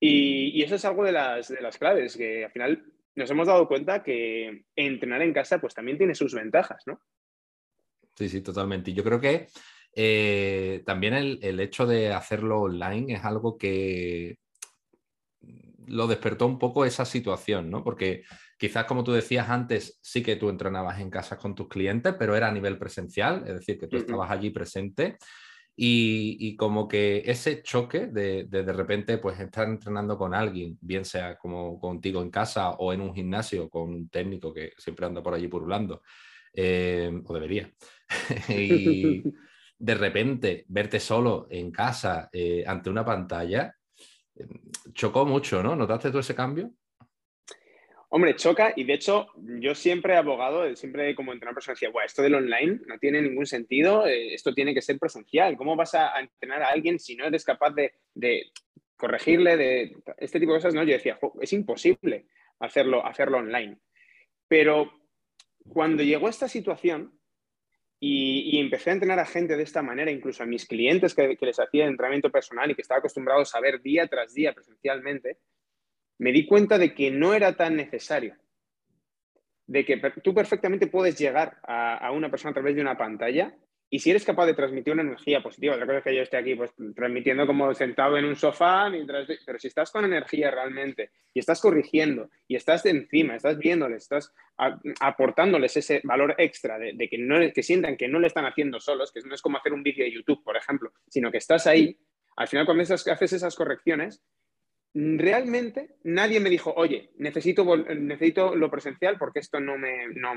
Y, 0.00 0.62
eso 0.62 0.76
es 0.76 0.84
algo 0.84 1.04
de 1.04 1.12
las, 1.12 1.48
de 1.48 1.60
las 1.60 1.78
claves, 1.78 2.16
que 2.16 2.44
al 2.44 2.52
final 2.52 2.84
nos 3.16 3.30
hemos 3.30 3.48
dado 3.48 3.66
cuenta 3.66 4.02
que 4.02 4.64
entrenar 4.76 5.22
en 5.22 5.32
casa 5.32 5.58
pues 5.58 5.74
también 5.74 5.98
tiene 5.98 6.14
sus 6.14 6.34
ventajas, 6.34 6.82
¿no? 6.86 7.00
Sí, 8.14 8.28
sí, 8.28 8.40
totalmente. 8.42 8.90
Y 8.90 8.94
yo 8.94 9.02
creo 9.02 9.20
que 9.20 9.48
eh, 9.92 10.82
también 10.86 11.14
el, 11.14 11.60
hecho 11.60 11.86
de 11.86 12.12
hacerlo 12.12 12.60
online 12.60 13.14
es 13.14 13.24
algo 13.24 13.56
que 13.56 14.38
lo 15.86 16.06
despertó 16.06 16.46
un 16.46 16.58
poco 16.58 16.84
esa 16.84 17.04
situación, 17.04 17.70
¿no? 17.70 17.82
Porque 17.82 18.24
quizás, 18.58 18.84
como 18.84 19.04
tú 19.04 19.12
decías 19.12 19.48
antes, 19.48 19.98
sí 20.02 20.22
que 20.22 20.36
tú 20.36 20.48
entrenabas 20.50 21.00
en 21.00 21.10
casa 21.10 21.38
con 21.38 21.54
tus 21.54 21.68
clientes, 21.68 22.14
pero 22.18 22.36
era 22.36 22.48
a 22.48 22.52
nivel 22.52 22.78
presencial, 22.78 23.44
es 23.46 23.54
decir, 23.54 23.78
que 23.78 23.86
tú 23.86 23.96
estabas 23.96 24.30
allí 24.30 24.50
presente 24.50 25.16
y, 25.78 26.56
como 26.56 26.88
que 26.88 27.22
ese 27.26 27.62
choque 27.62 28.06
de, 28.06 28.44
de, 28.44 28.72
repente 28.72 29.18
pues 29.18 29.38
estar 29.38 29.68
entrenando 29.68 30.16
con 30.16 30.32
alguien, 30.32 30.78
bien 30.80 31.04
sea 31.04 31.36
como 31.36 31.78
contigo 31.78 32.22
en 32.22 32.30
casa 32.30 32.70
o 32.70 32.94
en 32.94 33.02
un 33.02 33.14
gimnasio 33.14 33.68
con 33.68 33.90
un 33.90 34.08
técnico 34.08 34.54
que 34.54 34.72
siempre 34.78 35.04
anda 35.04 35.22
por 35.22 35.34
allí 35.34 35.48
purulando, 35.48 36.02
eh, 36.54 37.12
o 37.22 37.34
debería, 37.34 37.70
y 38.48 39.22
de 39.78 39.94
repente 39.94 40.64
verte 40.68 40.98
solo 40.98 41.46
en 41.50 41.70
casa 41.70 42.30
eh, 42.32 42.64
ante 42.66 42.88
una 42.88 43.04
pantalla, 43.04 43.76
eh, 44.34 44.46
chocó 44.94 45.26
mucho, 45.26 45.62
¿no? 45.62 45.76
¿Notaste 45.76 46.10
tú 46.10 46.20
ese 46.20 46.34
cambio? 46.34 46.72
Hombre, 48.08 48.36
choca 48.36 48.72
y 48.76 48.84
de 48.84 48.94
hecho 48.94 49.26
yo 49.36 49.74
siempre 49.74 50.14
he 50.14 50.16
abogado, 50.16 50.74
siempre 50.76 51.14
como 51.14 51.32
entrenador 51.32 51.56
personal 51.56 51.76
decía, 51.76 52.04
esto 52.04 52.22
del 52.22 52.36
online 52.36 52.80
no 52.86 52.98
tiene 52.98 53.20
ningún 53.20 53.46
sentido, 53.46 54.06
eh, 54.06 54.32
esto 54.32 54.54
tiene 54.54 54.74
que 54.74 54.82
ser 54.82 54.98
presencial. 54.98 55.56
¿Cómo 55.56 55.74
vas 55.74 55.94
a, 55.94 56.12
entrenar 56.20 56.62
a 56.62 56.68
alguien 56.68 57.00
si 57.00 57.16
no 57.16 57.24
eres 57.26 57.44
capaz 57.44 57.74
de, 57.74 57.92
corregirle, 58.96 59.56
de 59.56 59.96
este 60.18 60.38
tipo 60.38 60.52
de 60.52 60.58
cosas? 60.58 60.74
No, 60.74 60.84
yo 60.84 60.92
decía, 60.92 61.18
es 61.40 61.52
imposible 61.52 62.26
hacerlo, 62.60 63.04
hacerlo 63.04 63.38
online. 63.38 63.78
Pero 64.46 64.92
cuando 65.68 66.04
llegó 66.04 66.28
esta 66.28 66.48
situación 66.48 67.18
y, 67.98 68.60
empecé 68.60 68.90
a 68.90 68.92
entrenar 68.94 69.18
a 69.18 69.26
gente 69.26 69.56
de 69.56 69.64
esta 69.64 69.82
manera, 69.82 70.12
incluso 70.12 70.44
a 70.44 70.46
mis 70.46 70.66
clientes 70.66 71.12
que, 71.12 71.36
que 71.36 71.46
les 71.46 71.58
hacía 71.58 71.86
entrenamiento 71.86 72.30
personal 72.30 72.70
y 72.70 72.76
que 72.76 72.82
estaba 72.82 72.98
acostumbrados 72.98 73.52
a 73.56 73.60
ver 73.60 73.82
día 73.82 74.06
tras 74.06 74.32
día 74.32 74.52
presencialmente, 74.52 75.38
me 76.18 76.32
di 76.32 76.46
cuenta 76.46 76.78
de 76.78 76.94
que 76.94 77.10
no 77.10 77.34
era 77.34 77.56
tan 77.56 77.76
necesario, 77.76 78.36
de 79.66 79.84
que 79.84 80.00
tú 80.22 80.34
perfectamente 80.34 80.86
puedes 80.86 81.18
llegar 81.18 81.58
a, 81.62 82.10
una 82.12 82.30
persona 82.30 82.50
a 82.50 82.54
través 82.54 82.76
de 82.76 82.82
una 82.82 82.96
pantalla 82.96 83.54
y 83.88 84.00
si 84.00 84.10
eres 84.10 84.24
capaz 84.24 84.46
de 84.46 84.54
transmitir 84.54 84.92
una 84.92 85.02
energía 85.02 85.40
positiva, 85.40 85.74
otra 85.74 85.86
cosa 85.86 85.98
es 85.98 86.04
que 86.04 86.16
yo 86.16 86.22
esté 86.22 86.36
aquí 86.36 86.56
pues, 86.56 86.72
transmitiendo 86.94 87.46
como 87.46 87.72
sentado 87.72 88.16
en 88.16 88.24
un 88.24 88.34
sofá, 88.34 88.90
mientras, 88.90 89.28
pero 89.44 89.58
si 89.60 89.68
estás 89.68 89.92
con 89.92 90.04
energía 90.04 90.50
realmente 90.50 91.10
y 91.32 91.38
estás 91.38 91.60
corrigiendo 91.60 92.28
y 92.48 92.56
estás 92.56 92.82
de 92.82 92.90
encima, 92.90 93.36
estás 93.36 93.58
viéndoles, 93.58 94.02
estás 94.02 94.34
aportándoles 95.00 95.76
ese 95.76 96.00
valor 96.02 96.34
extra 96.38 96.78
de, 96.78 97.08
que, 97.08 97.18
no, 97.18 97.38
que 97.52 97.62
sientan 97.62 97.96
que 97.96 98.08
no 98.08 98.18
le 98.18 98.26
están 98.26 98.46
haciendo 98.46 98.80
solos, 98.80 99.12
que 99.12 99.20
no 99.20 99.34
es 99.34 99.42
como 99.42 99.58
hacer 99.58 99.72
un 99.72 99.84
vídeo 99.84 100.04
de 100.04 100.12
YouTube, 100.12 100.42
por 100.42 100.56
ejemplo, 100.56 100.92
sino 101.08 101.30
que 101.30 101.38
estás 101.38 101.68
ahí, 101.68 101.96
al 102.36 102.48
final 102.48 102.66
cuando 102.66 102.82
haces 102.82 103.32
esas 103.32 103.54
correcciones, 103.54 104.20
realmente 104.96 105.90
nadie 106.04 106.40
me 106.40 106.48
dijo, 106.48 106.72
oye, 106.74 107.10
necesito, 107.18 107.76
necesito 107.76 108.54
lo 108.54 108.70
presencial 108.70 109.18
porque 109.18 109.40
esto 109.40 109.60
no 109.60 109.76
me... 109.76 110.08
No... 110.08 110.32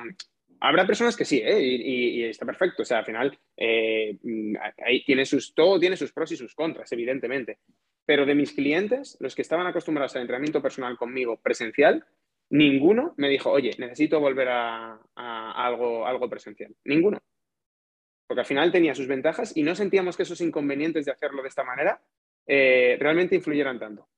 Habrá 0.59 0.85
personas 0.85 1.15
que 1.15 1.23
sí, 1.23 1.41
¿eh? 1.41 1.61
y, 1.61 2.23
está 2.25 2.45
perfecto. 2.45 2.81
O 2.81 2.85
sea, 2.85 2.99
al 2.99 3.05
final, 3.05 3.39
eh, 3.55 4.17
ahí 4.85 5.05
tiene 5.05 5.25
sus, 5.25 5.55
todo 5.55 5.79
tiene 5.79 5.95
sus 5.95 6.11
pros 6.11 6.33
y 6.33 6.35
sus 6.35 6.53
contras, 6.53 6.91
evidentemente. 6.91 7.59
Pero 8.05 8.25
de 8.25 8.35
mis 8.35 8.51
clientes, 8.51 9.15
los 9.21 9.33
que 9.33 9.43
estaban 9.43 9.67
acostumbrados 9.67 10.15
al 10.15 10.23
entrenamiento 10.23 10.61
personal 10.61 10.97
conmigo 10.97 11.37
presencial, 11.37 12.05
ninguno 12.49 13.13
me 13.15 13.29
dijo, 13.29 13.49
oye, 13.51 13.71
necesito 13.77 14.19
volver 14.19 14.49
a, 14.49 14.99
algo, 15.15 16.05
algo 16.05 16.29
presencial. 16.29 16.75
Ninguno. 16.83 17.19
Porque 18.27 18.41
al 18.41 18.45
final 18.45 18.73
tenía 18.73 18.93
sus 18.93 19.07
ventajas 19.07 19.55
y 19.55 19.63
no 19.63 19.73
sentíamos 19.73 20.17
que 20.17 20.23
esos 20.23 20.41
inconvenientes 20.41 21.05
de 21.05 21.13
hacerlo 21.13 21.41
de 21.41 21.47
esta 21.47 21.63
manera 21.63 22.01
eh, 22.45 22.97
realmente 22.99 23.35
influyeran 23.35 23.79
tanto. 23.79 24.09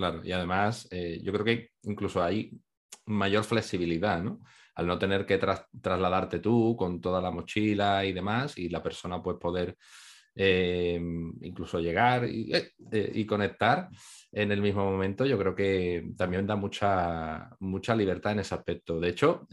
Claro, 0.00 0.22
y 0.24 0.32
además 0.32 0.88
eh, 0.90 1.20
yo 1.22 1.30
creo 1.30 1.44
que 1.44 1.72
incluso 1.82 2.22
hay 2.22 2.58
mayor 3.04 3.44
flexibilidad, 3.44 4.22
¿no? 4.22 4.40
Al 4.74 4.86
no 4.86 4.98
tener 4.98 5.26
que 5.26 5.36
trasladarte 5.38 6.38
tú 6.38 6.74
con 6.74 7.02
toda 7.02 7.20
la 7.20 7.30
mochila 7.30 8.02
y 8.06 8.14
demás, 8.14 8.56
y 8.56 8.70
la 8.70 8.82
persona 8.82 9.22
pues 9.22 9.36
poder 9.38 9.76
incluso 10.34 11.80
llegar 11.80 12.26
y, 12.28 13.26
conectar 13.26 13.88
en 14.32 14.52
el 14.52 14.62
mismo 14.62 14.84
momento, 14.84 15.26
yo 15.26 15.38
creo 15.38 15.54
que 15.54 16.12
también 16.16 16.46
da 16.46 16.56
mucha, 16.56 17.50
mucha 17.60 17.94
libertad 17.94 18.32
en 18.32 18.40
ese 18.40 18.54
aspecto. 18.54 19.00
De 19.00 19.08
hecho, 19.08 19.46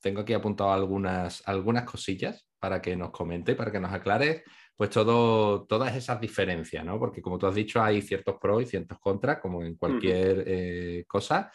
tengo 0.00 0.20
aquí 0.20 0.32
apuntado 0.32 0.72
algunas, 0.72 1.42
algunas 1.46 1.84
cosillas 1.84 2.46
para 2.58 2.80
que 2.80 2.96
nos 2.96 3.10
comente, 3.10 3.54
para 3.54 3.72
que 3.72 3.80
nos 3.80 3.92
aclare 3.92 4.44
pues 4.76 4.90
todo, 4.90 5.64
todas 5.66 5.94
esas 5.94 6.20
diferencias, 6.20 6.84
¿no? 6.84 6.98
Porque 6.98 7.22
como 7.22 7.38
tú 7.38 7.46
has 7.46 7.54
dicho, 7.54 7.82
hay 7.82 8.02
ciertos 8.02 8.36
pros 8.40 8.62
y 8.62 8.66
ciertos 8.66 8.98
contras, 8.98 9.38
como 9.38 9.62
en 9.62 9.76
cualquier 9.76 10.44
eh, 10.46 11.04
cosa. 11.06 11.52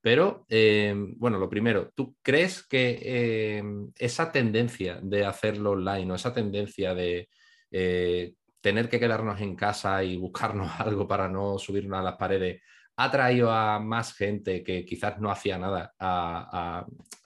Pero, 0.00 0.46
eh, 0.48 0.94
bueno, 1.16 1.38
lo 1.38 1.48
primero, 1.48 1.90
¿tú 1.94 2.16
crees 2.22 2.66
que 2.66 2.98
eh, 3.02 3.62
esa 3.98 4.32
tendencia 4.32 5.00
de 5.02 5.24
hacerlo 5.24 5.72
online 5.72 6.12
o 6.12 6.14
esa 6.14 6.32
tendencia 6.32 6.94
de 6.94 7.28
tener 7.70 8.88
que 8.88 9.00
quedarnos 9.00 9.40
en 9.40 9.56
casa 9.56 10.02
y 10.04 10.16
buscarnos 10.16 10.70
algo 10.80 11.06
para 11.06 11.28
no 11.28 11.58
subirnos 11.58 11.98
a 11.98 12.02
las 12.02 12.16
paredes 12.16 12.62
ha 12.96 13.10
traído 13.10 13.50
a 13.50 13.78
más 13.78 14.14
gente 14.14 14.62
que 14.62 14.84
quizás 14.84 15.18
no 15.20 15.30
hacía 15.30 15.56
nada 15.56 15.94
a, 15.98 16.84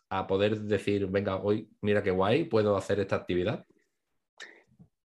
a 0.09 0.26
poder 0.26 0.61
decir, 0.61 1.07
venga, 1.09 1.37
hoy 1.37 1.68
mira 1.80 2.02
qué 2.02 2.12
guay, 2.12 2.44
puedo 2.44 2.76
hacer 2.76 3.00
esta 3.00 3.16
actividad? 3.16 3.66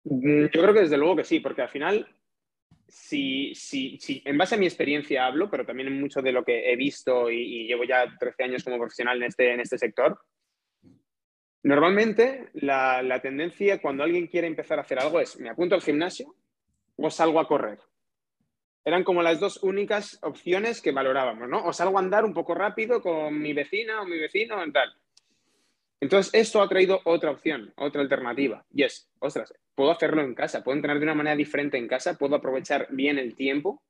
Mm, 0.03 0.47
yo 0.53 0.61
creo 0.61 0.73
que 0.73 0.81
desde 0.81 0.97
luego 0.97 1.15
que 1.15 1.23
sí, 1.23 1.39
porque 1.39 1.61
al 1.61 1.69
final, 1.69 2.07
si, 2.87 3.53
si, 3.55 3.97
si 3.99 4.21
en 4.25 4.37
base 4.37 4.55
a 4.55 4.57
mi 4.57 4.65
experiencia 4.65 5.25
hablo, 5.25 5.49
pero 5.49 5.65
también 5.65 5.87
en 5.87 5.99
mucho 5.99 6.21
de 6.21 6.31
lo 6.31 6.43
que 6.43 6.71
he 6.71 6.75
visto 6.75 7.31
y, 7.31 7.67
llevo 7.67 7.83
ya 7.85 8.05
13 8.19 8.43
años 8.43 8.63
como 8.63 8.77
profesional 8.77 9.17
en 9.17 9.23
este, 9.23 9.53
en 9.53 9.59
este 9.61 9.77
sector, 9.77 10.19
normalmente 11.63 12.49
la, 12.53 13.19
tendencia 13.21 13.81
cuando 13.81 14.03
alguien 14.03 14.27
quiere 14.27 14.47
empezar 14.47 14.79
a 14.79 14.83
hacer 14.83 14.99
algo 14.99 15.19
es, 15.19 15.39
me 15.39 15.49
apunto 15.49 15.75
al 15.75 15.81
gimnasio 15.81 16.35
o 16.95 17.09
salgo 17.09 17.39
a 17.39 17.47
correr 17.47 17.79
eran 18.87 19.03
como 19.03 19.21
las 19.21 19.41
dos 19.41 19.61
únicas 19.63 20.17
opciones 20.21 20.81
que 20.81 20.93
valorábamos, 20.93 21.49
¿no? 21.49 21.65
O 21.65 21.73
salgo 21.73 21.97
a 21.97 22.01
andar 22.01 22.23
un 22.23 22.33
poco 22.33 22.55
rápido 22.55 23.01
con 23.01 23.37
mi 23.37 23.51
vecina 23.51 24.01
o 24.01 24.05
mi 24.05 24.17
vecino 24.17 24.65
y 24.65 24.71
tal. 24.71 24.95
Entonces, 25.99 26.33
esto 26.33 26.61
ha 26.61 26.69
traído 26.69 27.01
otra 27.03 27.31
opción, 27.31 27.73
otra 27.75 27.99
alternativa. 27.99 28.63
Y 28.71 28.83
es, 28.83 29.09
ostras, 29.19 29.53
puedo 29.75 29.91
hacerlo 29.91 30.21
en 30.21 30.33
casa, 30.33 30.63
puedo 30.63 30.77
entrenar 30.77 30.99
de 30.99 31.03
una 31.03 31.15
manera 31.15 31.35
diferente 31.35 31.77
en 31.77 31.85
casa, 31.85 32.17
puedo 32.17 32.37
aprovechar 32.37 32.87
bien 32.89 33.17
el 33.17 33.35
tiempo, 33.35 33.83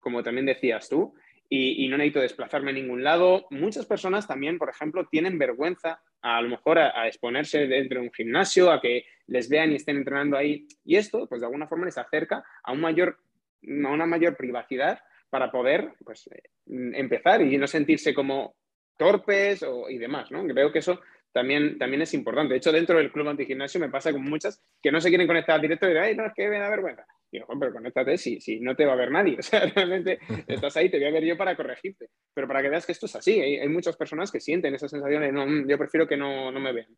como 0.00 0.22
también 0.22 0.46
decías 0.46 0.88
tú, 0.88 1.12
y, 1.50 1.88
no 1.88 1.96
necesito 1.96 2.20
desplazarme 2.20 2.70
a 2.70 2.74
ningún 2.74 3.02
lado. 3.02 3.46
Muchas 3.50 3.86
personas 3.86 4.26
también, 4.26 4.58
por 4.58 4.68
ejemplo, 4.68 5.08
tienen 5.10 5.38
vergüenza 5.38 6.00
a, 6.20 6.42
lo 6.42 6.48
mejor 6.50 6.78
a, 6.78 7.06
exponerse 7.06 7.66
dentro 7.66 8.00
de 8.00 8.06
un 8.06 8.12
gimnasio, 8.12 8.70
a 8.70 8.80
que 8.80 9.06
les 9.26 9.48
vean 9.48 9.72
y 9.72 9.76
estén 9.76 9.96
entrenando 9.96 10.36
ahí. 10.36 10.66
Y 10.84 10.96
esto, 10.96 11.26
pues 11.26 11.40
de 11.40 11.46
alguna 11.46 11.66
forma 11.66 11.86
les 11.86 11.98
acerca 11.98 12.44
a 12.62 12.72
un 12.72 12.80
mayor 12.80 13.18
una 13.62 14.06
mayor 14.06 14.36
privacidad 14.36 15.00
para 15.30 15.50
poder 15.50 15.92
pues, 16.04 16.28
eh, 16.28 16.42
empezar 16.66 17.42
y 17.42 17.56
no 17.58 17.66
sentirse 17.66 18.14
como 18.14 18.54
torpes 18.96 19.62
o, 19.62 19.88
y 19.88 19.98
demás, 19.98 20.30
¿no? 20.30 20.46
Creo 20.46 20.72
que 20.72 20.78
eso 20.78 21.00
también, 21.32 21.78
también 21.78 22.02
es 22.02 22.14
importante. 22.14 22.54
De 22.54 22.58
hecho, 22.58 22.72
dentro 22.72 22.98
del 22.98 23.12
club 23.12 23.28
antigimnasio 23.28 23.80
me 23.80 23.88
pasa 23.88 24.12
con 24.12 24.22
muchas 24.22 24.62
que 24.82 24.90
no 24.90 25.00
se 25.00 25.08
quieren 25.08 25.26
conectar 25.26 25.60
directo 25.60 25.86
y 25.86 25.90
dicen, 25.90 26.02
ay, 26.02 26.16
no, 26.16 26.26
es 26.26 26.32
que 26.34 26.48
me 26.48 26.58
da 26.58 26.68
vergüenza. 26.68 27.06
Y 27.30 27.38
digo, 27.38 27.46
pero 27.58 27.72
conéctate 27.72 28.16
si, 28.16 28.40
si 28.40 28.60
no 28.60 28.74
te 28.74 28.86
va 28.86 28.94
a 28.94 28.96
ver 28.96 29.10
nadie. 29.10 29.36
O 29.38 29.42
sea, 29.42 29.66
realmente 29.66 30.18
estás 30.46 30.76
ahí, 30.76 30.90
te 30.90 30.98
voy 30.98 31.08
a 31.08 31.12
ver 31.12 31.24
yo 31.24 31.36
para 31.36 31.56
corregirte. 31.56 32.10
Pero 32.34 32.46
para 32.46 32.62
que 32.62 32.70
veas 32.70 32.86
que 32.86 32.92
esto 32.92 33.06
es 33.06 33.16
así, 33.16 33.40
hay, 33.40 33.68
muchas 33.68 33.96
personas 33.96 34.30
que 34.30 34.40
sienten 34.40 34.74
esa 34.74 34.88
sensación 34.88 35.22
de, 35.22 35.32
no, 35.32 35.46
mm, 35.46 35.68
yo 35.68 35.78
prefiero 35.78 36.06
que 36.06 36.16
no, 36.16 36.50
no 36.50 36.60
me 36.60 36.72
vean. 36.72 36.96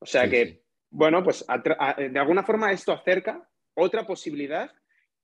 O 0.00 0.06
sea 0.06 0.28
que, 0.28 0.62
bueno, 0.90 1.22
pues 1.22 1.44
de 1.46 2.18
alguna 2.18 2.44
forma 2.44 2.72
esto 2.72 2.92
acerca 2.92 3.48
otra 3.74 4.06
posibilidad 4.06 4.70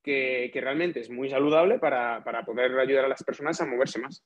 que, 0.02 0.50
realmente 0.54 1.00
es 1.00 1.11
muy 1.11 1.30
saludable 1.30 1.78
para, 1.78 2.22
poder 2.44 2.78
ayudar 2.78 3.07
a 3.07 3.09
las 3.09 3.24
personas 3.24 3.61
a 3.61 3.66
moverse 3.66 3.98
más. 3.98 4.24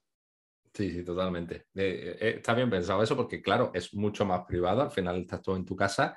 Sí, 0.74 0.90
sí, 0.90 1.04
totalmente. 1.04 1.66
Eh, 1.74 2.16
eh, 2.20 2.34
está 2.36 2.54
bien 2.54 2.68
pensado 2.68 3.02
eso 3.02 3.16
porque, 3.16 3.40
claro, 3.40 3.70
es 3.72 3.94
mucho 3.94 4.24
más 4.26 4.44
privado. 4.46 4.82
Al 4.82 4.90
final 4.90 5.20
estás 5.20 5.40
todo 5.40 5.56
en 5.56 5.64
tu 5.64 5.74
casa 5.74 6.16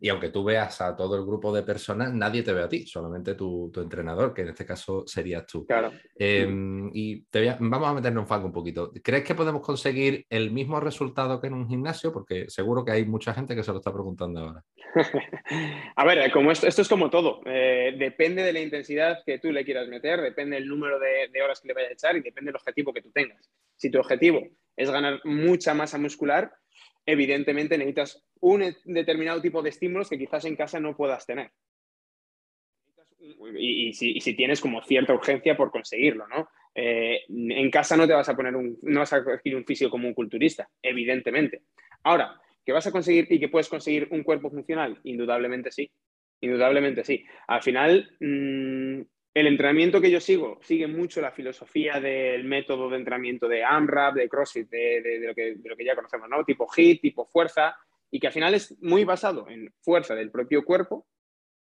y 0.00 0.08
aunque 0.08 0.28
tú 0.28 0.44
veas 0.44 0.80
a 0.80 0.96
todo 0.96 1.16
el 1.16 1.24
grupo 1.24 1.54
de 1.54 1.62
personas, 1.62 2.12
nadie 2.12 2.42
te 2.42 2.52
ve 2.52 2.62
a 2.62 2.68
ti, 2.68 2.86
solamente 2.86 3.34
tu, 3.34 3.72
entrenador, 3.76 4.32
que 4.32 4.42
en 4.42 4.48
este 4.48 4.64
caso 4.64 5.04
serías 5.06 5.46
tú. 5.46 5.66
Claro. 5.66 5.92
Em, 6.14 6.90
y 6.92 7.22
te 7.24 7.56
vamos 7.58 7.88
a 7.88 7.94
meternos 7.94 8.22
en 8.22 8.28
fango 8.28 8.46
un 8.46 8.52
poquito. 8.52 8.92
¿Crees 9.02 9.24
que 9.24 9.34
podemos 9.34 9.62
conseguir 9.62 10.24
el 10.30 10.50
mismo 10.50 10.80
resultado 10.80 11.40
que 11.40 11.48
en 11.48 11.54
un 11.54 11.68
gimnasio? 11.68 12.12
Porque 12.12 12.48
seguro 12.48 12.84
que 12.84 12.92
hay 12.92 13.04
mucha 13.04 13.34
gente 13.34 13.54
que 13.54 13.62
se 13.62 13.72
lo 13.72 13.78
está 13.78 13.92
preguntando 13.92 14.40
ahora. 14.40 14.64
a 15.96 16.04
ver, 16.04 16.30
como 16.32 16.50
esto, 16.50 16.66
esto 16.66 16.82
es 16.82 16.88
como 16.88 17.10
todo. 17.10 17.40
Eh, 17.44 17.94
depende 17.98 18.42
de 18.42 18.52
la 18.52 18.60
intensidad 18.60 19.18
que 19.24 19.38
tú 19.38 19.52
le 19.52 19.64
quieras 19.64 19.88
meter, 19.88 20.20
depende 20.20 20.56
del 20.56 20.68
número 20.68 20.98
de, 20.98 21.28
de 21.32 21.42
horas 21.42 21.60
que 21.60 21.68
le 21.68 21.74
vayas 21.74 21.90
a 21.90 21.94
echar 21.94 22.16
y 22.16 22.20
depende 22.20 22.48
del 22.48 22.56
objetivo 22.56 22.92
que 22.92 23.02
tú 23.02 23.10
tengas. 23.10 23.50
Si 23.76 23.90
tu 23.90 23.98
objetivo 23.98 24.46
es 24.76 24.90
ganar 24.90 25.20
mucha 25.24 25.74
masa 25.74 25.98
muscular, 25.98 26.52
evidentemente 27.08 27.78
necesitas 27.78 28.22
un 28.40 28.62
determinado 28.84 29.40
tipo 29.40 29.62
de 29.62 29.70
estímulos 29.70 30.10
que 30.10 30.18
quizás 30.18 30.44
en 30.44 30.56
casa 30.56 30.78
no 30.78 30.94
puedas 30.94 31.24
tener. 31.24 31.50
Y, 33.58 33.94
si, 33.94 34.34
tienes 34.34 34.60
como 34.60 34.82
cierta 34.82 35.14
urgencia 35.14 35.56
por 35.56 35.70
conseguirlo, 35.70 36.28
¿no? 36.28 36.50
Eh, 36.74 37.22
en 37.28 37.70
casa 37.70 37.96
no 37.96 38.06
te 38.06 38.12
vas 38.12 38.28
a 38.28 38.36
poner 38.36 38.54
un, 38.54 38.78
no 38.82 39.00
vas 39.00 39.12
a 39.14 39.24
conseguir 39.24 39.56
un 39.56 39.64
físico 39.64 39.90
como 39.90 40.06
un 40.06 40.12
culturista, 40.12 40.68
evidentemente. 40.82 41.62
Ahora, 42.04 42.38
¿que 42.62 42.72
vas 42.72 42.86
a 42.86 42.92
conseguir 42.92 43.26
y 43.30 43.40
que 43.40 43.48
puedes 43.48 43.70
conseguir 43.70 44.06
un 44.10 44.22
cuerpo 44.22 44.50
funcional? 44.50 45.00
Indudablemente 45.04 45.72
sí. 45.72 45.90
Indudablemente 46.42 47.04
sí. 47.04 47.24
Al 47.46 47.62
final, 47.62 48.16
mm, 48.20 49.00
el 49.38 49.46
entrenamiento 49.46 50.00
que 50.00 50.10
yo 50.10 50.20
sigo 50.20 50.58
sigue 50.62 50.86
mucho 50.86 51.20
la 51.20 51.30
filosofía 51.30 52.00
del 52.00 52.44
método 52.44 52.90
de 52.90 52.96
entrenamiento 52.96 53.46
de 53.48 53.62
AMRAP, 53.62 54.14
de 54.14 54.28
CrossFit, 54.28 54.68
de, 54.68 55.20
lo, 55.26 55.34
que, 55.76 55.84
ya 55.84 55.94
conocemos, 55.94 56.28
¿no? 56.28 56.44
Tipo 56.44 56.66
HIIT, 56.74 57.00
tipo 57.00 57.24
fuerza, 57.26 57.76
y 58.10 58.18
que 58.18 58.26
al 58.26 58.32
final 58.32 58.54
es 58.54 58.76
muy 58.82 59.04
basado 59.04 59.48
en 59.48 59.72
fuerza 59.80 60.14
del 60.14 60.30
propio 60.30 60.64
cuerpo, 60.64 61.06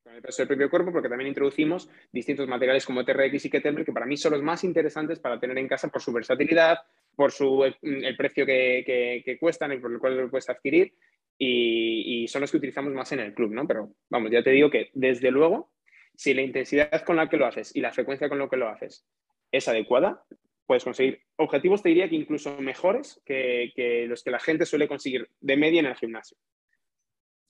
del 0.03 0.47
propio 0.47 0.69
cuerpo, 0.69 0.91
porque 0.91 1.09
también 1.09 1.29
introducimos 1.29 1.89
distintos 2.12 2.47
materiales 2.47 2.86
como 2.86 3.03
TRX 3.03 3.45
y 3.45 3.49
Kettlebell, 3.49 3.86
que 3.86 3.93
para 3.93 4.05
mí 4.05 4.17
son 4.17 4.33
los 4.33 4.43
más 4.43 4.63
interesantes 4.63 5.19
para 5.19 5.39
tener 5.39 5.57
en 5.57 5.67
casa 5.67 5.88
por 5.88 6.01
su 6.01 6.13
versatilidad, 6.13 6.77
por 7.15 7.31
su, 7.31 7.63
el 7.63 8.15
precio 8.15 8.45
que, 8.45 9.23
que, 9.25 9.38
cuestan 9.39 9.73
y 9.73 9.77
por 9.77 9.91
el 9.91 9.99
cual 9.99 10.17
lo 10.17 10.29
puedes 10.29 10.49
adquirir, 10.49 10.93
y, 11.38 12.23
y 12.23 12.27
son 12.27 12.41
los 12.41 12.51
que 12.51 12.57
utilizamos 12.57 12.93
más 12.93 13.12
en 13.13 13.21
el 13.21 13.33
club, 13.33 13.51
¿no? 13.51 13.65
Pero 13.65 13.95
vamos, 14.09 14.29
ya 14.29 14.43
te 14.43 14.51
digo 14.51 14.69
que 14.69 14.91
desde 14.93 15.31
luego 15.31 15.72
si 16.15 16.34
la 16.34 16.41
intensidad 16.41 17.04
con 17.04 17.15
la 17.15 17.30
que 17.30 17.38
lo 17.38 17.45
haces 17.45 17.76
y 17.76 17.82
la 17.82 17.91
frecuencia 17.91 18.30
con 18.30 18.39
la 18.39 18.49
que 18.49 18.58
lo 18.58 18.69
haces 18.69 19.06
es 19.52 19.67
adecuada, 19.67 20.23
puedes 20.65 20.84
conseguir 20.84 21.21
objetivos, 21.36 21.82
te 21.82 21.89
diría 21.89 22.10
que 22.10 22.15
incluso 22.15 22.58
mejores 22.60 23.21
que, 23.26 24.06
los 24.08 24.23
que 24.23 24.32
la 24.32 24.39
gente 24.39 24.65
suele 24.65 24.88
conseguir 24.88 25.30
de 25.39 25.58
media 25.58 25.80
en 25.80 25.88
el 25.88 25.95
gimnasio. 25.95 26.38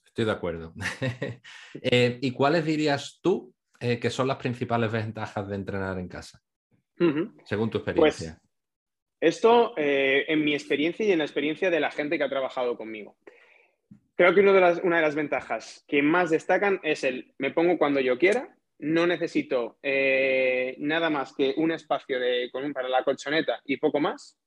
Estoy 0.06 0.26
de 0.26 0.32
acuerdo. 0.32 0.73
Eh, 1.82 2.19
¿Y 2.21 2.32
cuáles 2.32 2.65
dirías 2.65 3.19
tú 3.21 3.54
eh, 3.80 3.99
que 3.99 4.10
son 4.10 4.28
las 4.28 4.38
principales 4.38 4.91
ventajas 4.91 5.47
de 5.47 5.56
entrenar 5.56 5.97
en 5.99 6.08
casa? 6.08 6.41
Según 7.43 7.69
tu 7.69 7.80
experiencia. 7.80 8.39
Pues, 8.39 8.43
esto, 9.19 9.73
eh, 9.78 10.26
en 10.28 10.43
mi 10.43 10.54
experiencia 10.54 11.06
y 11.06 11.12
en 11.12 11.19
la 11.19 11.23
experiencia 11.23 11.69
de 11.69 11.80
la 11.80 11.91
gente 11.91 12.17
que 12.17 12.23
ha 12.23 12.30
trabajado 12.30 12.78
conmigo. 12.78 13.17
Creo 14.15 14.34
que 14.36 14.41
una 14.41 14.54
de, 14.54 15.02
las, 15.02 15.15
ventajas 15.15 15.84
que 15.88 16.04
más 16.04 16.30
destacan 16.30 16.80
es 16.84 17.04
el 17.04 17.34
me 17.39 17.52
pongo 17.52 17.80
cuando 17.80 17.99
yo 17.99 18.19
quiera, 18.19 18.56
no 18.80 19.08
necesito 19.08 19.80
eh, 19.82 20.76
nada 20.80 21.10
más 21.10 21.34
que 21.34 21.54
un 21.58 21.71
espacio 21.71 22.19
de, 22.19 22.52
para 22.73 22.89
la 22.89 23.04
colchoneta 23.04 23.62
y 23.65 23.78
poco 23.78 23.99
más, 23.99 24.38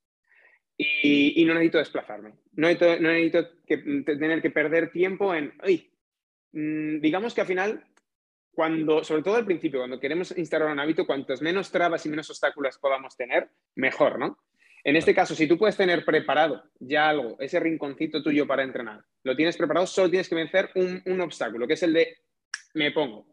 y, 0.79 1.45
no 1.45 1.55
necesito 1.55 1.79
desplazarme. 1.79 2.35
No 2.53 2.69
necesito, 2.69 3.49
tener 3.67 4.43
que 4.43 4.51
perder 4.51 4.91
tiempo 4.91 5.35
en, 5.35 5.53
mm, 6.53 7.01
digamos 7.01 7.35
que 7.35 7.41
al 7.41 7.47
final, 7.47 7.85
cuando, 8.53 9.03
sobre 9.03 9.23
todo 9.23 9.37
al 9.37 9.47
principio, 9.47 9.81
cuando 9.81 9.99
queremos 9.99 10.37
instalar 10.37 10.71
un 10.71 10.79
hábito, 10.79 11.07
cuantos 11.07 11.43
menos 11.43 11.73
trabas 11.73 12.05
y 12.07 12.09
menos 12.09 12.31
obstáculos 12.31 12.79
podamos 12.79 13.17
tener, 13.17 13.49
mejor, 13.75 14.19
¿no? 14.19 14.39
En 14.87 14.94
este 14.94 15.16
caso, 15.16 15.35
si 15.35 15.49
tú 15.49 15.59
puedes 15.59 15.77
tener 15.77 16.05
preparado 16.05 16.62
ya 16.79 17.09
algo, 17.09 17.37
ese 17.40 17.59
rinconcito 17.59 18.22
tuyo 18.22 18.46
para 18.46 18.62
entrenar, 18.62 19.03
lo 19.25 19.35
tienes 19.35 19.57
preparado, 19.57 19.85
solo 19.85 20.09
tienes 20.09 20.29
que 20.29 20.37
vencer 20.37 20.70
un, 20.77 21.20
obstáculo, 21.20 21.66
que 21.66 21.72
es 21.72 21.83
el 21.83 21.92
de 21.92 22.18
me 22.75 22.92
pongo, 22.92 23.27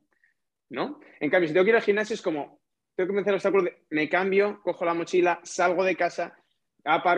¿no? 0.72 1.00
En 1.20 1.30
cambio, 1.30 1.48
si 1.48 1.54
tengo 1.54 1.64
que 1.64 1.70
ir 1.70 1.76
al 1.76 1.84
gimnasio 1.84 2.16
es 2.16 2.24
como, 2.24 2.60
tengo 2.96 3.10
que 3.10 3.16
vencer 3.18 3.34
el 3.34 3.36
obstáculo 3.36 3.66
de 3.66 3.86
me 3.92 4.10
cambio, 4.10 4.62
cojo 4.64 4.84
la 4.84 4.96
mochila, 4.96 5.42
salgo 5.44 5.84
de 5.84 5.96
casa, 5.96 6.36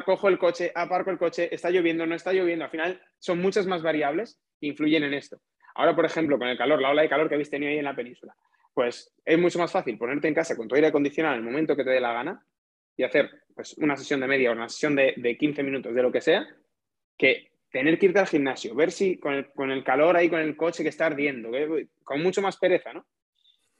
cojo 0.06 0.28
el 0.28 0.38
coche, 0.38 0.70
aparco 0.76 1.12
el 1.12 1.18
coche, 1.18 1.48
está 1.56 1.70
lloviendo, 1.70 2.06
no 2.06 2.14
está 2.14 2.34
lloviendo. 2.34 2.66
Al 2.66 2.72
final 2.72 3.02
son 3.18 3.40
muchas 3.40 3.66
más 3.66 3.84
variables 3.84 4.42
que 4.60 4.68
influyen 4.68 5.04
en 5.04 5.14
esto. 5.14 5.40
Ahora, 5.76 5.96
por 5.96 6.04
ejemplo, 6.04 6.38
con 6.38 6.50
el 6.50 6.58
calor, 6.58 6.82
la 6.82 6.90
ola 6.90 7.04
de 7.04 7.10
calor 7.10 7.30
que 7.30 7.36
habéis 7.36 7.50
tenido 7.50 7.72
ahí 7.72 7.78
en 7.78 7.86
la 7.86 7.96
península, 7.96 8.36
pues 8.74 9.16
es 9.24 9.40
mucho 9.40 9.60
más 9.60 9.72
fácil 9.72 9.98
ponerte 9.98 10.28
en 10.28 10.34
casa 10.34 10.58
con 10.58 10.68
tu 10.68 10.76
aire 10.76 10.88
acondicionado 10.88 11.36
en 11.36 11.40
el 11.40 11.46
momento 11.46 11.74
que 11.78 11.86
te 11.86 11.92
dé 11.92 12.02
la 12.02 12.12
gana 12.12 12.46
y 12.98 13.04
hacer 13.04 13.45
pues, 13.56 13.74
una 13.78 13.96
sesión 13.96 14.20
de 14.20 14.28
media 14.28 14.52
o 14.52 14.54
una 14.54 14.70
sesión 14.70 14.96
de, 14.96 15.38
15 15.40 15.64
minutos, 15.64 15.96
de 15.96 16.04
lo 16.04 16.12
que 16.12 16.22
sea, 16.22 16.46
que 17.18 17.52
tener 17.72 17.98
que 17.98 18.08
irte 18.08 18.20
al 18.20 18.28
gimnasio, 18.28 18.76
ver 18.76 18.92
si 18.92 19.18
con 19.18 19.34
el, 19.72 19.84
calor 19.84 20.16
ahí, 20.16 20.30
con 20.30 20.40
el 20.40 20.56
coche 20.56 20.84
que 20.84 20.90
está 20.90 21.08
ardiendo, 21.08 21.52
con 22.04 22.22
mucho 22.22 22.42
más 22.42 22.58
pereza, 22.58 22.94
¿no? 22.94 23.06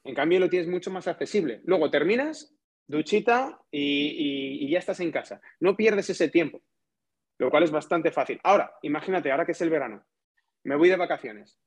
En 0.04 0.14
cambio, 0.14 0.40
lo 0.40 0.50
tienes 0.50 0.68
mucho 0.68 0.92
más 0.92 1.08
accesible. 1.08 1.62
Luego 1.66 1.90
terminas, 1.90 2.56
duchita 2.88 3.60
y, 3.72 4.70
ya 4.70 4.80
estás 4.80 5.00
en 5.00 5.12
casa. 5.12 5.42
No 5.60 5.76
pierdes 5.76 6.10
ese 6.10 6.30
tiempo, 6.30 6.62
lo 7.40 7.50
cual 7.50 7.64
es 7.64 7.72
bastante 7.72 8.12
fácil. 8.12 8.40
Ahora, 8.44 8.72
imagínate, 8.84 9.32
ahora 9.32 9.46
que 9.46 9.54
es 9.54 9.62
el 9.62 9.70
verano, 9.70 10.06
me 10.64 10.76
voy 10.76 10.90
de 10.90 10.96
vacaciones. 10.96 11.60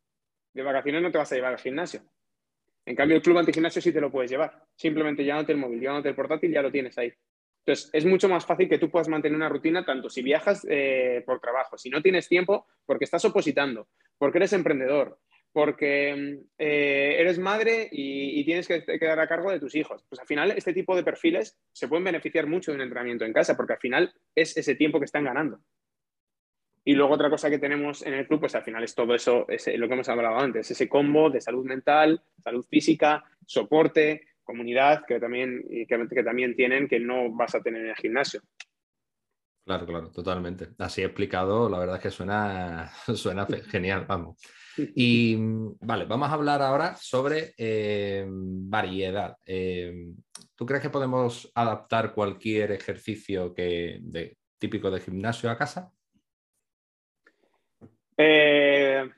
De 0.55 0.63
vacaciones 0.63 1.03
no 1.03 1.11
te 1.11 1.19
vas 1.19 1.31
a 1.33 1.35
llevar 1.35 1.53
al 1.53 1.59
gimnasio. 1.59 2.03
En 2.87 2.97
cambio, 2.97 3.17
el 3.17 3.23
club 3.23 3.39
antigimnasio 3.39 3.83
sí 3.83 3.93
te 3.93 4.01
lo 4.01 4.11
puedes 4.11 4.31
llevar. 4.31 4.65
Simplemente 4.77 5.25
llévate 5.25 5.53
el 5.53 5.59
móvil, 5.59 5.81
llévate 5.81 6.09
el 6.09 6.15
portátil, 6.15 6.53
ya 6.53 6.63
lo 6.63 6.71
tienes 6.71 6.97
ahí. 6.97 7.13
Entonces, 7.69 7.91
es 7.93 8.07
mucho 8.07 8.31
más 8.31 8.47
fácil 8.47 8.67
que 8.67 8.79
tú 8.79 8.89
puedas 8.89 9.09
mantener 9.09 9.37
una 9.37 9.51
rutina 9.51 9.85
tanto 9.85 10.09
si 10.09 10.23
viajas 10.23 10.67
eh, 10.71 11.23
por 11.27 11.39
trabajo, 11.39 11.77
si 11.77 11.91
no 11.91 12.01
tienes 12.01 12.27
tiempo, 12.27 12.67
porque 12.87 13.05
estás 13.05 13.27
opositando, 13.27 13.89
porque 14.17 14.39
eres 14.39 14.55
emprendedor, 14.55 15.19
porque 15.53 16.41
eh, 16.57 17.17
eres 17.19 17.39
madre 17.39 17.87
y, 17.93 18.43
tienes 18.47 18.67
que 18.67 18.83
quedar 18.87 19.21
a 19.21 19.29
cargo 19.29 19.51
de 19.51 19.61
tus 19.61 19.75
hijos. 19.75 20.03
Pues 20.09 20.19
al 20.19 20.27
final, 20.27 20.53
este 20.53 20.73
tipo 20.73 20.97
de 20.97 21.05
perfiles 21.05 21.59
se 21.71 21.89
pueden 21.89 22.05
beneficiar 22.05 22.47
mucho 22.47 22.71
de 22.71 22.77
un 22.77 22.83
entrenamiento 22.85 23.27
en 23.27 23.35
casa, 23.35 23.55
porque 23.55 23.75
al 23.75 23.81
final 23.81 24.15
es 24.35 24.57
ese 24.57 24.75
tiempo 24.75 24.99
que 24.99 25.05
están 25.05 25.25
ganando. 25.25 25.61
Y 26.87 26.95
luego 26.95 27.13
otra 27.13 27.29
cosa 27.29 27.51
que 27.51 27.59
tenemos 27.59 28.01
en 28.07 28.15
el 28.15 28.27
club, 28.27 28.41
pues 28.41 28.55
al 28.55 28.63
final 28.63 28.83
es 28.83 28.95
todo 28.95 29.15
eso, 29.15 29.47
es 29.47 29.67
lo 29.77 29.89
que 29.89 29.93
hemos 29.93 30.09
hablado 30.09 30.39
antes, 30.39 30.71
ese 30.71 30.89
combo 30.89 31.29
de 31.29 31.43
salud 31.43 31.67
mental, 31.67 32.23
salud 32.43 32.65
física, 32.65 33.25
soporte, 33.45 34.23
comunidad 34.49 35.05
que 35.07 35.21
también, 35.21 35.63
que, 35.87 36.23
también 36.23 36.57
tienen 36.57 36.89
que 36.89 36.99
no 36.99 37.31
vas 37.31 37.55
a 37.55 37.61
tener 37.61 37.83
en 37.83 37.91
el 37.91 37.97
gimnasio. 37.97 38.41
Claro, 39.67 39.85
claro, 39.85 40.11
totalmente. 40.11 40.69
Así 40.79 41.03
explicado, 41.03 41.69
la 41.69 41.79
verdad 41.79 41.97
es 41.97 42.03
que 42.03 42.11
suena, 42.11 42.91
suena 43.15 43.47
genial, 43.71 44.07
vamos. 44.09 44.41
Y 44.79 45.37
vale, 45.81 46.07
vamos 46.07 46.31
a 46.31 46.33
hablar 46.33 46.63
ahora 46.63 46.97
sobre 46.97 47.53
eh, 47.59 48.25
variedad. 48.27 49.37
Eh, 49.45 50.15
¿Tú 50.57 50.65
crees 50.65 50.83
que 50.83 50.89
podemos 50.89 51.53
adaptar 51.55 52.15
cualquier 52.15 52.73
ejercicio 52.73 53.53
que, 53.53 53.99
de, 54.01 54.39
típico 54.59 54.91
de 54.91 55.01
gimnasio 55.01 55.51
a 55.51 55.59
casa? 55.59 55.93
Eh, 58.17 59.11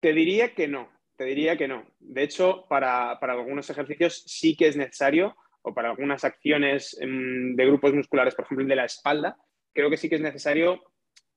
te 0.00 0.12
diría 0.14 0.54
que 0.54 0.68
no 0.68 0.91
te 1.16 1.24
diría 1.24 1.56
que 1.56 1.68
no. 1.68 1.84
De 1.98 2.22
hecho, 2.22 2.66
para, 2.68 3.12
algunos 3.12 3.68
ejercicios 3.70 4.24
sí 4.26 4.56
que 4.56 4.68
es 4.68 4.76
necesario, 4.76 5.36
o 5.62 5.72
para 5.72 5.90
algunas 5.90 6.24
acciones 6.24 6.98
mm, 7.00 7.54
de 7.54 7.66
grupos 7.66 7.94
musculares, 7.94 8.34
por 8.34 8.44
ejemplo, 8.44 8.66
de 8.66 8.76
la 8.76 8.84
espalda, 8.84 9.36
creo 9.72 9.90
que 9.90 9.96
sí 9.96 10.08
que 10.08 10.16
es 10.16 10.20
necesario 10.20 10.82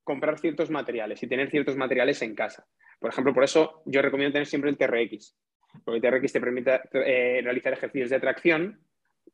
comprar 0.03 0.39
ciertos 0.39 0.69
materiales 0.69 1.21
y 1.23 1.27
tener 1.27 1.49
ciertos 1.49 1.75
materiales 1.75 2.21
en 2.21 2.35
casa. 2.35 2.65
Por 2.99 3.09
ejemplo, 3.09 3.33
por 3.33 3.43
eso 3.43 3.83
yo 3.85 4.01
recomiendo 4.01 4.33
tener 4.33 4.47
siempre 4.47 4.69
el 4.69 4.77
TRX, 4.77 5.35
porque 5.83 5.97
el 5.97 6.01
TRX 6.01 6.33
te 6.33 6.39
permite 6.39 6.79
eh, 6.93 7.41
realizar 7.43 7.73
ejercicios 7.73 8.09
de 8.09 8.19
tracción 8.19 8.79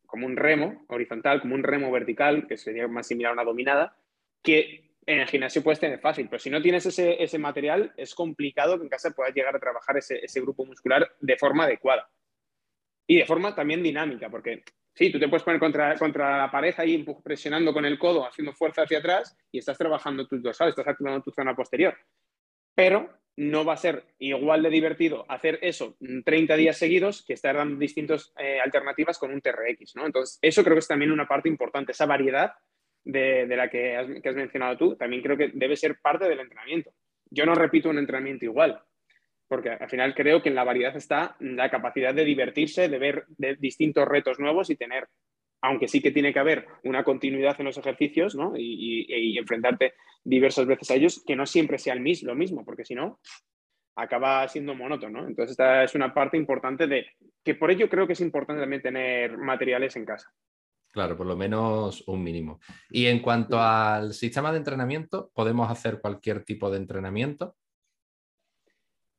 como 0.06 0.26
un 0.26 0.36
remo 0.36 0.86
horizontal, 0.90 1.42
como 1.42 1.56
un 1.56 1.64
remo 1.64 1.92
vertical, 1.92 2.48
que 2.48 2.58
sería 2.58 2.88
más 2.88 3.08
similar 3.08 3.32
a 3.32 3.34
una 3.34 3.44
dominada, 3.44 3.98
que 4.44 4.91
en 5.12 5.20
el 5.22 5.28
gimnasio 5.28 5.64
puedes 5.64 5.80
tener 5.80 6.00
fácil, 6.00 6.28
pero 6.30 6.40
si 6.40 6.50
no 6.50 6.62
tienes 6.62 6.86
ese, 6.86 7.40
material, 7.40 7.94
es 7.98 8.16
complicado 8.16 8.78
que 8.78 8.84
en 8.84 8.90
casa 8.90 9.12
puedas 9.12 9.34
llegar 9.34 9.56
a 9.56 9.60
trabajar 9.60 9.98
ese, 9.98 10.42
grupo 10.42 10.66
muscular 10.66 11.12
de 11.20 11.38
forma 11.38 11.66
adecuada. 11.66 12.10
Y 13.08 13.18
de 13.18 13.26
forma 13.26 13.54
también 13.54 13.84
dinámica, 13.84 14.30
porque 14.30 14.64
sí, 14.94 15.12
tú 15.12 15.20
te 15.20 15.28
puedes 15.28 15.44
poner 15.44 15.60
contra, 15.60 15.98
contra 15.98 16.38
la 16.38 16.52
pared 16.52 16.74
ahí 16.78 17.06
presionando 17.24 17.74
con 17.74 17.86
el 17.86 18.00
codo, 18.00 18.26
haciendo 18.26 18.54
fuerza 18.54 18.84
hacia 18.84 19.00
atrás 19.00 19.38
y 19.52 19.58
estás 19.58 19.78
trabajando 19.78 20.28
tus 20.28 20.42
dorsales, 20.42 20.72
estás 20.72 20.88
activando 20.88 21.22
tu 21.22 21.32
zona 21.32 21.56
posterior. 21.56 21.98
Pero 22.74 23.10
no 23.38 23.66
va 23.66 23.74
a 23.74 23.78
ser 23.78 24.06
igual 24.20 24.62
de 24.62 24.70
divertido 24.70 25.26
hacer 25.30 25.58
eso 25.62 25.98
30 26.26 26.56
días 26.56 26.78
seguidos 26.78 27.24
que 27.26 27.34
estar 27.34 27.56
dando 27.56 27.78
distintas 27.78 28.34
eh, 28.38 28.60
alternativas 28.60 29.18
con 29.18 29.32
un 29.32 29.42
TRX, 29.42 29.96
¿no? 29.96 30.06
Entonces, 30.06 30.38
eso 30.42 30.64
creo 30.64 30.76
que 30.76 30.80
es 30.80 30.88
también 30.88 31.12
una 31.12 31.28
parte 31.28 31.50
importante, 31.50 31.92
esa 31.92 32.06
variedad 32.06 32.54
de, 33.04 33.46
la 33.48 33.70
que 33.70 33.96
has, 33.96 34.36
mencionado 34.36 34.78
tú, 34.78 34.96
también 34.96 35.22
creo 35.22 35.38
que 35.38 35.52
debe 35.54 35.76
ser 35.76 36.00
parte 36.02 36.28
del 36.28 36.40
entrenamiento. 36.40 36.92
Yo 37.30 37.46
no 37.46 37.56
repito 37.56 37.90
un 37.90 37.98
entrenamiento 37.98 38.46
igual, 38.46 38.80
porque 39.48 39.70
al 39.70 39.90
final 39.90 40.14
creo 40.14 40.42
que 40.42 40.50
en 40.50 40.56
la 40.56 40.64
variedad 40.64 40.96
está 40.96 41.36
la 41.40 41.70
capacidad 41.70 42.14
de 42.14 42.26
divertirse, 42.26 42.90
de 42.90 43.00
ver 43.00 43.26
distintos 43.60 44.08
retos 44.08 44.40
nuevos 44.40 44.70
y 44.70 44.76
tener, 44.76 45.08
aunque 45.62 45.88
sí 45.88 46.02
que 46.02 46.12
tiene 46.12 46.34
que 46.34 46.40
haber 46.40 46.68
una 46.84 47.04
continuidad 47.04 47.56
en 47.60 47.66
los 47.66 47.78
ejercicios 47.78 48.36
¿no? 48.36 48.54
y, 48.56 49.38
enfrentarte 49.38 49.94
diversas 50.24 50.68
veces 50.68 50.92
a 50.92 50.96
ellos, 50.96 51.24
que 51.26 51.36
no 51.36 51.46
siempre 51.46 51.78
sea 51.78 51.94
el 51.94 52.02
mismo, 52.02 52.30
lo 52.30 52.36
mismo, 52.36 52.66
porque 52.66 52.86
si 52.86 52.96
no, 52.96 53.20
acaba 53.96 54.48
siendo 54.48 54.76
monótono. 54.76 55.28
Entonces, 55.28 55.52
esta 55.52 55.84
es 55.84 55.96
una 55.96 56.14
parte 56.14 56.38
importante 56.38 56.88
de 56.88 57.08
que 57.44 57.56
por 57.56 57.72
ello 57.72 57.90
creo 57.90 58.08
que 58.08 58.14
es 58.14 58.22
importante 58.22 58.62
también 58.62 58.82
tener 58.82 59.38
materiales 59.38 59.96
en 59.96 60.06
casa. 60.06 60.32
Claro, 60.92 61.16
por 61.16 61.26
lo 61.26 61.38
menos 61.38 62.04
un 62.08 62.22
mínimo. 62.22 62.60
Y 62.90 63.08
en 63.08 63.20
cuanto 63.20 63.60
al 63.60 64.14
sistema 64.14 64.52
de 64.52 64.58
entrenamiento, 64.58 65.32
¿podemos 65.34 65.72
hacer 65.72 66.02
cualquier 66.02 66.44
tipo 66.44 66.70
de 66.70 66.78
entrenamiento? 66.78 67.56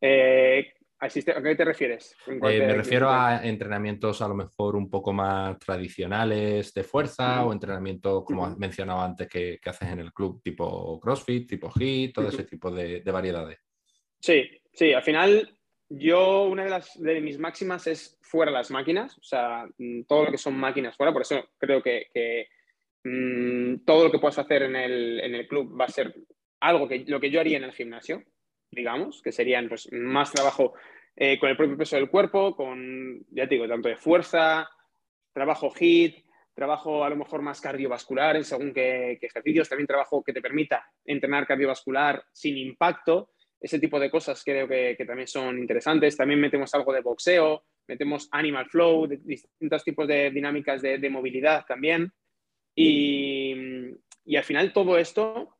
Eh, 0.00 0.74
¿A 0.98 1.08
qué 1.08 1.54
te 1.56 1.64
refieres? 1.64 2.14
Eh, 2.28 2.38
me 2.38 2.74
refiero 2.74 3.10
a 3.10 3.44
entrenamientos 3.44 4.22
a 4.22 4.28
lo 4.28 4.34
mejor 4.34 4.76
un 4.76 4.88
poco 4.88 5.12
más 5.12 5.58
tradicionales 5.58 6.72
de 6.74 6.84
fuerza 6.84 7.44
o 7.44 7.52
entrenamientos, 7.52 8.22
como 8.24 8.46
has 8.46 8.56
mencionado 8.56 9.00
antes, 9.00 9.26
que, 9.28 9.58
haces 9.64 9.88
en 9.88 9.98
el 9.98 10.12
club, 10.12 10.40
tipo 10.42 11.00
CrossFit, 11.00 11.48
tipo 11.48 11.72
HIIT, 11.74 12.14
todo 12.14 12.28
ese 12.28 12.44
tipo 12.44 12.70
de, 12.70 13.00
de 13.00 13.10
variedades. 13.10 13.58
Sí, 14.20 14.48
sí, 14.72 14.92
al 14.92 15.02
final 15.02 15.58
yo, 15.98 16.44
una 16.44 16.64
de, 16.64 16.70
las, 16.70 17.00
de 17.00 17.20
mis 17.20 17.38
máximas 17.38 17.86
es 17.86 18.18
fuera 18.22 18.50
las 18.50 18.70
máquinas, 18.70 19.18
o 19.18 19.22
sea, 19.22 19.66
mm, 19.76 20.04
todo 20.04 20.24
lo 20.24 20.30
que 20.30 20.38
son 20.38 20.56
máquinas 20.56 20.96
fuera, 20.96 21.12
por 21.12 21.22
eso 21.22 21.50
creo 21.58 21.82
que, 21.82 22.48
mm, 23.04 23.84
todo 23.84 24.04
lo 24.04 24.10
que 24.10 24.18
puedas 24.18 24.38
hacer 24.38 24.62
en 24.62 24.76
el, 24.76 25.46
club 25.48 25.78
va 25.78 25.84
a 25.84 25.88
ser 25.88 26.14
algo 26.60 26.88
que 26.88 27.04
lo 27.06 27.20
que 27.20 27.30
yo 27.30 27.40
haría 27.40 27.58
en 27.58 27.64
el 27.64 27.72
gimnasio, 27.72 28.22
digamos, 28.70 29.20
que 29.20 29.32
serían 29.32 29.68
pues, 29.68 29.92
más 29.92 30.32
trabajo 30.32 30.72
eh, 31.14 31.38
con 31.38 31.50
el 31.50 31.56
propio 31.56 31.76
peso 31.76 31.96
del 31.96 32.08
cuerpo, 32.08 32.56
con, 32.56 33.26
ya 33.30 33.46
te 33.46 33.56
digo, 33.56 33.68
tanto 33.68 33.88
de 33.88 33.96
fuerza, 33.96 34.70
trabajo 35.32 35.70
HIIT, 35.78 36.24
trabajo 36.54 37.04
a 37.04 37.10
lo 37.10 37.16
mejor 37.16 37.42
más 37.42 37.60
cardiovascular 37.60 38.36
en 38.36 38.44
según 38.44 38.72
qué, 38.72 39.18
qué 39.20 39.26
ejercicios, 39.26 39.68
también 39.68 39.86
trabajo 39.86 40.22
que 40.22 40.32
te 40.32 40.40
permita 40.40 40.86
entrenar 41.04 41.46
cardiovascular 41.46 42.24
sin 42.32 42.56
impacto 42.56 43.32
ese 43.62 43.78
tipo 43.78 44.00
de 44.00 44.10
cosas 44.10 44.42
creo 44.44 44.66
que, 44.66 44.96
también 45.06 45.28
son 45.28 45.56
interesantes. 45.56 46.16
También 46.16 46.40
metemos 46.40 46.74
algo 46.74 46.92
de 46.92 47.00
boxeo, 47.00 47.64
metemos 47.86 48.28
animal 48.32 48.68
flow, 48.68 49.06
distintos 49.06 49.84
tipos 49.84 50.08
de 50.08 50.30
dinámicas 50.30 50.82
de, 50.82 51.10
movilidad 51.10 51.64
también. 51.66 52.12
Y, 52.74 53.54
al 54.36 54.44
final 54.44 54.72
todo 54.72 54.98
esto 54.98 55.56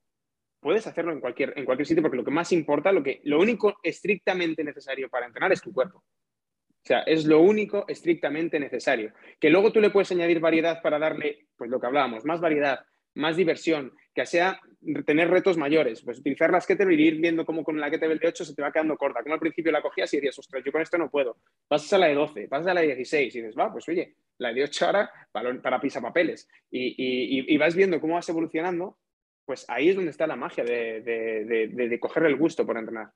puedes 0.61 0.87
hacerlo 0.87 1.12
en 1.12 1.21
cualquier, 1.21 1.53
en 1.57 1.65
cualquier 1.65 1.87
sitio 1.87 2.03
porque 2.03 2.17
lo 2.17 2.25
que 2.25 2.31
más 2.31 2.53
importa, 2.53 2.91
lo, 2.93 3.03
que, 3.03 3.21
lo 3.25 3.41
único 3.41 3.79
estrictamente 3.83 4.65
necesario 4.65 5.09
para 5.09 5.27
entrenar 5.27 5.53
es 5.53 5.62
tu 5.62 5.73
cuerpo. 5.73 5.99
O 5.99 6.85
sea, 6.85 7.01
es 7.03 7.25
lo 7.27 7.41
único 7.41 7.85
estrictamente 7.87 8.59
necesario. 8.59 9.12
Que 9.38 9.51
luego 9.51 9.71
tú 9.71 9.81
le 9.81 9.91
puedes 9.91 10.11
añadir 10.11 10.41
variedad 10.41 10.83
para 10.83 10.99
darle, 10.99 11.47
pues 11.57 11.71
lo 11.71 11.79
que 11.79 11.87
hablábamos, 11.87 12.25
más 12.25 12.41
variedad, 12.41 12.85
más 13.14 13.37
diversión, 13.37 13.92
que 14.14 14.27
sea 14.27 14.61
tener 15.07 15.31
retos 15.31 15.57
mayores, 15.57 16.03
pues 16.03 16.18
utilizar 16.18 16.51
las 16.51 16.66
kettlebell 16.66 17.01
y 17.01 17.07
ir 17.09 17.16
viendo 17.20 17.44
cómo 17.46 17.62
con 17.62 17.81
la 17.81 17.90
kettlebell 17.90 18.18
de 18.18 18.29
8 18.29 18.44
se 18.44 18.55
te 18.55 18.62
va 18.62 18.72
quedando 18.72 18.96
corta, 18.96 19.22
como 19.22 19.35
al 19.35 19.40
principio 19.40 19.70
la 19.70 19.81
cogías 19.81 20.12
y 20.12 20.16
decías, 20.16 20.38
ostras, 20.38 20.62
yo 20.64 20.72
con 20.72 20.83
esto 20.83 20.98
no 20.98 21.11
puedo, 21.11 21.38
pasas 21.68 21.92
a 21.92 21.98
la 21.98 22.07
de 22.07 22.14
12, 22.14 22.48
pasas 22.48 22.66
a 22.68 22.75
la 22.75 22.81
de 22.81 22.88
16 22.88 23.35
y 23.35 23.40
dices, 23.40 23.57
va, 23.59 23.72
pues 23.72 23.88
oye, 23.88 24.16
la 24.38 24.53
de 24.53 24.64
8 24.64 24.87
ahora 24.87 25.11
para, 25.31 25.81
pisapapeles 25.81 26.48
y, 26.70 27.53
y, 27.53 27.57
vas 27.59 27.75
viendo 27.75 28.01
cómo 28.01 28.14
vas 28.14 28.29
evolucionando, 28.29 28.98
pues 29.44 29.64
ahí 29.68 29.90
es 29.90 29.96
donde 29.96 30.11
está 30.11 30.27
la 30.27 30.37
magia 30.37 30.64
de, 30.64 31.01
de, 31.03 32.01
coger 32.01 32.25
el 32.25 32.37
gusto 32.37 32.66
por 32.66 32.77
entrenar. 32.77 33.11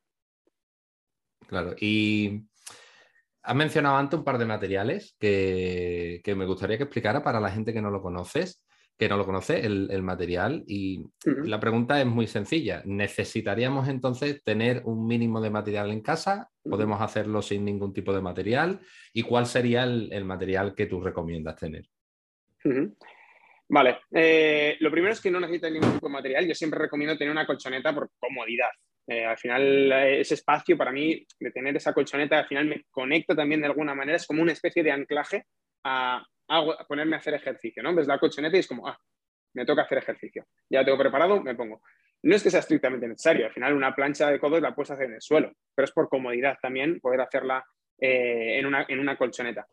Claro, 1.48 1.74
y 1.78 2.42
has 3.42 3.54
mencionado 3.54 3.96
antes 3.96 4.18
un 4.18 4.24
par 4.24 4.38
de 4.38 4.46
materiales 4.46 5.16
que, 5.18 6.20
que, 6.24 6.34
me 6.34 6.46
gustaría 6.46 6.76
que 6.76 6.84
explicara 6.84 7.22
para 7.22 7.40
la 7.40 7.50
gente 7.50 7.72
que 7.72 7.82
no 7.82 7.90
lo 7.90 8.02
conoces 8.02 8.65
que 8.98 9.08
no 9.08 9.16
lo 9.16 9.26
conoce, 9.26 9.60
el, 9.60 10.02
material. 10.02 10.64
Y 10.66 11.04
la 11.24 11.60
pregunta 11.60 12.00
es 12.00 12.06
muy 12.06 12.26
sencilla. 12.26 12.82
¿Necesitaríamos 12.86 13.88
entonces 13.88 14.42
tener 14.42 14.82
un 14.84 15.06
mínimo 15.06 15.40
de 15.40 15.50
material 15.50 15.90
en 15.90 16.00
casa? 16.00 16.48
¿Podemos 16.62 17.00
hacerlo 17.00 17.42
sin 17.42 17.64
ningún 17.64 17.92
tipo 17.92 18.12
de 18.14 18.22
material? 18.22 18.80
¿Y 19.12 19.22
cuál 19.22 19.46
sería 19.46 19.84
el, 19.84 20.24
material 20.24 20.74
que 20.74 20.86
tú 20.86 21.00
recomiendas 21.00 21.56
tener? 21.56 21.84
Vale. 23.68 23.98
Eh, 24.12 24.76
lo 24.80 24.90
primero 24.90 25.12
es 25.12 25.20
que 25.20 25.30
no 25.30 25.40
necesitas 25.40 25.72
ningún 25.72 25.92
tipo 25.92 26.06
de 26.06 26.12
material. 26.12 26.46
Yo 26.46 26.54
siempre 26.54 26.80
recomiendo 26.80 27.18
tener 27.18 27.32
una 27.32 27.46
colchoneta 27.46 27.94
por 27.94 28.10
comodidad. 28.18 28.70
Eh, 29.08 29.24
al 29.24 29.36
final, 29.36 29.92
ese 29.92 30.34
espacio 30.34 30.76
para 30.76 30.90
mí, 30.90 31.24
de 31.38 31.50
tener 31.50 31.76
esa 31.76 31.92
colchoneta, 31.92 32.38
al 32.38 32.46
final 32.46 32.64
me 32.64 32.84
conecta 32.90 33.36
también 33.36 33.60
de 33.60 33.66
alguna 33.66 33.94
manera. 33.94 34.16
Es 34.16 34.26
como 34.26 34.42
una 34.42 34.52
especie 34.52 34.82
de 34.82 34.90
anclaje 34.90 35.44
a, 35.86 36.26
ponerme 36.88 37.16
a 37.16 37.18
hacer 37.18 37.34
ejercicio, 37.34 37.82
¿no? 37.82 37.94
Ves 37.94 38.06
la 38.06 38.18
colchoneta 38.18 38.56
y 38.56 38.60
es 38.60 38.68
como, 38.68 38.86
ah, 38.86 38.98
me 39.54 39.64
toca 39.64 39.82
hacer 39.82 39.98
ejercicio. 39.98 40.46
Ya 40.68 40.84
tengo 40.84 40.98
preparado, 40.98 41.42
me 41.42 41.54
pongo. 41.54 41.80
no 42.22 42.34
es 42.34 42.42
que 42.42 42.50
sea 42.50 42.60
estrictamente 42.60 43.08
necesario, 43.08 43.46
al 43.46 43.52
final 43.52 43.74
una 43.74 43.94
plancha 43.94 44.30
de 44.30 44.38
codos 44.38 44.60
la 44.60 44.74
puedes 44.74 44.90
hacer 44.90 45.06
en 45.06 45.14
el 45.14 45.22
suelo, 45.22 45.52
pero 45.74 45.84
es 45.84 45.92
por 45.92 46.08
comodidad 46.08 46.56
también 46.60 47.00
poder 47.00 47.20
hacerla 47.20 47.64
eh, 47.98 48.58
en, 48.58 48.66
una, 48.66 48.84
en 48.88 48.98
una 48.98 49.16
colchoneta. 49.16 49.66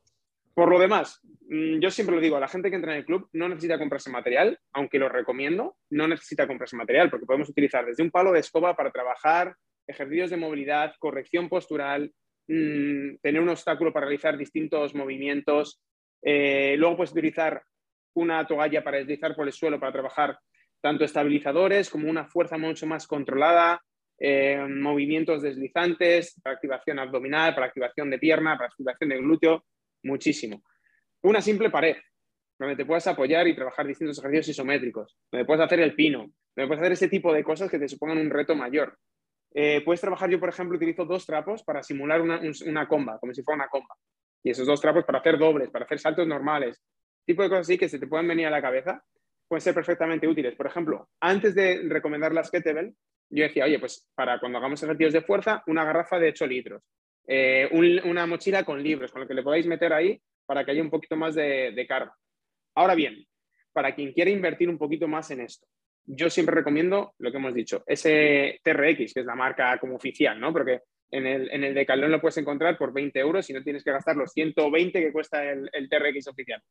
Por 0.54 0.70
lo 0.70 0.78
demás, 0.78 1.20
mm, 1.50 1.80
yo 1.80 1.90
siempre 1.90 2.16
lo 2.16 2.22
digo, 2.22 2.38
a 2.38 2.40
la 2.40 2.48
gente 2.48 2.70
que 2.70 2.76
entra 2.76 2.92
en 2.92 3.00
el 3.00 3.06
club 3.06 3.28
no 3.34 3.50
necesita 3.50 3.80
comprarse 3.80 4.12
material, 4.12 4.60
aunque 4.74 5.00
lo 5.00 5.10
recomiendo, 5.10 5.78
no 5.90 6.08
necesita 6.08 6.48
comprarse 6.48 6.76
material, 6.76 7.10
porque 7.10 7.26
podemos 7.26 7.50
utilizar 7.50 7.86
desde 7.86 8.04
un 8.04 8.12
palo 8.12 8.32
de 8.32 8.40
escoba 8.40 8.76
para 8.76 8.92
trabajar 8.92 9.56
ejercicios 9.88 10.30
de 10.30 10.38
movilidad, 10.38 10.94
corrección 11.00 11.50
postural, 11.50 12.14
mm, 12.48 13.18
tener 13.22 13.42
un 13.42 13.50
obstáculo 13.50 13.92
para 13.92 14.06
realizar 14.06 14.38
distintos 14.38 14.94
movimientos. 14.94 15.82
Eh, 16.24 16.76
luego 16.78 16.98
puedes 16.98 17.12
utilizar 17.12 17.62
una 18.16 18.46
toalla 18.46 18.84
para 18.84 18.98
deslizar 18.98 19.36
por 19.36 19.48
el 19.48 19.54
suelo 19.54 19.80
para 19.80 19.92
trabajar 19.92 20.38
tanto 20.82 21.06
estabilizadores 21.06 21.90
como 21.90 22.10
una 22.10 22.26
fuerza 22.26 22.58
mucho 22.58 22.86
más 22.86 23.08
controlada, 23.08 23.82
eh, 24.20 24.64
movimientos 24.70 25.42
deslizantes, 25.42 26.40
para 26.44 26.56
activación 26.56 27.00
abdominal, 27.00 27.54
para 27.56 27.68
activación 27.68 28.10
de 28.10 28.20
pierna, 28.20 28.58
para 28.58 28.68
activación 28.68 29.10
de 29.10 29.18
glúteo, 29.18 29.66
muchísimo. 30.04 30.64
Una 31.24 31.42
simple 31.42 31.70
pared, 31.70 31.96
donde 32.60 32.76
te 32.76 32.86
puedas 32.86 33.08
apoyar 33.08 33.48
y 33.48 33.56
trabajar 33.56 33.88
distintos 33.88 34.20
ejercicios 34.20 34.50
isométricos, 34.50 35.18
donde 35.32 35.46
puedes 35.46 35.64
hacer 35.64 35.80
el 35.80 35.96
pino, 35.96 36.30
donde 36.56 36.68
puedes 36.68 36.82
hacer 36.82 36.92
ese 36.92 37.08
tipo 37.08 37.34
de 37.34 37.44
cosas 37.44 37.72
que 37.72 37.80
te 37.80 37.88
supongan 37.88 38.18
un 38.18 38.30
reto 38.30 38.56
mayor. 38.56 38.98
Eh, 39.54 39.82
puedes 39.86 40.02
trabajar, 40.02 40.30
yo 40.30 40.40
por 40.40 40.50
ejemplo 40.50 40.78
utilizo 40.78 41.06
dos 41.06 41.26
trapos 41.26 41.64
para 41.64 41.84
simular 41.84 42.22
una, 42.22 42.42
una, 42.66 42.88
comba, 42.88 43.20
como 43.20 43.34
si 43.34 43.44
fuera 43.44 43.64
una 43.64 43.68
comba. 43.68 43.96
Y 44.44 44.52
esos 44.52 44.68
dos 44.68 44.82
trapos 44.82 45.06
para 45.06 45.20
hacer 45.20 45.38
dobles, 45.38 45.70
para 45.70 45.86
hacer 45.86 46.00
saltos 46.00 46.28
normales, 46.28 46.82
tipo 47.26 47.44
de 47.44 47.50
cosas 47.50 47.68
así 47.68 47.78
que 47.78 47.90
se 47.90 48.00
te 48.00 48.08
pueden 48.08 48.28
venir 48.28 48.48
a 48.48 48.52
la 48.52 48.62
cabeza 48.62 49.04
pueden 49.48 49.62
ser 49.62 49.74
perfectamente 49.76 50.28
útiles. 50.28 50.56
Por 50.56 50.68
ejemplo, 50.68 51.10
antes 51.20 51.54
de 51.54 51.84
recomendar 51.88 52.34
las 52.34 52.50
kettlebell, 52.50 52.96
yo 53.30 53.44
decía, 53.44 53.66
oye, 53.66 53.80
pues 53.80 54.10
para 54.16 54.40
cuando 54.40 54.58
hagamos 54.58 54.82
ejercicios 54.82 55.14
de 55.14 55.22
fuerza, 55.22 55.64
una 55.68 55.84
garrafa 55.84 56.20
de 56.20 56.30
8 56.30 56.48
litros, 56.48 56.84
eh, 57.28 57.70
una 57.72 58.26
mochila 58.26 58.64
con 58.64 58.82
libros, 58.82 59.12
con 59.12 59.22
lo 59.22 59.28
que 59.28 59.34
le 59.34 59.44
podáis 59.44 59.66
meter 59.66 59.94
ahí 59.94 60.20
para 60.46 60.66
que 60.66 60.72
haya 60.72 60.82
un 60.82 60.90
poquito 60.90 61.16
más 61.16 61.36
de, 61.36 61.86
carga. 61.88 62.16
Ahora 62.76 62.96
bien, 62.96 63.26
para 63.72 63.96
quien 63.96 64.12
quiera 64.12 64.30
invertir 64.30 64.70
un 64.70 64.78
poquito 64.78 65.08
más 65.08 65.32
en 65.32 65.42
esto, 65.42 65.68
yo 66.06 66.30
siempre 66.30 66.56
recomiendo 66.56 67.14
lo 67.20 67.32
que 67.32 67.38
hemos 67.38 67.54
dicho, 67.54 67.84
ese 67.86 68.60
TRX, 68.62 69.14
que 69.14 69.20
es 69.22 69.26
la 69.26 69.36
marca 69.36 69.78
como 69.80 69.96
oficial, 69.96 70.40
¿no? 70.40 70.52
Porque 70.52 70.82
en 71.14 71.28
el, 71.28 71.52
en 71.52 71.64
el 71.64 71.76
Decathlon 71.76 72.12
lo 72.12 72.20
puedes 72.20 72.38
encontrar 72.38 72.76
por 72.76 72.92
20 72.92 73.20
euros 73.20 73.48
y 73.48 73.54
no 73.54 73.64
tienes 73.64 73.84
que 73.84 73.92
gastar 73.92 74.16
los 74.16 74.32
120 74.32 75.00
que 75.00 75.14
cuesta 75.14 75.44
el, 75.44 75.70
TRX 75.90 76.28
oficial. 76.28 76.62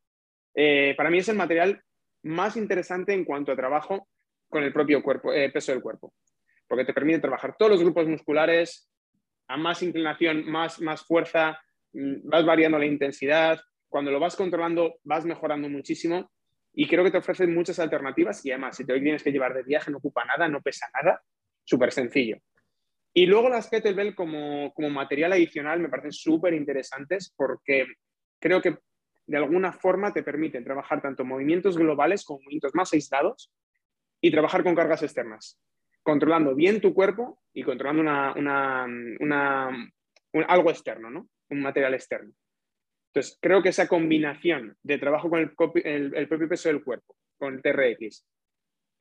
Eh, 0.55 0.95
para 0.97 1.11
mí 1.11 1.19
es 1.19 1.29
el 1.29 1.37
material 1.37 1.81
más 2.25 2.57
interesante 2.57 3.15
en 3.15 3.25
cuanto 3.25 3.53
a 3.53 3.57
trabajo 3.57 4.09
con 4.49 4.65
el 4.65 4.73
propio 4.73 5.01
cuerpo, 5.01 5.33
eh, 5.33 5.51
peso 5.51 5.71
del 5.71 5.81
cuerpo, 5.81 6.13
porque 6.67 6.85
te 6.85 6.93
permite 6.93 7.21
trabajar 7.21 7.55
todos 7.57 7.71
los 7.71 7.83
grupos 7.83 8.09
musculares 8.09 8.91
a 9.47 9.57
más 9.57 9.81
inclinación, 9.83 10.45
más, 10.51 11.07
fuerza, 11.07 11.61
mm, 11.93 12.29
vas 12.29 12.45
variando 12.45 12.81
la 12.81 12.87
intensidad, 12.87 13.61
cuando 13.89 14.11
lo 14.11 14.19
vas 14.19 14.35
controlando 14.35 14.97
vas 15.05 15.25
mejorando 15.25 15.69
muchísimo 15.69 16.33
y 16.73 16.89
creo 16.89 17.05
que 17.05 17.13
te 17.13 17.19
ofrece 17.19 17.47
muchas 17.47 17.79
alternativas 17.79 18.45
y 18.45 18.51
además 18.51 18.77
si 18.77 18.85
te 18.85 18.99
tienes 18.99 19.23
que 19.23 19.31
llevar 19.31 19.55
de 19.55 19.63
viaje 19.63 19.93
no 19.93 19.99
ocupa 19.99 20.25
nada, 20.25 20.49
no 20.49 20.61
pesa 20.61 20.89
nada, 20.95 21.23
súper 21.63 21.93
sencillo. 21.93 22.39
Y 23.15 23.27
luego 23.27 23.49
las 23.49 23.69
kettlebell 23.69 24.15
como, 24.15 24.73
como 24.75 24.91
material 24.91 25.33
adicional 25.33 25.81
me 25.81 25.89
parecen 25.89 26.13
súper 26.13 26.55
interesantes 26.55 27.33
porque 27.37 27.87
creo 28.41 28.63
que 28.63 28.79
de 29.27 29.37
alguna 29.37 29.73
forma 29.73 30.13
te 30.13 30.23
permiten 30.23 30.65
trabajar 30.65 31.03
tanto 31.03 31.25
movimientos 31.25 31.77
globales 31.77 32.25
como 32.25 32.41
movimientos 32.41 32.75
más 32.75 32.93
aislados 32.93 33.53
y 34.21 34.31
trabajar 34.31 34.63
con 34.63 34.75
cargas 34.75 35.03
externas, 35.03 35.59
controlando 36.03 36.55
bien 36.55 36.81
tu 36.81 36.95
cuerpo 36.95 37.41
y 37.53 37.63
controlando 37.63 38.11
algo 40.49 40.71
externo, 40.71 41.11
¿no? 41.11 41.29
un 41.51 41.61
material 41.61 41.95
externo. 41.95 42.33
Entonces, 43.09 43.39
creo 43.43 43.63
que 43.63 43.69
esa 43.69 43.89
combinación 43.89 44.77
de 44.83 44.99
trabajo 44.99 45.29
con 45.29 45.41
el, 45.41 45.51
propio 45.51 46.49
peso 46.49 46.71
del 46.71 46.83
cuerpo, 46.83 47.15
con 47.39 47.55
el 47.55 47.63
TRX, 47.63 48.27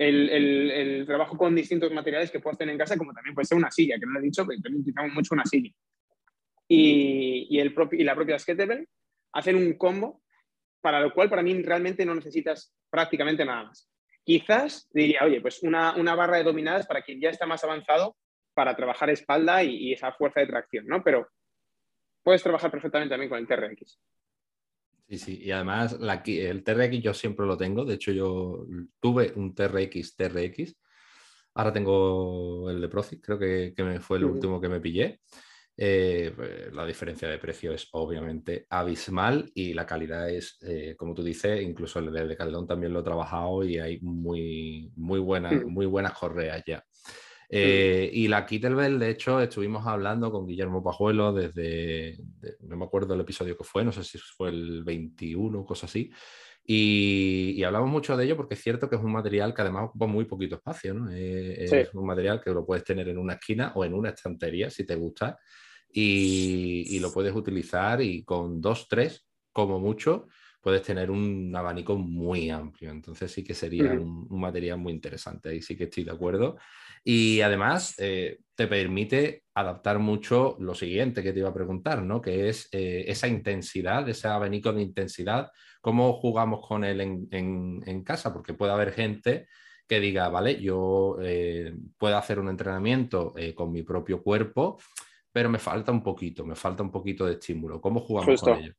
el, 0.08 1.04
trabajo 1.06 1.38
con 1.38 1.56
distintos 1.56 1.92
materiales 1.92 2.32
que 2.32 2.40
puedes 2.40 2.58
tener 2.58 2.74
en 2.74 2.80
casa, 2.80 2.98
como 2.98 3.14
también 3.14 3.36
puede 3.36 3.46
ser 3.46 3.58
una 3.58 3.72
silla, 3.72 4.00
que 4.00 4.06
no 4.06 4.14
lo 4.14 4.20
he 4.20 4.24
dicho, 4.24 4.46
pero 4.46 4.60
también 4.62 4.82
utilizamos 4.82 5.14
mucho 5.14 5.36
una 5.36 5.46
silla. 5.46 5.72
Y, 6.68 7.60
el 7.60 7.76
y 7.92 8.04
la 8.04 8.16
propia 8.16 8.38
kettlebell, 8.38 8.88
hacen 9.34 9.56
un 9.56 9.74
combo 9.74 10.22
para 10.82 11.00
lo 11.00 11.14
cual 11.14 11.30
para 11.30 11.44
mí 11.44 11.62
realmente 11.62 12.06
no 12.06 12.16
necesitas 12.16 12.74
prácticamente 12.90 13.46
nada 13.46 13.66
más. 13.66 13.90
Quizás 14.24 14.90
diría, 14.92 15.20
oye, 15.24 15.42
pues 15.42 15.62
una, 15.64 16.16
barra 16.16 16.38
de 16.38 16.44
dominadas 16.44 16.88
para 16.88 17.02
quien 17.02 17.20
ya 17.22 17.30
está 17.30 17.46
más 17.46 17.64
avanzado 17.64 18.16
para 18.54 18.76
trabajar 18.76 19.10
espalda 19.10 19.64
y, 19.64 19.94
esa 19.94 20.12
fuerza 20.14 20.40
de 20.40 20.48
tracción, 20.48 20.88
¿no? 20.88 21.04
Pero 21.04 21.30
puedes 22.24 22.42
trabajar 22.42 22.72
perfectamente 22.72 23.12
también 23.12 23.30
con 23.30 23.40
el 23.40 23.48
TRX. 23.48 24.00
Sí, 25.12 25.17
sí, 25.17 25.41
y 25.43 25.52
además 25.52 25.97
el 26.00 26.63
TRX 26.63 27.02
yo 27.02 27.13
siempre 27.13 27.45
lo 27.45 27.58
tengo, 27.58 27.84
de 27.84 27.95
hecho 27.95 28.13
yo 28.13 28.65
tuve 29.02 29.34
un 29.36 29.54
TRX 29.54 30.15
TRX, 30.15 30.74
ahora 31.56 31.74
tengo 31.74 32.69
el 32.69 32.80
de 32.80 32.88
Profit, 32.88 33.21
creo 33.21 33.38
que, 33.38 33.74
me 33.84 34.00
fue 34.00 34.19
el 34.19 34.24
último 34.24 34.62
que 34.62 34.69
me 34.69 34.80
pillé. 34.80 35.19
Eh, 35.76 36.32
pues, 36.34 36.71
la 36.71 36.86
diferencia 36.86 37.28
de 37.28 37.39
precio 37.39 37.74
es 37.74 37.89
obviamente 37.91 38.65
abismal 38.69 39.52
y 39.54 39.74
la 39.74 39.86
calidad 39.86 40.30
es, 40.30 40.58
eh, 40.62 40.95
como 40.97 41.13
tú 41.13 41.24
dices, 41.24 41.62
incluso 41.62 42.00
el 42.00 42.13
de 42.13 42.38
Calderón 42.38 42.65
también 42.65 42.93
lo 42.93 43.02
he 43.02 43.04
trabajado 43.04 43.65
y 43.65 43.80
hay 43.80 44.00
muy, 44.00 44.93
muy, 44.95 45.19
buenas, 45.19 45.52
mm. 45.52 45.67
muy 45.67 45.88
buenas 45.88 46.13
correas 46.13 46.63
ya. 46.65 46.82
Eh, 47.54 48.10
y 48.14 48.30
la 48.30 48.46
Kittelbell, 48.46 48.98
de 48.98 49.10
hecho, 49.10 49.42
estuvimos 49.42 49.86
hablando 49.86 50.32
con 50.32 50.48
Guillermo 50.48 50.82
Pajuelo 50.82 51.34
desde, 51.34 52.18
no 52.62 52.78
me 52.78 52.86
acuerdo 52.86 53.14
el 53.14 53.20
episodio 53.20 53.58
que 53.58 53.66
fue, 53.66 53.84
no 53.84 53.92
sé 53.92 54.06
si 54.06 54.18
fue 54.18 54.50
el 54.50 54.84
21 54.86 55.60
o 55.60 55.66
cosa 55.66 55.86
así, 55.86 56.10
y, 56.64 57.62
hablamos 57.64 57.90
mucho 57.90 58.16
de 58.16 58.24
ello 58.24 58.38
porque 58.38 58.54
es 58.54 58.62
cierto 58.62 58.90
que 58.90 58.96
es 58.96 59.02
un 59.02 59.12
material 59.12 59.54
que 59.54 59.64
además 59.64 59.90
ocupa 59.90 60.08
muy 60.08 60.24
poquito 60.26 60.56
espacio, 60.56 60.94
¿no? 60.94 61.12
Es 61.12 61.94
un 61.94 62.06
material 62.06 62.40
que 62.40 62.52
lo 62.52 62.66
puedes 62.66 62.86
tener 62.86 63.10
en 63.10 63.18
una 63.18 63.34
esquina 63.34 63.74
o 63.76 63.84
en 63.84 63.94
una 63.94 64.10
estantería 64.10 64.70
si 64.70 64.86
te 64.86 64.96
gusta 64.96 65.38
y, 65.94 67.00
lo 67.00 67.12
puedes 67.12 67.36
utilizar 67.36 68.02
y 68.02 68.24
con 68.24 68.62
dos, 68.62 68.88
tres, 68.88 69.28
como 69.52 69.80
mucho, 69.80 70.28
puedes 70.62 70.84
tener 70.84 71.10
un 71.12 71.54
abanico 71.56 71.96
muy 71.98 72.50
amplio. 72.50 72.92
Entonces 72.92 73.32
sí 73.32 73.44
que 73.44 73.54
sería 73.54 73.92
un, 73.92 74.28
material 74.30 74.78
muy 74.78 74.94
interesante. 74.94 75.50
Ahí 75.50 75.62
sí 75.62 75.76
que 75.76 75.86
estoy 75.86 76.04
de 76.04 76.12
acuerdo. 76.12 76.58
Y 77.04 77.42
además 77.42 77.96
eh, 77.98 78.40
te 78.56 78.68
permite 78.68 79.44
adaptar 79.54 80.00
mucho 80.00 80.56
lo 80.60 80.76
siguiente 80.76 81.24
que 81.24 81.34
te 81.34 81.40
iba 81.40 81.50
a 81.50 81.54
preguntar, 81.54 82.04
¿no? 82.04 82.22
Que 82.22 82.50
es 82.50 82.70
eh, 82.72 83.06
esa 83.08 83.28
intensidad, 83.28 84.08
ese 84.08 84.28
abanico 84.28 84.72
de 84.72 84.82
intensidad, 84.82 85.50
cómo 85.82 86.14
jugamos 86.14 86.66
con 86.66 86.84
él 86.84 87.02
en, 87.02 88.04
casa, 88.04 88.32
porque 88.32 88.54
puede 88.54 88.72
haber 88.72 88.94
gente 88.94 89.48
que 89.88 90.00
diga, 90.00 90.30
vale, 90.30 90.62
yo 90.62 91.18
eh, 91.22 91.74
puedo 91.98 92.18
hacer 92.18 92.40
un 92.40 92.50
entrenamiento 92.50 93.34
con 93.56 93.72
mi 93.72 93.84
propio 93.84 94.22
cuerpo 94.22 94.78
pero 95.32 95.50
me 95.50 95.60
falta 95.60 95.92
un 95.92 96.04
poquito, 96.04 96.46
me 96.46 96.56
falta 96.56 96.84
un 96.84 96.92
poquito 96.92 97.26
de 97.26 97.34
estímulo. 97.34 97.80
¿Cómo 97.80 98.02
jugamos 98.02 98.42
con 98.42 98.60
ello? 98.60 98.74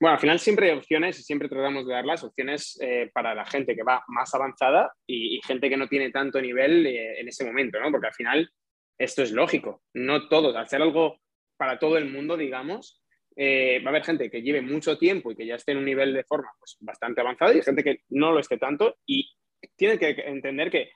Bueno, 0.00 0.14
al 0.14 0.20
final 0.20 0.38
siempre 0.38 0.70
hay 0.70 0.76
opciones 0.76 1.18
y 1.18 1.22
siempre 1.22 1.48
tratamos 1.48 1.86
de 1.86 1.92
dar 1.92 2.04
las 2.04 2.24
opciones 2.24 2.78
eh, 2.80 3.10
para 3.12 3.34
la 3.34 3.44
gente 3.44 3.74
que 3.74 3.82
va 3.82 4.04
más 4.08 4.34
avanzada 4.34 4.92
y, 5.06 5.40
gente 5.46 5.68
que 5.68 5.76
no 5.76 5.88
tiene 5.88 6.10
tanto 6.10 6.40
nivel 6.40 6.86
eh, 6.86 7.20
en 7.20 7.28
ese 7.28 7.44
momento, 7.44 7.78
¿no? 7.80 7.90
Porque 7.90 8.08
al 8.08 8.14
final 8.14 8.50
esto 8.98 9.22
es 9.22 9.32
lógico, 9.32 9.82
no 9.92 10.28
todos, 10.28 10.56
ser 10.68 10.82
algo 10.82 11.18
para 11.56 11.78
todo 11.78 11.98
el 11.98 12.10
mundo, 12.10 12.36
digamos, 12.36 13.02
eh, 13.36 13.80
va 13.84 13.86
a 13.86 13.90
haber 13.90 14.04
gente 14.04 14.30
que 14.30 14.42
lleve 14.42 14.62
mucho 14.62 14.96
tiempo 14.96 15.32
y 15.32 15.36
que 15.36 15.46
ya 15.46 15.56
esté 15.56 15.72
en 15.72 15.78
un 15.78 15.84
nivel 15.84 16.14
de 16.14 16.24
forma 16.24 16.50
pues, 16.58 16.76
bastante 16.80 17.20
avanzado 17.20 17.52
y 17.52 17.62
gente 17.62 17.82
que 17.82 18.02
no 18.10 18.32
lo 18.32 18.38
esté 18.38 18.58
tanto 18.58 18.96
y 19.06 19.28
tiene 19.76 19.98
que 19.98 20.10
entender 20.10 20.70
que 20.70 20.92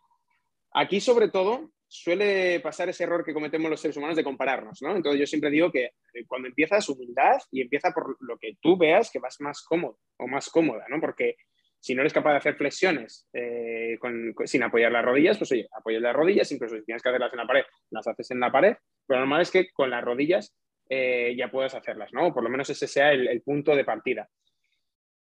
aquí 0.72 1.01
sobre 1.01 1.29
todo 1.29 1.72
suele 1.88 2.61
pasar 2.61 2.88
ese 2.90 3.05
error 3.05 3.24
que 3.24 3.33
cometemos 3.33 3.70
los 3.70 3.81
seres 3.81 3.96
humanos 3.96 4.16
de 4.16 4.22
compararnos, 4.22 4.83
¿no? 4.83 4.94
Entonces 4.94 5.18
yo 5.18 5.27
siempre 5.27 5.51
digo 5.51 5.72
que 5.72 5.85
eh, 5.85 6.27
cuando 6.27 6.48
empiezas, 6.48 6.88
humildad 6.88 7.38
y 7.51 7.63
empieza 7.63 7.92
por 7.92 8.17
lo 8.21 8.38
que 8.38 8.56
tú 8.60 8.77
veas 8.77 9.10
que 9.10 9.19
vas 9.19 9.40
más 9.40 9.63
cómodo 9.63 9.98
o 10.19 10.29
más 10.29 10.50
cómoda, 10.50 10.85
¿no? 10.88 11.00
Porque 11.00 11.37
si 11.81 11.94
no 11.94 12.02
eres 12.02 12.13
capaz 12.13 12.33
de 12.33 12.37
hacer 12.38 12.56
flexiones 12.56 13.27
eh, 13.33 13.98
sin 14.44 14.63
apoyar 14.63 14.92
las 14.92 15.04
rodillas, 15.04 15.38
pues 15.38 15.52
oye, 15.52 15.67
apoyas 15.73 16.02
las 16.02 16.15
rodillas, 16.15 16.52
incluso 16.52 16.77
si 16.77 16.85
tienes 16.85 17.02
que 17.02 17.08
hacerlas 17.08 17.33
en 17.33 17.38
la 17.38 17.46
pared, 17.46 17.65
las 17.90 18.06
haces 18.06 18.31
en 18.33 18.40
la 18.40 18.52
pared, 18.52 18.75
pero 19.06 19.21
lo 19.21 19.27
normal 19.27 19.42
es 19.42 19.50
que 19.50 19.71
con 19.71 19.88
las 19.88 20.04
rodillas 20.04 20.54
eh, 20.90 21.35
ya 21.38 21.50
puedas 21.50 21.75
hacerlas, 21.75 22.13
¿no? 22.13 22.35
por 22.35 22.42
lo 22.42 22.50
menos 22.50 22.69
ese 22.69 22.87
sea 22.87 23.13
el 23.13 23.42
punto 23.42 23.75
de 23.75 23.85
partida. 23.85 24.29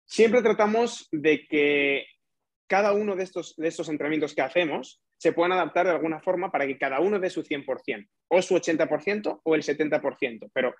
Siempre 0.05 0.41
tratamos 0.41 1.07
de 1.11 1.45
que 1.47 2.05
cada 2.67 2.93
uno 2.93 3.15
de 3.15 3.23
estos, 3.23 3.55
de 3.55 3.67
estos 3.67 3.89
entrenamientos 3.89 4.33
que 4.33 4.41
hacemos 4.41 5.01
se 5.17 5.33
puedan 5.33 5.53
adaptar 5.53 5.87
de 5.87 5.93
alguna 5.93 6.19
forma 6.19 6.51
para 6.51 6.65
que 6.67 6.77
cada 6.77 6.99
uno 6.99 7.19
dé 7.19 7.29
su 7.29 7.43
100%, 7.43 8.07
o 8.29 8.41
su 8.41 8.55
80% 8.55 9.41
o 9.43 9.55
el 9.55 9.63
70%, 9.63 10.49
pero 10.53 10.75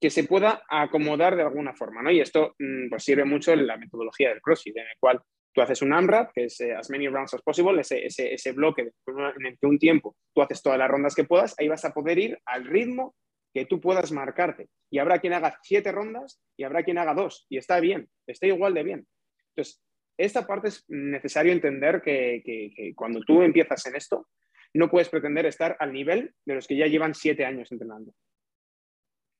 que 0.00 0.10
se 0.10 0.24
pueda 0.24 0.62
acomodar 0.68 1.36
de 1.36 1.42
alguna 1.42 1.74
forma, 1.74 2.02
¿no? 2.02 2.10
Y 2.10 2.20
esto 2.20 2.54
mm, 2.58 2.88
pues 2.90 3.04
sirve 3.04 3.24
mucho 3.24 3.52
en 3.52 3.66
la 3.66 3.76
metodología 3.76 4.30
del 4.30 4.40
CrossFit, 4.40 4.76
en 4.76 4.82
el 4.82 4.98
cual 4.98 5.22
Tú 5.54 5.60
haces 5.60 5.82
un 5.82 5.92
AMRAP, 5.92 6.32
que 6.32 6.44
es 6.44 6.60
eh, 6.60 6.74
as 6.74 6.88
many 6.88 7.08
rounds 7.08 7.34
as 7.34 7.42
possible, 7.42 7.78
ese, 7.78 8.06
ese, 8.06 8.52
bloque 8.52 8.90
en 9.06 9.46
el 9.46 9.58
que 9.58 9.66
un 9.66 9.78
tiempo 9.78 10.16
tú 10.34 10.40
haces 10.40 10.62
todas 10.62 10.78
las 10.78 10.88
rondas 10.88 11.14
que 11.14 11.24
puedas, 11.24 11.54
ahí 11.58 11.68
vas 11.68 11.84
a 11.84 11.92
poder 11.92 12.18
ir 12.18 12.38
al 12.46 12.64
ritmo 12.64 13.14
que 13.52 13.66
tú 13.66 13.78
puedas 13.78 14.12
marcarte. 14.12 14.68
Y 14.90 14.98
habrá 14.98 15.18
quien 15.18 15.34
haga 15.34 15.58
siete 15.62 15.92
rondas 15.92 16.40
y 16.56 16.64
habrá 16.64 16.82
quien 16.84 16.96
haga 16.96 17.12
dos. 17.12 17.46
Y 17.50 17.58
está 17.58 17.80
bien, 17.80 18.08
está 18.26 18.46
igual 18.46 18.72
de 18.72 18.82
bien. 18.82 19.06
Entonces, 19.50 19.82
esta 20.16 20.46
parte 20.46 20.68
es 20.68 20.84
necesario 20.88 21.52
entender 21.52 22.02
que, 22.02 22.92
cuando 22.96 23.20
tú 23.20 23.42
empiezas 23.42 23.86
en 23.86 23.96
esto, 23.96 24.28
no 24.74 24.90
puedes 24.90 25.08
pretender 25.08 25.46
estar 25.46 25.76
al 25.80 25.92
nivel 25.92 26.34
de 26.44 26.54
los 26.54 26.66
que 26.66 26.76
ya 26.76 26.86
llevan 26.86 27.14
siete 27.14 27.44
años 27.44 27.70
entrenando. 27.72 28.12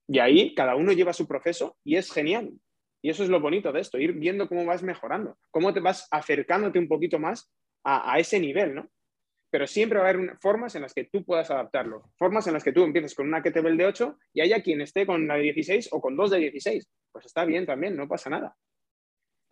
Y 0.09 0.19
ahí 0.19 0.55
cada 0.55 0.77
uno 0.77 0.93
lleva 0.93 1.13
su 1.13 1.27
proceso 1.27 1.77
y 1.85 1.97
es 1.97 2.13
genial. 2.13 2.53
Y 3.03 3.11
eso 3.11 3.23
es 3.23 3.29
lo 3.29 3.41
bonito 3.41 3.73
de 3.73 3.81
esto, 3.81 3.99
ir 3.99 4.13
viendo 4.13 4.49
cómo 4.49 4.65
vas 4.65 4.83
mejorando, 4.83 5.37
cómo 5.51 5.73
te 5.73 5.81
vas 5.81 6.07
acercándote 6.11 6.79
un 6.79 6.87
poquito 6.87 7.19
más 7.19 7.53
a, 7.85 8.19
ese 8.19 8.39
nivel, 8.39 8.75
¿no? 8.77 8.89
Pero 9.51 9.67
siempre 9.67 9.99
va 9.99 10.07
a 10.07 10.11
haber 10.11 10.39
formas 10.41 10.77
en 10.77 10.83
las 10.83 10.95
que 10.95 11.05
tú 11.05 11.25
puedas 11.25 11.51
adaptarlo, 11.51 12.11
formas 12.17 12.47
en 12.47 12.55
las 12.55 12.63
que 12.63 12.73
tú 12.73 12.85
empieces 12.85 13.15
con 13.15 13.27
una 13.27 13.43
kettlebell 13.43 13.77
de 13.77 13.87
8 13.87 14.19
y 14.35 14.41
haya 14.41 14.63
quien 14.63 14.81
esté 14.81 15.05
con 15.05 15.27
la 15.27 15.35
de 15.35 15.43
16 15.43 15.89
o 15.93 16.01
con 16.01 16.17
dos 16.17 16.31
de 16.31 16.39
16. 16.39 16.89
Pues 17.11 17.27
está 17.27 17.45
bien 17.45 17.67
también, 17.67 17.97
no 17.97 18.07
pasa 18.07 18.31
nada. 18.31 18.57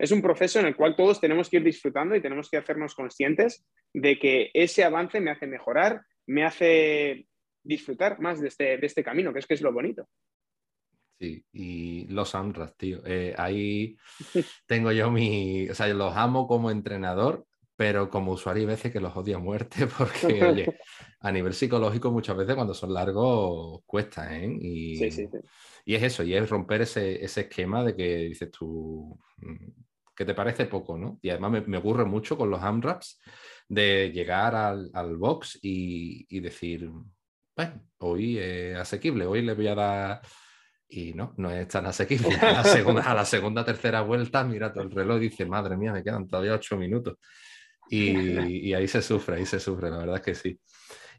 Es 0.01 0.11
un 0.11 0.21
proceso 0.23 0.59
en 0.59 0.65
el 0.65 0.75
cual 0.75 0.95
todos 0.95 1.21
tenemos 1.21 1.47
que 1.47 1.57
ir 1.57 1.63
disfrutando 1.63 2.15
y 2.15 2.21
tenemos 2.21 2.49
que 2.49 2.57
hacernos 2.57 2.95
conscientes 2.95 3.63
de 3.93 4.17
que 4.17 4.49
ese 4.55 4.83
avance 4.83 5.21
me 5.21 5.29
hace 5.29 5.45
mejorar, 5.45 6.01
me 6.25 6.43
hace 6.43 7.27
disfrutar 7.61 8.19
más 8.19 8.41
de 8.41 8.47
este, 8.47 8.77
de 8.79 8.87
este 8.87 9.03
camino, 9.03 9.31
que 9.31 9.37
es 9.37 9.45
que 9.45 9.53
es 9.53 9.61
lo 9.61 9.71
bonito. 9.71 10.09
Sí, 11.19 11.45
y 11.53 12.07
los 12.07 12.33
AMRAS, 12.33 12.75
tío. 12.77 13.03
Eh, 13.05 13.35
ahí 13.37 13.95
tengo 14.65 14.91
yo 14.91 15.11
mi. 15.11 15.69
O 15.69 15.75
sea, 15.75 15.87
yo 15.87 15.93
los 15.93 16.15
amo 16.15 16.47
como 16.47 16.71
entrenador, 16.71 17.45
pero 17.75 18.09
como 18.09 18.31
usuario 18.31 18.61
hay 18.61 18.67
veces 18.67 18.91
que 18.91 18.99
los 18.99 19.15
odio 19.15 19.37
a 19.37 19.39
muerte 19.39 19.85
porque, 19.99 20.43
oye, 20.43 20.79
a 21.19 21.31
nivel 21.31 21.53
psicológico 21.53 22.09
muchas 22.09 22.37
veces 22.37 22.55
cuando 22.55 22.73
son 22.73 22.91
largos 22.91 23.83
cuesta, 23.85 24.35
¿eh? 24.35 24.51
Y, 24.59 24.97
sí, 24.97 25.11
sí, 25.11 25.27
sí. 25.31 25.37
y 25.85 25.93
es 25.93 26.01
eso, 26.01 26.23
y 26.23 26.33
es 26.33 26.49
romper 26.49 26.81
ese, 26.81 27.23
ese, 27.23 27.41
esquema 27.41 27.83
de 27.83 27.95
que 27.95 28.17
dices 28.17 28.49
tú, 28.49 29.15
que 30.21 30.25
te 30.25 30.35
parece 30.35 30.65
poco, 30.65 30.97
¿no? 30.97 31.17
Y 31.21 31.29
además 31.29 31.51
me, 31.51 31.61
me 31.61 31.77
ocurre 31.77 32.05
mucho 32.05 32.37
con 32.37 32.51
los 32.51 32.61
AMRAPs 32.61 33.19
de 33.67 34.11
llegar 34.13 34.53
al, 34.53 34.91
al 34.93 35.17
box 35.17 35.57
y, 35.63 36.27
y, 36.29 36.39
decir, 36.39 36.91
bueno, 37.55 37.81
hoy 37.97 38.37
es 38.37 38.77
asequible, 38.77 39.25
hoy 39.25 39.41
le 39.41 39.55
voy 39.55 39.67
a 39.67 39.75
dar 39.75 40.21
y 40.87 41.13
no, 41.13 41.33
no 41.37 41.49
es 41.49 41.67
tan 41.67 41.87
asequible. 41.87 42.35
A 42.41 42.51
la 42.51 42.63
segunda, 42.63 43.01
a 43.01 43.15
la 43.15 43.25
segunda 43.25 43.65
tercera 43.65 44.01
vuelta, 44.01 44.43
mira 44.43 44.71
todo 44.71 44.83
el 44.83 44.91
reloj 44.91 45.17
y 45.17 45.29
dice, 45.29 45.45
madre 45.45 45.75
mía, 45.75 45.91
me 45.91 46.03
quedan 46.03 46.27
todavía 46.27 46.53
ocho 46.53 46.77
minutos. 46.77 47.17
Y, 47.89 48.69
y, 48.69 48.73
ahí 48.73 48.87
se 48.87 49.01
sufre, 49.01 49.37
ahí 49.37 49.45
se 49.45 49.59
sufre, 49.59 49.89
la 49.89 49.97
verdad 49.97 50.17
es 50.17 50.21
que 50.21 50.35
sí. 50.35 50.59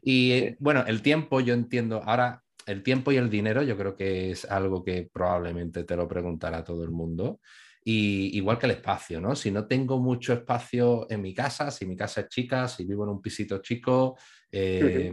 Y 0.01 0.55
bueno, 0.63 0.85
el 0.87 1.01
tiempo, 1.01 1.41
yo 1.41 1.53
entiendo, 1.53 2.01
ahora 2.03 2.41
el 2.65 2.83
tiempo 2.83 3.11
y 3.11 3.17
el 3.17 3.29
dinero, 3.29 3.63
yo 3.63 3.75
creo 3.77 3.95
que 3.95 4.31
es 4.31 4.45
algo 4.45 4.83
que 4.83 5.09
probablemente 5.11 5.83
te 5.83 5.95
lo 5.95 6.07
preguntará 6.07 6.63
todo 6.63 6.83
el 6.83 6.91
mundo. 6.91 7.39
Y 7.85 8.37
igual 8.37 8.57
que 8.57 8.65
el 8.65 8.73
espacio, 8.73 9.19
¿no? 9.19 9.35
Si 9.35 9.51
no 9.51 9.67
tengo 9.67 9.99
mucho 9.99 10.33
espacio 10.33 11.05
en 11.09 11.21
mi 11.21 11.33
casa, 11.33 11.69
si 11.69 11.85
mi 11.85 11.97
casa 11.97 12.21
es 12.21 12.29
chica, 12.29 12.67
si 12.67 12.85
vivo 12.85 13.03
en 13.03 13.09
un 13.09 13.21
pisito 13.21 13.61
chico, 13.61 14.17
eh, 14.51 15.11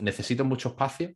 necesito 0.00 0.44
mucho 0.44 0.70
espacio. 0.70 1.14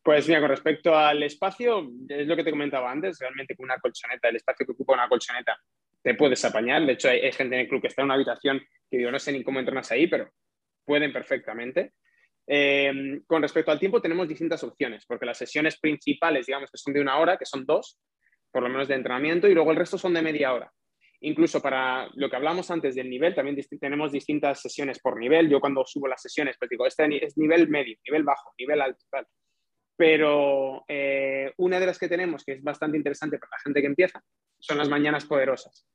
Pues 0.00 0.26
mira, 0.26 0.40
con 0.40 0.48
respecto 0.48 0.96
al 0.96 1.22
espacio, 1.22 1.90
es 2.08 2.26
lo 2.26 2.36
que 2.36 2.44
te 2.44 2.50
comentaba 2.50 2.90
antes, 2.90 3.18
realmente 3.18 3.54
con 3.54 3.64
una 3.64 3.78
colchoneta, 3.78 4.28
el 4.28 4.36
espacio 4.36 4.64
que 4.64 4.72
ocupa 4.72 4.94
una 4.94 5.08
colchoneta, 5.08 5.58
te 6.02 6.14
puedes 6.14 6.42
apañar. 6.44 6.86
De 6.86 6.92
hecho, 6.92 7.10
hay, 7.10 7.30
gente 7.32 7.56
en 7.56 7.62
el 7.62 7.68
club 7.68 7.82
que 7.82 7.88
está 7.88 8.02
en 8.02 8.06
una 8.06 8.14
habitación 8.14 8.60
que 8.90 8.96
digo, 8.96 9.10
no 9.10 9.18
sé 9.18 9.32
ni 9.32 9.44
cómo 9.44 9.58
entrenas 9.58 9.90
ahí, 9.90 10.06
pero 10.06 10.30
pueden 10.84 11.12
perfectamente. 11.12 11.92
Eh, 12.46 13.20
con 13.26 13.42
respecto 13.42 13.70
al 13.70 13.78
tiempo, 13.78 14.00
tenemos 14.00 14.26
distintas 14.26 14.62
opciones, 14.64 15.04
porque 15.04 15.26
las 15.26 15.36
sesiones 15.36 15.78
principales, 15.78 16.46
digamos 16.46 16.70
que 16.70 16.78
son 16.78 16.94
de 16.94 17.00
una 17.02 17.18
hora, 17.18 17.36
que 17.36 17.44
son 17.44 17.66
dos, 17.66 17.98
por 18.58 18.64
lo 18.64 18.70
menos 18.70 18.88
de 18.88 18.96
entrenamiento, 18.96 19.46
y 19.46 19.54
luego 19.54 19.70
el 19.70 19.76
resto 19.76 19.96
son 19.96 20.14
de 20.14 20.20
media 20.20 20.52
hora. 20.52 20.72
Incluso 21.20 21.62
para 21.62 22.08
lo 22.14 22.28
que 22.28 22.34
hablamos 22.34 22.68
antes 22.72 22.96
del 22.96 23.08
nivel, 23.08 23.32
también 23.32 23.56
tenemos 23.78 24.10
distintas 24.10 24.60
sesiones 24.60 24.98
por 24.98 25.16
nivel. 25.16 25.48
Yo 25.48 25.60
cuando 25.60 25.86
subo 25.86 26.08
las 26.08 26.20
sesiones, 26.20 26.56
pues 26.58 26.68
digo, 26.68 26.84
este 26.84 27.24
es 27.24 27.38
nivel 27.38 27.68
medio, 27.68 27.96
nivel 28.04 28.24
bajo, 28.24 28.52
nivel 28.58 28.80
alto, 28.80 29.04
tal. 29.12 29.28
Pero 29.96 30.84
eh, 30.88 31.52
una 31.58 31.78
de 31.78 31.86
las 31.86 32.00
que 32.00 32.08
tenemos, 32.08 32.44
que 32.44 32.54
es 32.54 32.62
bastante 32.64 32.96
interesante 32.96 33.38
para 33.38 33.50
la 33.52 33.62
gente 33.62 33.80
que 33.80 33.86
empieza, 33.86 34.24
son 34.58 34.78
las 34.78 34.88
mañanas 34.88 35.24
poderosas. 35.24 35.86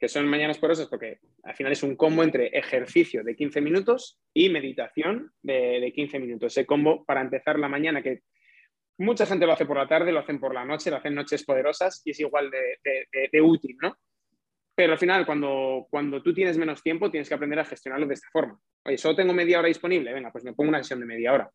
Que 0.00 0.08
son 0.08 0.26
mañanas 0.28 0.56
poderosas 0.56 0.88
porque 0.88 1.18
al 1.42 1.56
final 1.56 1.72
es 1.72 1.82
un 1.82 1.94
combo 1.94 2.22
entre 2.22 2.46
ejercicio 2.46 3.22
de 3.22 3.36
15 3.36 3.60
minutos 3.60 4.18
y 4.32 4.48
meditación 4.48 5.30
de, 5.42 5.92
15 5.94 6.20
minutos. 6.20 6.54
Ese 6.54 6.64
combo 6.64 7.04
para 7.04 7.20
empezar 7.20 7.58
la 7.58 7.68
mañana, 7.68 8.00
que 8.00 8.22
mucha 8.98 9.26
gente 9.26 9.46
lo 9.46 9.52
hace 9.52 9.66
por 9.66 9.76
la 9.76 9.86
tarde, 9.86 10.12
lo 10.12 10.20
hacen 10.20 10.40
por 10.40 10.52
la 10.52 10.64
noche, 10.64 10.90
lo 10.90 10.96
hacen 10.96 11.14
noches 11.14 11.44
poderosas 11.44 12.02
y 12.04 12.10
es 12.10 12.20
igual 12.20 12.50
de, 12.50 13.40
útil, 13.40 13.76
¿no? 13.80 13.96
Pero 14.74 14.92
al 14.92 14.98
final, 14.98 15.26
cuando, 15.26 15.86
cuando 15.90 16.22
tú 16.22 16.32
tienes 16.32 16.56
menos 16.56 16.82
tiempo, 16.82 17.10
tienes 17.10 17.28
que 17.28 17.34
aprender 17.34 17.58
a 17.58 17.64
gestionarlo 17.64 18.06
de 18.06 18.14
esta 18.14 18.28
forma. 18.30 18.60
Oye, 18.84 18.98
solo 18.98 19.16
tengo 19.16 19.32
media 19.32 19.58
hora 19.58 19.68
disponible, 19.68 20.12
venga, 20.12 20.30
pues 20.30 20.44
me 20.44 20.52
pongo 20.52 20.68
una 20.68 20.78
sesión 20.78 21.00
de 21.00 21.06
media 21.06 21.32
hora. 21.32 21.50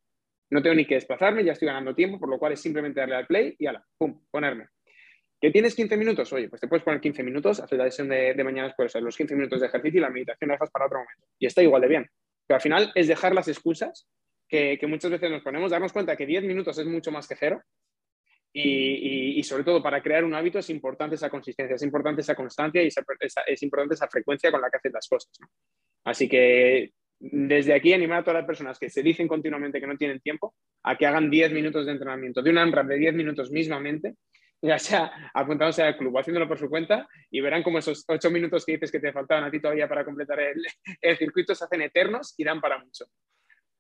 No 0.50 0.62
tengo 0.62 0.76
ni 0.76 0.86
que 0.86 0.96
desplazarme, 0.96 1.44
ya 1.44 1.54
estoy 1.54 1.68
ganando 1.68 1.96
tiempo, 1.96 2.20
por 2.20 2.30
lo 2.30 2.38
cual 2.38 2.54
es 2.54 2.62
simplemente 2.62 3.00
darle 3.00 3.16
al 3.16 3.28
play 3.28 3.56
y 3.58 3.66
ala, 3.66 3.86
pum, 3.98 4.26
ponerme. 4.30 4.68
¿Que 5.40 5.52
tienes 5.52 5.76
15 5.76 5.98
minutos? 5.98 6.32
Oye, 6.32 6.48
pues 6.48 6.62
te 6.62 6.68
puedes 6.68 6.84
poner 6.84 7.02
15 7.02 7.24
minutos, 7.24 7.60
hacer 7.60 7.78
la 7.78 7.86
sesión 7.86 8.10
de, 8.10 8.34
de 8.34 8.44
mañana 8.44 8.68
después, 8.68 8.94
los 8.96 9.18
15 9.18 9.36
minutos 9.36 9.60
de 9.60 9.68
ejercicio 9.68 10.00
y 10.00 10.02
la 10.02 10.10
meditación 10.10 10.50
la 10.50 10.56
dejas 10.56 10.72
para 10.72 10.86
otro 10.86 11.00
momento. 11.00 11.28
Y 11.40 11.46
está 11.46 11.62
igual 11.62 11.82
de 11.82 11.88
bien. 11.88 12.10
Pero 12.48 12.56
al 12.56 12.62
final 12.62 12.92
es 12.96 13.08
dejar 13.08 13.34
las 13.34 13.48
excusas 13.48 14.08
que, 14.54 14.88
muchas 14.88 15.10
veces 15.10 15.32
nos 15.32 15.42
ponemos, 15.42 15.72
darnos 15.72 15.92
cuenta 15.92 16.16
que 16.16 16.28
10 16.28 16.44
minutos 16.44 16.78
es 16.78 16.86
mucho 16.86 17.12
más 17.12 17.28
que 17.28 17.36
cero 17.36 17.62
y, 18.54 19.42
sobre 19.44 19.64
todo 19.64 19.82
para 19.82 20.04
crear 20.04 20.24
un 20.24 20.36
hábito 20.36 20.60
es 20.60 20.70
importante 20.70 21.16
esa 21.16 21.30
consistencia, 21.30 21.76
es 21.76 21.82
importante 21.82 22.22
esa 22.22 22.36
constancia 22.36 22.84
y 22.84 22.88
es 22.88 23.64
importante 23.64 23.96
esa 23.96 24.08
frecuencia 24.08 24.52
con 24.52 24.62
la 24.62 24.70
que 24.70 24.78
haces 24.78 24.94
las 24.94 25.08
cosas. 25.08 25.32
Así 26.04 26.30
que 26.30 26.92
desde 27.20 27.74
aquí 27.74 27.94
animar 27.94 28.20
a 28.20 28.24
todas 28.24 28.42
las 28.42 28.46
personas 28.46 28.78
que 28.78 28.90
se 28.90 29.02
dicen 29.02 29.28
continuamente 29.28 29.80
que 29.80 29.88
no 29.88 29.98
tienen 29.98 30.20
tiempo 30.20 30.54
a 30.84 30.98
que 30.98 31.08
hagan 31.08 31.32
10 31.32 31.52
minutos 31.52 31.86
de 31.86 31.94
entrenamiento, 31.94 32.44
de 32.44 32.52
un 32.52 32.58
AMRAP 32.60 32.88
de 32.88 32.98
10 32.98 33.16
minutos 33.16 33.50
mismamente, 33.50 34.16
ya 34.62 34.78
sea 34.78 35.32
apuntándose 35.34 35.82
al 35.82 35.98
club 35.98 36.16
o 36.16 36.20
haciéndolo 36.20 36.48
por 36.48 36.60
su 36.60 36.70
cuenta 36.70 37.08
y 37.32 37.42
verán 37.42 37.64
como 37.64 37.80
esos 37.80 38.04
8 38.08 38.30
minutos 38.30 38.66
que 38.66 38.74
dices 38.74 38.92
que 38.92 39.00
te 39.00 39.12
faltaban 39.12 39.46
a 39.46 39.52
ti 39.52 39.60
todavía 39.60 39.90
para 39.90 40.06
completar 40.06 40.40
el, 40.40 41.18
circuito 41.18 41.56
se 41.56 41.64
hacen 41.64 41.82
eternos 41.82 42.36
y 42.38 42.44
dan 42.44 42.62
para 42.62 42.78
mucho. 42.78 43.06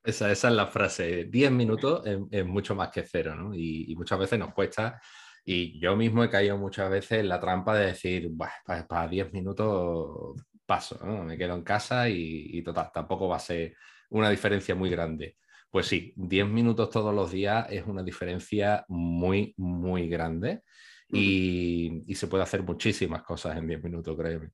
Esa, 0.04 0.32
esa 0.32 0.48
es 0.50 0.54
la 0.54 0.68
frase, 0.68 1.26
10 1.26 1.52
minutos 1.52 2.04
es, 2.06 2.46
mucho 2.46 2.76
más 2.76 2.90
que 2.90 3.04
cero, 3.04 3.36
¿no? 3.36 3.56
Y, 3.56 3.94
muchas 3.96 4.20
veces 4.20 4.38
nos 4.38 4.54
cuesta, 4.54 5.02
y 5.46 5.80
yo 5.80 5.96
mismo 5.96 6.24
he 6.24 6.30
caído 6.30 6.58
muchas 6.58 6.90
veces 6.90 7.20
en 7.20 7.30
la 7.30 7.40
trampa 7.40 7.76
de 7.76 7.88
decir, 7.88 8.30
para, 8.38 8.88
para 8.88 9.08
10 9.08 9.32
minutos 9.32 10.36
paso, 10.66 10.98
me 11.06 11.38
quedo 11.38 11.56
en 11.56 11.64
casa 11.64 12.10
y, 12.10 12.62
total, 12.64 12.92
tampoco 12.94 13.28
va 13.28 13.38
a 13.38 13.40
ser 13.40 13.76
una 14.10 14.30
diferencia 14.30 14.76
muy 14.76 14.90
grande. 14.90 15.38
Pues 15.70 15.88
sí, 15.88 16.14
10 16.16 16.48
minutos 16.48 16.90
todos 16.90 17.14
los 17.14 17.32
días 17.32 17.68
es 17.70 17.86
una 17.86 18.04
diferencia 18.04 18.86
muy, 18.88 19.54
muy 19.58 20.08
grande 20.08 20.62
y, 21.10 22.04
se 22.16 22.28
puede 22.28 22.44
hacer 22.44 22.64
muchísimas 22.64 23.24
cosas 23.24 23.58
en 23.58 23.68
10 23.68 23.84
minutos, 23.84 24.16
créeme. 24.18 24.50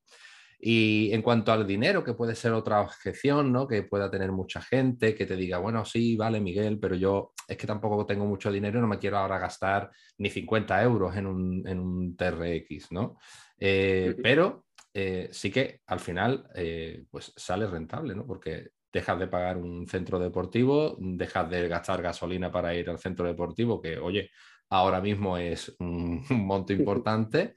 Y 0.62 1.14
en 1.14 1.22
cuanto 1.22 1.54
al 1.54 1.66
dinero, 1.66 2.04
que 2.04 2.14
puede 2.14 2.36
ser 2.36 2.52
otra 2.52 2.82
objeción, 2.82 3.54
¿no? 3.54 3.68
Que 3.68 3.84
pueda 3.84 4.12
tener 4.12 4.32
mucha 4.32 4.62
gente 4.62 5.16
que 5.16 5.26
te 5.26 5.38
diga, 5.38 5.58
bueno, 5.58 5.86
sí, 5.86 6.18
vale, 6.18 6.42
Miguel, 6.42 6.80
pero 6.80 6.96
yo 6.96 7.32
es 7.48 7.56
que 7.56 7.66
tampoco 7.66 8.06
tengo 8.06 8.26
mucho 8.26 8.52
dinero 8.52 8.78
y 8.78 8.82
no 8.82 8.88
me 8.88 9.00
quiero 9.00 9.18
ahora 9.18 9.40
gastar 9.40 9.90
ni 10.18 10.30
50 10.30 10.84
euros 10.84 11.16
en 11.16 11.28
un, 11.28 11.68
en 11.68 11.80
un 11.80 12.16
TRX, 12.18 12.92
¿no? 12.92 13.18
Eh, 13.58 14.16
pero 14.22 14.66
eh, 14.94 15.30
sí 15.32 15.50
que 15.50 15.82
al 15.88 16.00
final 16.00 16.50
eh, 16.56 17.06
pues 17.10 17.32
sale 17.36 17.66
rentable, 17.66 18.14
¿no? 18.16 18.26
Porque 18.26 18.72
dejas 18.92 19.20
de 19.20 19.28
pagar 19.28 19.58
un 19.58 19.88
centro 19.88 20.20
deportivo, 20.20 20.98
dejas 21.00 21.50
de 21.50 21.68
gastar 21.68 22.02
gasolina 22.02 22.52
para 22.52 22.74
ir 22.76 22.90
al 22.90 23.00
centro 23.00 23.26
deportivo, 23.28 23.82
que 23.82 23.98
oye, 23.98 24.32
ahora 24.70 25.02
mismo 25.02 25.38
es 25.38 25.76
un, 25.80 26.24
monto 26.30 26.74
importante. 26.74 27.54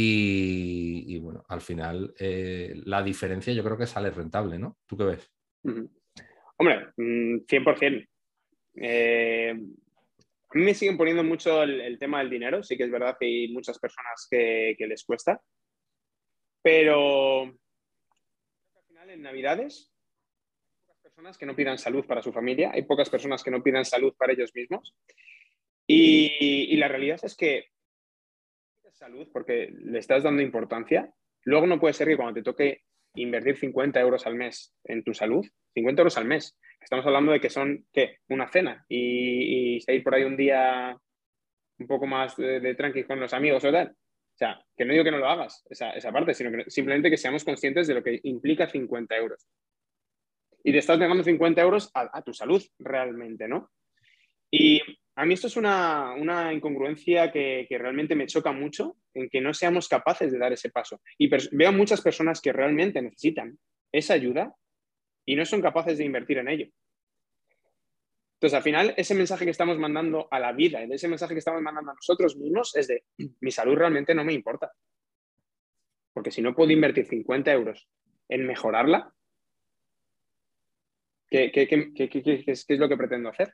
Y, 0.00 1.18
bueno, 1.18 1.44
al 1.48 1.60
final 1.60 2.14
eh, 2.20 2.72
la 2.84 3.02
diferencia 3.02 3.52
yo 3.52 3.64
creo 3.64 3.76
que 3.76 3.86
sale 3.86 4.10
rentable, 4.10 4.56
¿no? 4.56 4.78
¿Tú 4.86 4.96
qué 4.96 5.04
ves? 5.04 5.32
Hombre, 6.56 6.92
100%. 6.96 8.08
Mm, 8.74 8.80
a 10.50 10.54
mí 10.54 10.64
me 10.64 10.74
siguen 10.74 10.96
poniendo 10.96 11.24
mucho 11.24 11.64
el, 11.64 11.98
tema 11.98 12.20
del 12.20 12.30
dinero. 12.30 12.62
Sí 12.62 12.76
que 12.76 12.84
es 12.84 12.90
verdad 12.90 13.16
que 13.18 13.26
hay 13.26 13.48
muchas 13.48 13.78
personas 13.78 14.28
que 14.30 14.76
les 14.78 15.04
cuesta. 15.04 15.40
Pero 16.62 17.42
al 17.42 18.84
final 18.86 19.10
en 19.10 19.22
Navidades 19.22 19.92
hay 20.70 20.76
pocas 20.84 21.00
personas 21.02 21.38
que 21.38 21.46
no 21.46 21.56
pidan 21.56 21.78
salud 21.78 22.04
para 22.04 22.22
su 22.22 22.32
familia, 22.32 22.70
hay 22.72 22.82
pocas 22.82 23.10
personas 23.10 23.42
que 23.42 23.50
no 23.50 23.62
pidan 23.62 23.84
salud 23.84 24.14
para 24.16 24.32
ellos 24.32 24.54
mismos. 24.54 24.94
Y, 25.90 26.76
la 26.76 26.88
realidad 26.88 27.18
es 27.22 27.34
que 27.34 27.68
salud 28.98 29.28
porque 29.32 29.70
le 29.72 29.98
estás 29.98 30.22
dando 30.22 30.42
importancia 30.42 31.12
Luego 31.44 31.66
no 31.66 31.80
puede 31.80 31.94
ser 31.94 32.08
que 32.08 32.16
cuando 32.16 32.34
te 32.34 32.42
toque 32.42 32.82
invertir 33.14 33.56
50 33.56 33.98
euros 34.00 34.26
al 34.26 34.34
mes 34.34 34.74
en 34.84 35.02
tu 35.02 35.14
salud, 35.14 35.46
50 35.74 36.02
euros 36.02 36.18
al 36.18 36.26
mes, 36.26 36.58
estamos 36.80 37.06
hablando 37.06 37.32
de 37.32 37.40
que 37.40 37.50
son, 37.50 37.86
¿qué? 37.92 38.18
Una 38.28 38.48
cena 38.48 38.84
y, 38.88 39.78
y 39.78 39.92
ir 39.92 40.04
por 40.04 40.14
ahí 40.14 40.24
un 40.24 40.36
día 40.36 40.94
un 41.78 41.86
poco 41.86 42.06
más 42.06 42.36
de, 42.36 42.60
de 42.60 42.74
tranqui 42.74 43.04
con 43.04 43.20
los 43.20 43.32
amigos 43.32 43.64
o 43.64 43.72
tal. 43.72 43.88
O 43.88 44.36
sea, 44.38 44.62
que 44.76 44.84
no 44.84 44.92
digo 44.92 45.04
que 45.04 45.10
no 45.10 45.18
lo 45.18 45.28
hagas, 45.28 45.64
esa, 45.68 45.90
esa 45.92 46.12
parte, 46.12 46.34
sino 46.34 46.50
que 46.50 46.70
simplemente 46.70 47.10
que 47.10 47.16
seamos 47.16 47.44
conscientes 47.44 47.86
de 47.86 47.94
lo 47.94 48.02
que 48.02 48.20
implica 48.24 48.68
50 48.68 49.16
euros. 49.16 49.48
Y 50.62 50.72
te 50.72 50.78
estás 50.78 50.98
pegando 50.98 51.24
50 51.24 51.60
euros 51.62 51.90
a, 51.94 52.22
tu 52.22 52.34
salud 52.34 52.62
realmente, 52.78 53.48
¿no? 53.48 53.70
Y 54.50 54.82
a 55.18 55.24
mí 55.24 55.34
esto 55.34 55.48
es 55.48 55.56
una, 55.56 56.14
una 56.14 56.52
incongruencia 56.52 57.32
que, 57.32 57.66
que, 57.68 57.76
realmente 57.76 58.14
me 58.14 58.26
choca 58.26 58.52
mucho 58.52 58.98
en 59.14 59.28
que 59.28 59.40
no 59.40 59.52
seamos 59.52 59.88
capaces 59.88 60.30
de 60.30 60.38
dar 60.38 60.52
ese 60.52 60.70
paso. 60.70 61.00
Y 61.18 61.28
veo 61.28 61.72
muchas 61.72 62.00
personas 62.00 62.40
que 62.40 62.52
realmente 62.52 63.02
necesitan 63.02 63.58
esa 63.90 64.14
ayuda 64.14 64.54
y 65.24 65.34
no 65.34 65.44
son 65.44 65.60
capaces 65.60 65.98
de 65.98 66.04
invertir 66.04 66.38
en 66.38 66.48
ello. 66.48 66.68
Entonces, 68.34 68.56
al 68.56 68.62
final, 68.62 68.94
ese 68.96 69.16
mensaje 69.16 69.44
que 69.44 69.50
estamos 69.50 69.76
mandando 69.76 70.28
a 70.30 70.38
la 70.38 70.52
vida, 70.52 70.84
ese 70.84 71.08
mensaje 71.08 71.34
que 71.34 71.40
estamos 71.40 71.62
mandando 71.62 71.90
a 71.90 71.94
nosotros 71.94 72.36
mismos 72.36 72.76
es 72.76 72.86
de, 72.86 73.02
mi 73.40 73.50
salud 73.50 73.74
realmente 73.74 74.14
no 74.14 74.22
me 74.22 74.32
importa. 74.32 74.70
Porque 76.12 76.30
si 76.30 76.42
no 76.42 76.54
puedo 76.54 76.70
invertir 76.70 77.06
50 77.06 77.52
euros 77.52 77.88
en 78.28 78.46
mejorarla, 78.46 79.12
¿qué, 81.28 81.50
es, 82.46 82.66
lo 82.68 82.88
que 82.88 82.96
pretendo 82.96 83.30
hacer? 83.30 83.52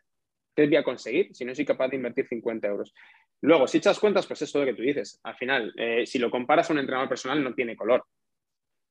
¿Qué 0.54 0.66
voy 0.66 0.76
a 0.76 0.84
conseguir 0.84 1.34
si 1.34 1.44
no 1.44 1.54
soy 1.54 1.64
capaz 1.64 1.88
de 1.88 1.96
invertir 1.96 2.26
50 2.28 2.68
euros? 2.68 2.94
Luego, 3.40 3.66
si 3.66 3.78
echas 3.78 3.98
cuentas, 3.98 4.26
pues 4.26 4.42
es 4.42 4.54
lo 4.54 4.64
que 4.64 4.74
tú 4.74 4.82
dices. 4.82 5.20
Al 5.22 5.34
final, 5.36 5.72
eh, 5.76 6.06
si 6.06 6.18
lo 6.18 6.30
comparas 6.30 6.70
a 6.70 6.72
un 6.72 6.78
entrenador 6.78 7.08
personal, 7.08 7.42
no 7.42 7.54
tiene 7.54 7.76
color. 7.76 8.04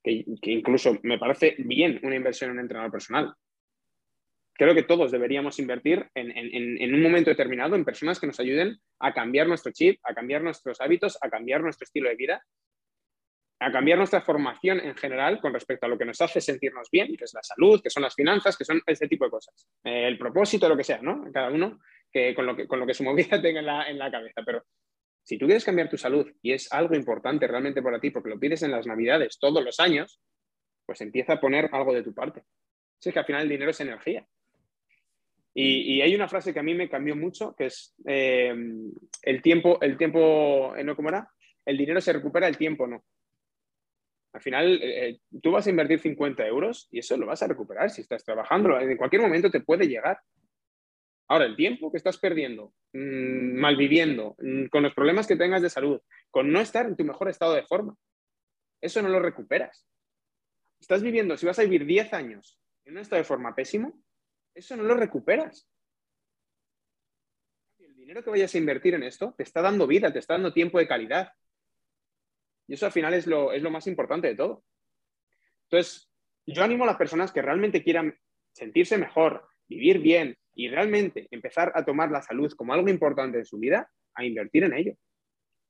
Que, 0.02 0.24
que, 0.42 0.50
incluso 0.50 0.98
me 1.02 1.18
parece 1.18 1.54
bien 1.58 1.98
una 2.02 2.14
inversión 2.14 2.50
en 2.50 2.56
un 2.58 2.62
entrenador 2.62 2.92
personal 2.92 3.34
creo 4.54 4.74
que 4.74 4.82
todos 4.82 5.10
deberíamos 5.10 5.58
invertir 5.58 6.08
en, 6.14 6.94
un 6.94 7.02
momento 7.02 7.30
determinado 7.30 7.74
en 7.74 7.84
personas 7.84 8.20
que 8.20 8.26
nos 8.26 8.40
ayuden 8.40 8.78
a 9.00 9.12
cambiar 9.12 9.48
nuestro 9.48 9.72
chip, 9.72 10.00
a 10.04 10.14
cambiar 10.14 10.42
nuestros 10.42 10.80
hábitos, 10.80 11.18
a 11.20 11.28
cambiar 11.28 11.62
nuestro 11.62 11.84
estilo 11.84 12.08
de 12.08 12.16
vida, 12.16 12.42
a 13.60 13.72
cambiar 13.72 13.98
nuestra 13.98 14.20
formación 14.20 14.80
en 14.80 14.94
general 14.96 15.40
con 15.40 15.52
respecto 15.52 15.86
a 15.86 15.88
lo 15.88 15.96
que 15.96 16.04
nos 16.04 16.20
hace 16.20 16.40
sentirnos 16.40 16.88
bien, 16.90 17.16
que 17.16 17.24
es 17.24 17.34
la 17.34 17.42
salud, 17.42 17.80
que 17.82 17.90
son 17.90 18.02
las 18.02 18.14
finanzas, 18.14 18.56
que 18.56 18.64
son 18.64 18.80
ese 18.86 19.08
tipo 19.08 19.24
de 19.24 19.30
cosas. 19.30 19.68
Eh, 19.84 20.06
el 20.06 20.18
propósito, 20.18 20.68
lo 20.68 20.76
que 20.76 20.84
sea, 20.84 21.00
¿no? 21.00 21.24
Cada 21.32 21.50
uno 21.50 21.80
que, 22.12 22.34
con, 22.34 22.46
lo 22.46 22.56
que, 22.56 22.66
con 22.66 22.80
lo 22.80 22.86
que 22.86 22.94
su 22.94 23.04
movida 23.04 23.40
tenga 23.40 23.60
en 23.60 23.66
la, 23.66 23.88
en 23.88 23.98
la 23.98 24.10
cabeza. 24.10 24.42
Pero 24.44 24.64
si 25.22 25.38
tú 25.38 25.46
quieres 25.46 25.64
cambiar 25.64 25.88
tu 25.88 25.96
salud 25.96 26.30
y 26.42 26.52
es 26.52 26.70
algo 26.72 26.94
importante 26.94 27.46
realmente 27.46 27.82
para 27.82 28.00
ti 28.00 28.10
porque 28.10 28.28
lo 28.28 28.38
pides 28.38 28.62
en 28.62 28.72
las 28.72 28.86
navidades 28.86 29.38
todos 29.38 29.64
los 29.64 29.80
años, 29.80 30.20
pues 30.84 31.00
empieza 31.00 31.34
a 31.34 31.40
poner 31.40 31.70
algo 31.72 31.94
de 31.94 32.02
tu 32.02 32.12
parte. 32.12 32.42
Si 32.98 33.08
es 33.08 33.12
que 33.12 33.20
al 33.20 33.26
final 33.26 33.42
el 33.42 33.48
dinero 33.48 33.70
es 33.70 33.80
energía. 33.80 34.26
Y, 35.56 36.00
hay 36.00 36.12
una 36.14 36.28
frase 36.28 36.52
que 36.52 36.58
a 36.58 36.64
mí 36.64 36.74
me 36.74 36.88
cambió 36.88 37.14
mucho, 37.14 37.54
que 37.54 37.66
es 37.66 37.94
eh, 38.06 38.52
el 39.22 39.40
tiempo, 39.40 39.78
el 39.80 39.96
tiempo, 39.96 40.74
eh, 40.74 40.82
¿no? 40.82 40.96
¿Cómo 40.96 41.10
era? 41.10 41.30
El 41.64 41.78
dinero 41.78 42.00
se 42.00 42.12
recupera, 42.12 42.48
el 42.48 42.58
tiempo 42.58 42.88
no. 42.88 43.04
Al 44.34 44.42
final, 44.42 44.80
eh, 44.82 45.20
tú 45.40 45.52
vas 45.52 45.66
a 45.66 45.70
invertir 45.70 46.00
50 46.00 46.44
euros 46.46 46.88
y 46.90 46.98
eso 46.98 47.16
lo 47.16 47.26
vas 47.26 47.42
a 47.44 47.46
recuperar 47.46 47.88
si 47.88 48.00
estás 48.00 48.24
trabajando. 48.24 48.78
En 48.80 48.96
cualquier 48.96 49.22
momento 49.22 49.48
te 49.48 49.60
puede 49.60 49.86
llegar. 49.86 50.18
Ahora, 51.28 51.46
el 51.46 51.54
tiempo 51.54 51.92
que 51.92 51.98
estás 51.98 52.18
perdiendo, 52.18 52.74
mm, 52.92 53.54
malviviendo, 53.60 54.34
mm, 54.38 54.66
con 54.66 54.82
los 54.82 54.92
problemas 54.92 55.28
que 55.28 55.36
tengas 55.36 55.62
de 55.62 55.70
salud, 55.70 56.00
con 56.30 56.50
no 56.50 56.60
estar 56.60 56.84
en 56.84 56.96
tu 56.96 57.04
mejor 57.04 57.28
estado 57.28 57.54
de 57.54 57.62
forma, 57.62 57.96
eso 58.80 59.00
no 59.02 59.08
lo 59.08 59.20
recuperas. 59.20 59.86
Estás 60.80 61.02
viviendo, 61.02 61.36
si 61.36 61.46
vas 61.46 61.60
a 61.60 61.62
vivir 61.62 61.86
10 61.86 62.12
años 62.12 62.60
en 62.84 62.94
un 62.94 62.98
estado 62.98 63.22
de 63.22 63.24
forma 63.24 63.54
pésimo, 63.54 64.02
eso 64.52 64.76
no 64.76 64.82
lo 64.82 64.96
recuperas. 64.96 65.70
El 67.78 67.94
dinero 67.94 68.24
que 68.24 68.30
vayas 68.30 68.52
a 68.52 68.58
invertir 68.58 68.94
en 68.94 69.04
esto 69.04 69.32
te 69.36 69.44
está 69.44 69.62
dando 69.62 69.86
vida, 69.86 70.12
te 70.12 70.18
está 70.18 70.34
dando 70.34 70.52
tiempo 70.52 70.78
de 70.78 70.88
calidad. 70.88 71.32
Y 72.66 72.74
eso 72.74 72.86
al 72.86 72.92
final 72.92 73.14
es 73.14 73.26
lo, 73.26 73.52
es 73.52 73.62
lo 73.62 73.70
más 73.70 73.86
importante 73.86 74.28
de 74.28 74.36
todo. 74.36 74.64
Entonces, 75.70 76.10
yo 76.46 76.62
animo 76.62 76.84
a 76.84 76.88
las 76.88 76.96
personas 76.96 77.32
que 77.32 77.42
realmente 77.42 77.82
quieran 77.82 78.16
sentirse 78.52 78.98
mejor, 78.98 79.46
vivir 79.68 79.98
bien 79.98 80.36
y 80.54 80.68
realmente 80.68 81.26
empezar 81.30 81.72
a 81.74 81.84
tomar 81.84 82.10
la 82.10 82.22
salud 82.22 82.52
como 82.52 82.72
algo 82.72 82.88
importante 82.88 83.38
en 83.38 83.44
su 83.44 83.58
vida, 83.58 83.90
a 84.14 84.24
invertir 84.24 84.64
en 84.64 84.74
ello. 84.74 84.94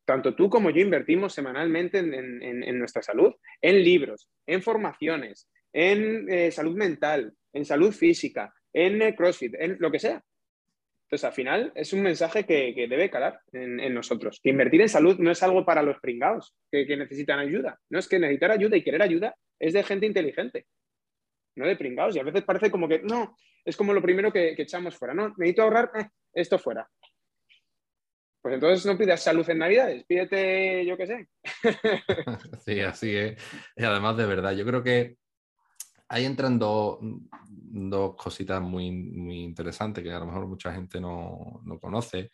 Tanto 0.05 0.35
tú 0.35 0.51
como 0.51 0.71
yo 0.71 0.83
invertimos 0.83 1.33
semanalmente 1.33 1.99
en, 1.99 2.79
nuestra 2.79 3.03
salud, 3.03 3.33
en 3.63 3.83
libros, 3.83 4.29
en 4.47 4.63
formaciones, 4.63 5.49
en 5.73 6.31
eh, 6.31 6.51
salud 6.51 6.77
mental, 6.77 7.33
en 7.53 7.65
salud 7.65 7.93
física, 7.93 8.53
en 8.73 9.15
CrossFit, 9.15 9.55
en 9.59 9.77
lo 9.79 9.91
que 9.91 9.99
sea. 9.99 10.23
Entonces, 11.05 11.25
al 11.25 11.33
final, 11.33 11.73
es 11.75 11.93
un 11.93 12.03
mensaje 12.03 12.45
que, 12.45 12.75
debe 12.89 13.11
calar 13.11 13.41
en, 13.53 13.95
nosotros. 13.95 14.41
Que 14.43 14.51
invertir 14.51 14.81
en 14.81 14.89
salud 14.89 15.19
no 15.19 15.31
es 15.31 15.43
algo 15.43 15.65
para 15.65 15.83
los 15.83 16.01
pringados 16.01 16.55
que, 16.71 16.97
necesitan 16.97 17.39
ayuda. 17.39 17.79
No 17.91 17.99
es 17.99 18.09
que 18.09 18.19
necesitar 18.19 18.51
ayuda 18.51 18.77
y 18.77 18.83
querer 18.83 19.03
ayuda 19.03 19.37
es 19.59 19.75
de 19.75 19.85
gente 19.85 20.07
inteligente, 20.07 20.67
no 21.57 21.67
de 21.67 21.77
pringados. 21.77 22.17
Y 22.17 22.21
a 22.21 22.25
veces 22.25 22.43
parece 22.43 22.71
como 22.71 22.89
que, 22.89 23.01
no, 23.03 23.37
es 23.65 23.77
como 23.77 23.93
lo 23.93 24.03
primero 24.03 24.33
que, 24.33 24.55
echamos 24.57 24.97
fuera. 24.97 25.15
No, 25.15 25.29
necesito 25.37 25.63
ahorrar 25.63 25.91
eh, 25.95 26.09
esto 26.33 26.59
fuera. 26.59 26.89
Pues 28.41 28.55
entonces 28.55 28.85
no 28.85 28.99
pidas 28.99 29.23
salud 29.23 29.49
en 29.49 29.59
Navidades, 29.59 30.05
pídete, 30.05 30.85
yo 30.85 30.97
qué 30.97 31.07
sé. 31.07 31.29
Sí, 32.65 32.81
así 32.81 33.15
es. 33.15 33.41
Y 33.77 33.85
además, 33.85 34.17
de 34.17 34.27
verdad, 34.27 34.53
yo 34.53 34.67
creo 34.67 34.83
que 34.83 35.17
ahí 36.15 36.25
entran 36.27 36.59
dos, 36.61 36.99
cositas 38.17 38.63
muy, 38.63 38.93
muy, 38.93 39.43
interesantes 39.43 40.03
que 40.05 40.13
a 40.13 40.21
lo 40.21 40.27
mejor 40.27 40.47
mucha 40.47 40.73
gente 40.73 41.01
no, 41.01 41.61
conoce. 41.81 42.31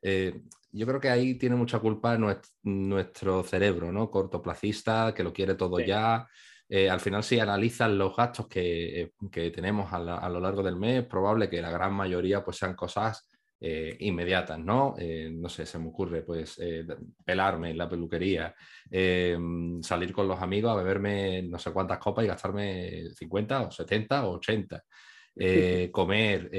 Eh, 0.00 0.42
yo 0.72 0.86
creo 0.86 1.00
que 1.00 1.10
ahí 1.10 1.34
tiene 1.34 1.54
mucha 1.54 1.80
culpa 1.80 2.16
nuestro, 2.62 3.44
cerebro, 3.44 3.92
¿no? 3.92 4.10
Cortoplacista, 4.10 5.12
que 5.14 5.22
lo 5.22 5.34
quiere 5.34 5.54
todo 5.54 5.80
ya. 5.80 6.26
Eh, 6.66 6.88
al 6.88 7.00
final, 7.00 7.22
si 7.22 7.38
analizan 7.38 7.98
los 7.98 8.16
gastos 8.16 8.48
que, 8.48 9.12
tenemos 9.52 9.92
a, 9.92 9.96
a, 9.96 10.28
lo 10.30 10.40
largo 10.40 10.62
del 10.62 10.76
mes, 10.76 11.02
es 11.02 11.06
probable 11.06 11.50
que 11.50 11.60
la 11.60 11.70
gran 11.70 11.92
mayoría 11.92 12.42
pues, 12.42 12.56
sean 12.56 12.74
cosas 12.74 13.28
eh, 13.62 13.94
inmediatas, 14.00 14.58
¿no? 14.58 14.94
Eh, 14.98 15.30
no 15.30 15.50
sé, 15.50 15.66
se 15.66 15.78
me 15.78 15.88
ocurre, 15.88 16.22
pues, 16.22 16.58
eh, 16.62 16.86
pelarme 17.22 17.70
en 17.70 17.76
la 17.76 17.90
peluquería, 17.90 18.54
salir 19.82 20.14
con 20.14 20.26
los 20.26 20.40
amigos 20.40 20.72
a 20.72 20.76
beberme 20.76 21.42
no 21.42 21.58
sé 21.58 21.70
cuántas 21.70 21.98
copas 21.98 22.24
y 22.24 22.28
gastarme 22.28 23.10
50 23.14 23.62
o 23.66 23.70
70 23.70 24.26
o 24.26 24.36
80. 24.36 24.82
comer, 25.92 26.50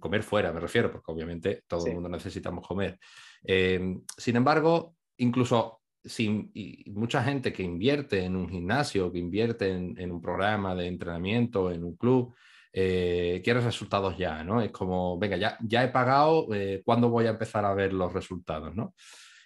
comer 0.00 0.22
fuera, 0.22 0.50
me 0.50 0.60
refiero, 0.60 0.90
porque 0.90 1.12
obviamente 1.12 1.62
todo 1.66 1.86
el 1.86 1.92
mundo 1.94 2.08
necesitamos 2.08 2.66
comer. 2.66 2.98
sin 3.44 4.36
embargo, 4.36 4.96
incluso 5.18 5.82
sin, 6.02 6.50
mucha 6.86 7.22
gente 7.22 7.52
que 7.52 7.62
invierte 7.62 8.24
en 8.24 8.34
un 8.36 8.48
gimnasio, 8.48 9.12
que 9.12 9.18
invierte 9.18 9.70
en 9.70 10.10
un 10.10 10.22
programa 10.22 10.74
de 10.74 10.86
entrenamiento, 10.86 11.70
en 11.70 11.84
un 11.84 11.96
club, 11.96 12.34
eh, 12.76 13.40
quiero 13.44 13.60
resultados 13.60 14.18
ya, 14.18 14.42
¿no? 14.42 14.60
Es 14.60 14.72
como, 14.72 15.16
venga, 15.16 15.36
ya, 15.36 15.56
ya 15.60 15.84
he 15.84 15.88
pagado, 15.88 16.52
eh, 16.52 16.82
¿cuándo 16.84 17.08
voy 17.08 17.26
a 17.26 17.30
empezar 17.30 17.64
a 17.64 17.72
ver 17.72 17.92
los 17.92 18.12
resultados, 18.12 18.74
¿no? 18.74 18.94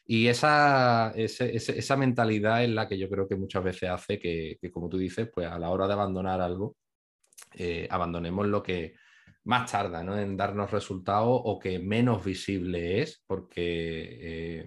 Y 0.07 0.29
esa, 0.29 1.12
esa 1.14 1.97
mentalidad 1.99 2.64
es 2.64 2.70
la 2.70 2.89
que 2.89 2.97
yo 2.99 3.11
creo 3.11 3.29
que 3.29 3.37
muchas 3.37 3.62
veces 3.62 3.91
hace 3.91 4.18
que, 4.18 4.59
como 4.72 4.89
tú 4.89 4.97
dices, 4.97 5.29
pues 5.31 5.47
a 5.47 5.59
la 5.59 5.68
hora 5.68 5.87
de 5.87 5.93
abandonar 5.93 6.41
algo, 6.41 6.76
eh, 7.53 7.87
abandonemos 7.91 8.47
lo 8.47 8.62
que 8.62 8.95
más 9.45 9.70
tarda 9.70 10.03
¿no? 10.03 10.18
en 10.18 10.35
darnos 10.35 10.70
resultados 10.70 11.43
o 11.45 11.59
que 11.59 11.79
menos 11.79 12.24
visible 12.24 13.03
es, 13.03 13.22
porque 13.26 14.64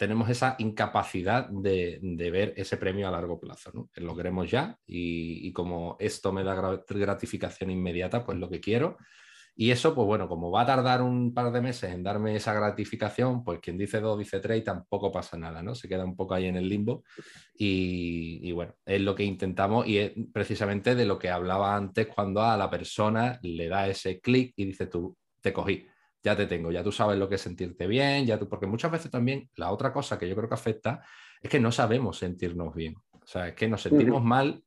tenemos 0.00 0.30
esa 0.30 0.54
incapacidad 0.56 1.46
de, 1.50 2.00
ver 2.32 2.54
ese 2.56 2.78
premio 2.78 3.06
a 3.06 3.10
largo 3.10 3.38
plazo. 3.38 3.70
¿no? 3.74 3.90
Lo 3.96 4.16
queremos 4.16 4.50
ya 4.50 4.78
y, 4.86 5.52
como 5.52 5.98
esto 6.00 6.32
me 6.32 6.42
da 6.42 6.80
gratificación 6.88 7.70
inmediata, 7.70 8.24
pues 8.24 8.38
lo 8.38 8.48
que 8.48 8.60
quiero. 8.60 8.96
Y 9.54 9.70
eso, 9.70 9.94
pues 9.94 10.06
bueno, 10.06 10.26
como 10.26 10.50
va 10.50 10.62
a 10.62 10.66
tardar 10.66 11.02
un 11.02 11.34
par 11.34 11.52
de 11.52 11.60
meses 11.60 11.92
en 11.92 12.02
darme 12.02 12.34
esa 12.34 12.54
gratificación, 12.54 13.44
pues 13.44 13.60
quien 13.60 13.76
dice 13.76 14.00
dos 14.00 14.18
dice 14.18 14.40
tres 14.40 14.60
y 14.60 14.64
tampoco 14.64 15.12
pasa 15.12 15.36
nada, 15.36 15.62
¿no? 15.62 15.74
Se 15.74 15.86
queda 15.86 16.06
un 16.06 16.16
poco 16.16 16.32
ahí 16.32 16.46
en 16.46 16.56
el 16.56 16.66
limbo. 16.66 17.04
Y, 17.52 18.40
y 18.42 18.52
bueno, 18.52 18.76
es 18.86 19.02
lo 19.02 19.14
que 19.14 19.24
intentamos 19.24 19.86
y 19.86 19.98
es 19.98 20.12
precisamente 20.32 20.94
de 20.94 21.04
lo 21.04 21.18
que 21.18 21.28
hablaba 21.28 21.76
antes 21.76 22.06
cuando 22.06 22.40
a 22.40 22.56
la 22.56 22.70
persona 22.70 23.38
le 23.42 23.68
da 23.68 23.86
ese 23.86 24.18
clic 24.18 24.54
y 24.56 24.64
dice 24.64 24.86
tú, 24.86 25.14
te 25.42 25.52
cogí 25.52 25.89
ya 26.22 26.36
te 26.36 26.46
tengo, 26.46 26.70
ya 26.70 26.82
tú 26.82 26.92
sabes 26.92 27.18
lo 27.18 27.28
que 27.28 27.36
es 27.36 27.40
sentirte 27.40 27.86
bien, 27.86 28.26
ya 28.26 28.38
tú, 28.38 28.48
porque 28.48 28.66
muchas 28.66 28.90
veces 28.90 29.10
también 29.10 29.48
la 29.56 29.72
otra 29.72 29.92
cosa 29.92 30.18
que 30.18 30.28
yo 30.28 30.36
creo 30.36 30.48
que 30.48 30.54
afecta 30.54 31.02
es 31.40 31.50
que 31.50 31.60
no 31.60 31.72
sabemos 31.72 32.18
sentirnos 32.18 32.74
bien. 32.74 32.96
O 33.12 33.26
sea, 33.26 33.48
es 33.48 33.54
que 33.54 33.68
nos 33.68 33.82
sentimos 33.82 34.22
mal 34.22 34.62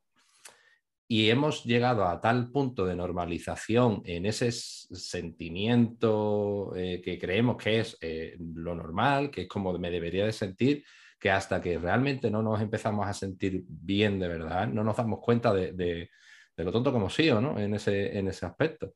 y 1.07 1.29
hemos 1.29 1.63
llegado 1.65 2.05
a 2.05 2.19
tal 2.21 2.49
punto 2.49 2.85
de 2.85 2.95
normalización 2.95 4.01
en 4.05 4.25
ese 4.25 4.51
sentimiento 4.51 6.73
eh, 6.75 7.01
que 7.03 7.19
creemos 7.19 7.57
que 7.57 7.81
es 7.81 7.97
eh, 8.01 8.35
lo 8.39 8.73
normal, 8.73 9.29
que 9.29 9.41
es 9.41 9.47
como 9.47 9.77
me 9.77 9.91
debería 9.91 10.25
de 10.25 10.31
sentir, 10.31 10.83
que 11.19 11.29
hasta 11.29 11.61
que 11.61 11.77
realmente 11.77 12.31
no 12.31 12.41
nos 12.41 12.61
empezamos 12.61 13.07
a 13.07 13.13
sentir 13.13 13.63
bien 13.67 14.19
de 14.19 14.27
verdad, 14.27 14.67
no 14.67 14.83
nos 14.83 14.97
damos 14.97 15.19
cuenta 15.19 15.53
de, 15.53 15.73
de, 15.73 16.09
lo 16.57 16.71
tonto 16.71 16.91
que 16.91 16.97
hemos 16.97 17.13
sido, 17.13 17.39
¿no? 17.39 17.59
En 17.59 17.73
ese, 17.73 18.17
en 18.17 18.27
ese 18.27 18.45
aspecto. 18.45 18.93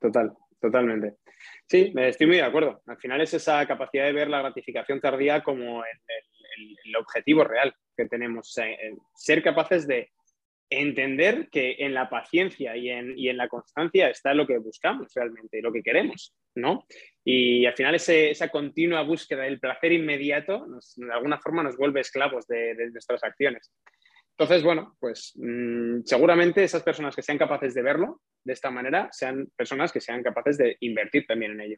Total, 0.00 0.32
totalmente. 0.60 1.16
Sí, 1.66 1.92
estoy 1.96 2.26
muy 2.26 2.36
de 2.36 2.42
acuerdo. 2.42 2.82
Al 2.86 2.98
final 2.98 3.20
es 3.20 3.34
esa 3.34 3.66
capacidad 3.66 4.04
de 4.04 4.12
ver 4.12 4.28
la 4.28 4.40
gratificación 4.40 5.00
tardía 5.00 5.42
como 5.42 5.82
el, 5.84 6.78
el 6.84 6.96
objetivo 6.96 7.44
real 7.44 7.74
que 7.96 8.06
tenemos. 8.06 8.54
ser 9.14 9.42
capaces 9.42 9.86
de 9.86 10.10
entender 10.70 11.48
que 11.50 11.76
en 11.78 11.94
la 11.94 12.08
paciencia 12.08 12.76
y 12.76 12.88
en, 12.90 13.18
y 13.18 13.28
en, 13.28 13.36
la 13.36 13.48
constancia 13.48 14.08
está 14.08 14.34
lo 14.34 14.46
que 14.46 14.58
buscamos 14.58 15.12
realmente, 15.14 15.60
lo 15.60 15.72
que 15.72 15.82
queremos, 15.82 16.34
¿no? 16.54 16.86
Y 17.24 17.66
al 17.66 17.74
final 17.74 17.94
esa 17.94 18.48
continua 18.48 19.02
búsqueda 19.02 19.42
del 19.42 19.60
placer 19.60 19.92
inmediato 19.92 20.66
de 20.96 21.12
alguna 21.12 21.38
forma 21.38 21.62
nos 21.62 21.76
vuelve 21.76 22.00
esclavos 22.00 22.46
de, 22.46 22.74
nuestras 22.92 23.22
acciones. 23.22 23.72
Entonces, 24.36 24.64
bueno, 24.64 24.96
pues 24.98 25.32
mm, 25.36 26.00
seguramente 26.04 26.64
esas 26.64 26.82
personas 26.82 27.14
que 27.14 27.22
sean 27.22 27.38
capaces 27.38 27.72
de 27.74 27.82
verlo 27.82 28.20
de 28.44 28.52
esta 28.52 28.70
manera 28.70 29.08
sean 29.12 29.48
personas 29.56 29.92
que 29.92 30.00
sean 30.00 30.22
capaces 30.22 30.58
de 30.58 30.76
invertir 30.80 31.24
también 31.26 31.52
en 31.52 31.60
ello. 31.60 31.76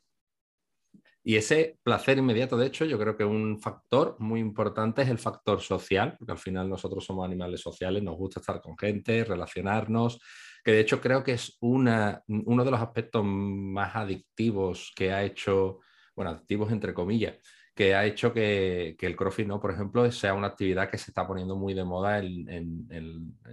Y 1.22 1.36
ese 1.36 1.78
placer 1.82 2.18
inmediato, 2.18 2.57
de 2.57 2.68
hecho, 2.68 2.84
yo 2.84 2.98
creo 2.98 3.16
que 3.16 3.24
un 3.24 3.61
factor 3.61 4.14
muy 4.20 4.38
importante 4.38 5.02
es 5.02 5.09
el 5.09 5.18
factor 5.18 5.61
social, 5.61 6.14
porque 6.16 6.32
al 6.32 6.38
final 6.38 6.68
nosotros 6.68 7.04
somos 7.04 7.26
animales 7.26 7.61
sociales, 7.61 8.02
nos 8.02 8.16
gusta 8.16 8.38
estar 8.38 8.61
con 8.61 8.78
gente, 8.78 9.24
relacionarnos, 9.24 10.20
que 10.64 10.70
de 10.70 10.80
hecho 10.80 11.00
creo 11.00 11.24
que 11.24 11.32
es 11.32 11.59
una, 11.61 12.22
uno 12.28 12.64
de 12.64 12.70
los 12.70 12.80
aspectos 12.80 13.24
más 13.24 13.96
adictivos 13.96 14.92
que 14.94 15.12
ha 15.12 15.24
hecho, 15.24 15.80
bueno, 16.14 16.30
adictivos 16.30 16.70
entre 16.70 16.94
comillas, 16.94 17.38
que 17.76 17.94
ha 17.94 18.06
hecho 18.06 18.32
que, 18.32 18.96
el 18.98 19.16
CrossFit, 19.16 19.46
¿no? 19.46 19.60
por 19.60 19.70
ejemplo, 19.70 20.10
sea 20.10 20.32
una 20.32 20.46
actividad 20.46 20.90
que 20.90 20.96
se 20.96 21.10
está 21.10 21.26
poniendo 21.26 21.56
muy 21.56 21.74
de 21.74 21.84
moda 21.84 22.18
en, 22.18 22.88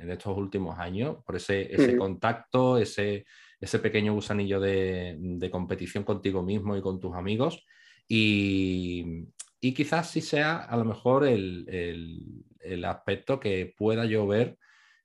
estos 0.07 0.37
últimos 0.37 0.79
años, 0.79 1.17
por 1.25 1.35
ese, 1.35 1.73
ese 1.75 1.97
contacto, 1.97 2.77
ese, 2.77 3.25
ese 3.59 3.79
pequeño 3.79 4.13
gusanillo 4.13 4.61
de, 4.61 5.49
competición 5.51 6.05
contigo 6.05 6.41
mismo 6.41 6.77
y 6.77 6.81
con 6.81 7.01
tus 7.01 7.13
amigos. 7.15 7.65
Y, 8.07 9.25
quizás 9.59 10.09
sí 10.09 10.21
sea 10.21 10.57
a 10.57 10.77
lo 10.77 10.85
mejor 10.85 11.27
el, 11.27 12.85
aspecto 12.85 13.41
que 13.41 13.73
pueda 13.77 14.05
yo 14.05 14.25
ver 14.25 14.57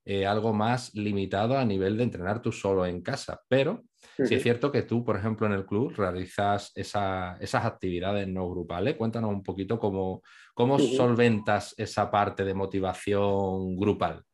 eh, 0.04 0.26
algo 0.26 0.52
más 0.52 0.94
limitado 0.94 1.58
a 1.58 1.64
nivel 1.64 1.96
de 1.96 2.04
entrenar 2.04 2.40
tú 2.40 2.52
solo 2.52 2.86
en 2.86 3.02
casa. 3.02 3.42
Pero 3.48 3.82
si 4.26 4.34
es 4.34 4.42
cierto 4.42 4.72
que 4.72 4.82
tú, 4.82 5.04
por 5.04 5.16
ejemplo, 5.16 5.46
en 5.46 5.52
el 5.52 5.66
club 5.66 5.94
realizas 5.96 6.72
esas 6.74 7.64
actividades 7.64 8.26
no 8.28 8.48
grupales. 8.48 8.96
Cuéntanos 8.96 9.30
un 9.30 9.42
poquito 9.42 9.78
cómo, 9.78 10.22
cómo 10.54 10.78
solventas 10.78 11.74
esa 11.78 12.10
parte 12.10 12.44
de 12.44 12.54
motivación 12.54 13.76
grupal. 13.76 14.24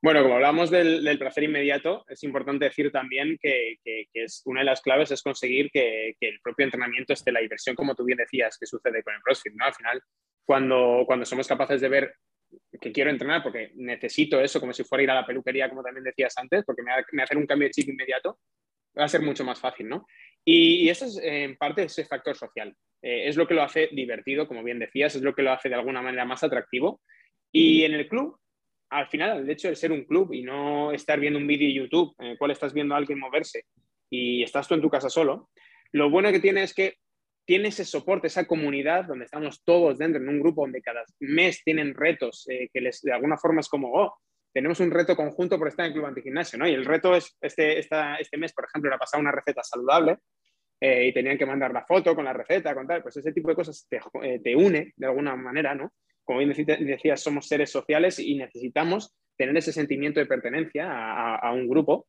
Bueno, 0.00 0.22
como 0.22 0.36
hablamos 0.36 0.70
del, 0.70 1.18
placer 1.18 1.44
inmediato, 1.44 2.04
es 2.08 2.22
importante 2.22 2.66
decir 2.66 2.92
también 2.92 3.36
que, 3.42 3.78
es 4.14 4.42
una 4.44 4.60
de 4.60 4.66
las 4.66 4.80
claves 4.80 5.10
es 5.10 5.22
conseguir 5.22 5.70
que, 5.72 6.14
el 6.20 6.40
propio 6.40 6.64
entrenamiento 6.64 7.12
esté 7.12 7.32
la 7.32 7.40
diversión, 7.40 7.74
como 7.74 7.96
tú 7.96 8.04
bien 8.04 8.18
decías, 8.18 8.56
que 8.58 8.66
sucede 8.66 9.02
con 9.02 9.14
el 9.14 9.20
CrossFit, 9.22 9.54
¿no? 9.54 9.64
Al 9.64 9.74
final, 9.74 10.02
cuando, 10.44 11.02
cuando 11.04 11.26
somos 11.26 11.48
capaces 11.48 11.80
de 11.80 11.88
ver 11.88 12.14
que 12.80 12.92
quiero 12.92 13.10
entrenar 13.10 13.42
porque 13.42 13.72
necesito 13.76 14.40
eso, 14.40 14.60
como 14.60 14.72
si 14.72 14.84
fuera 14.84 15.04
ir 15.04 15.10
a 15.10 15.14
la 15.14 15.26
peluquería, 15.26 15.68
como 15.68 15.82
también 15.82 16.04
decías 16.04 16.36
antes, 16.38 16.64
porque 16.64 16.82
me, 16.82 16.92
me 17.12 17.22
hacer 17.22 17.36
un 17.36 17.46
cambio 17.46 17.68
de 17.68 17.72
chip 17.72 17.88
inmediato, 17.88 18.38
va 18.98 19.04
a 19.04 19.08
ser 19.08 19.22
mucho 19.22 19.44
más 19.44 19.60
fácil, 19.60 19.88
¿no? 19.88 20.06
Y, 20.44 20.88
eso 20.88 21.04
es 21.04 21.18
en 21.22 21.56
parte 21.56 21.82
ese 21.84 22.04
factor 22.04 22.36
social. 22.36 22.74
Eh, 23.02 23.28
es 23.28 23.36
lo 23.36 23.46
que 23.46 23.54
lo 23.54 23.62
hace 23.62 23.88
divertido, 23.92 24.48
como 24.48 24.62
bien 24.62 24.78
decías, 24.78 25.14
es 25.14 25.22
lo 25.22 25.34
que 25.34 25.42
lo 25.42 25.52
hace 25.52 25.68
de 25.68 25.74
alguna 25.74 26.02
manera 26.02 26.24
más 26.24 26.42
atractivo. 26.42 27.00
Y 27.52 27.84
en 27.84 27.94
el 27.94 28.08
club 28.08 28.38
al 28.90 29.06
final, 29.08 29.40
el 29.40 29.50
hecho 29.50 29.68
de 29.68 29.76
ser 29.76 29.92
un 29.92 30.04
club 30.04 30.32
y 30.32 30.42
no 30.42 30.92
estar 30.92 31.20
viendo 31.20 31.38
un 31.38 31.46
vídeo 31.46 31.68
de 31.68 31.74
YouTube 31.74 32.14
en 32.18 32.28
el 32.28 32.38
cual 32.38 32.52
estás 32.52 32.72
viendo 32.72 32.94
a 32.94 32.98
alguien 32.98 33.18
moverse 33.18 33.64
y 34.10 34.42
estás 34.42 34.66
tú 34.66 34.74
en 34.74 34.80
tu 34.80 34.88
casa 34.88 35.10
solo, 35.10 35.50
lo 35.92 36.10
bueno 36.10 36.32
que 36.32 36.40
tiene 36.40 36.62
es 36.62 36.72
que 36.72 36.96
tiene 37.48 37.68
ese 37.68 37.86
soporte, 37.86 38.26
esa 38.26 38.46
comunidad 38.46 39.06
donde 39.06 39.24
estamos 39.24 39.64
todos 39.64 39.96
dentro 39.96 40.20
en 40.20 40.28
un 40.28 40.38
grupo 40.38 40.60
donde 40.60 40.82
cada 40.82 41.02
mes 41.20 41.64
tienen 41.64 41.94
retos 41.94 42.46
eh, 42.50 42.68
que 42.70 42.82
les, 42.82 43.00
de 43.00 43.10
alguna 43.10 43.38
forma 43.38 43.62
es 43.62 43.70
como, 43.70 43.90
oh, 43.90 44.18
tenemos 44.52 44.80
un 44.80 44.90
reto 44.90 45.16
conjunto 45.16 45.58
por 45.58 45.68
estar 45.68 45.86
en 45.86 45.92
el 45.92 45.94
club 45.94 46.04
antigimnasio, 46.04 46.58
¿no? 46.58 46.68
Y 46.68 46.74
el 46.74 46.84
reto 46.84 47.16
es, 47.16 47.38
este, 47.40 47.78
este 47.78 48.36
mes, 48.36 48.52
por 48.52 48.66
ejemplo, 48.66 48.90
era 48.90 48.98
pasar 48.98 49.18
una 49.18 49.32
receta 49.32 49.62
saludable 49.62 50.18
eh, 50.78 51.06
y 51.06 51.14
tenían 51.14 51.38
que 51.38 51.46
mandar 51.46 51.72
la 51.72 51.86
foto 51.86 52.14
con 52.14 52.26
la 52.26 52.34
receta, 52.34 52.74
con 52.74 52.86
tal, 52.86 53.02
pues 53.02 53.16
ese 53.16 53.32
tipo 53.32 53.48
de 53.48 53.54
cosas 53.54 53.86
te, 53.88 53.96
eh, 53.96 54.54
une 54.54 54.92
de 54.94 55.06
alguna 55.06 55.34
manera, 55.34 55.74
¿no? 55.74 55.90
como 56.24 56.40
bien 56.40 56.52
decías, 56.52 57.22
somos 57.22 57.48
seres 57.48 57.70
sociales 57.70 58.18
y 58.18 58.36
necesitamos 58.36 59.16
tener 59.38 59.56
ese 59.56 59.72
sentimiento 59.72 60.20
de 60.20 60.26
pertenencia 60.26 60.86
a, 60.86 61.50
un 61.54 61.66
grupo. 61.66 62.06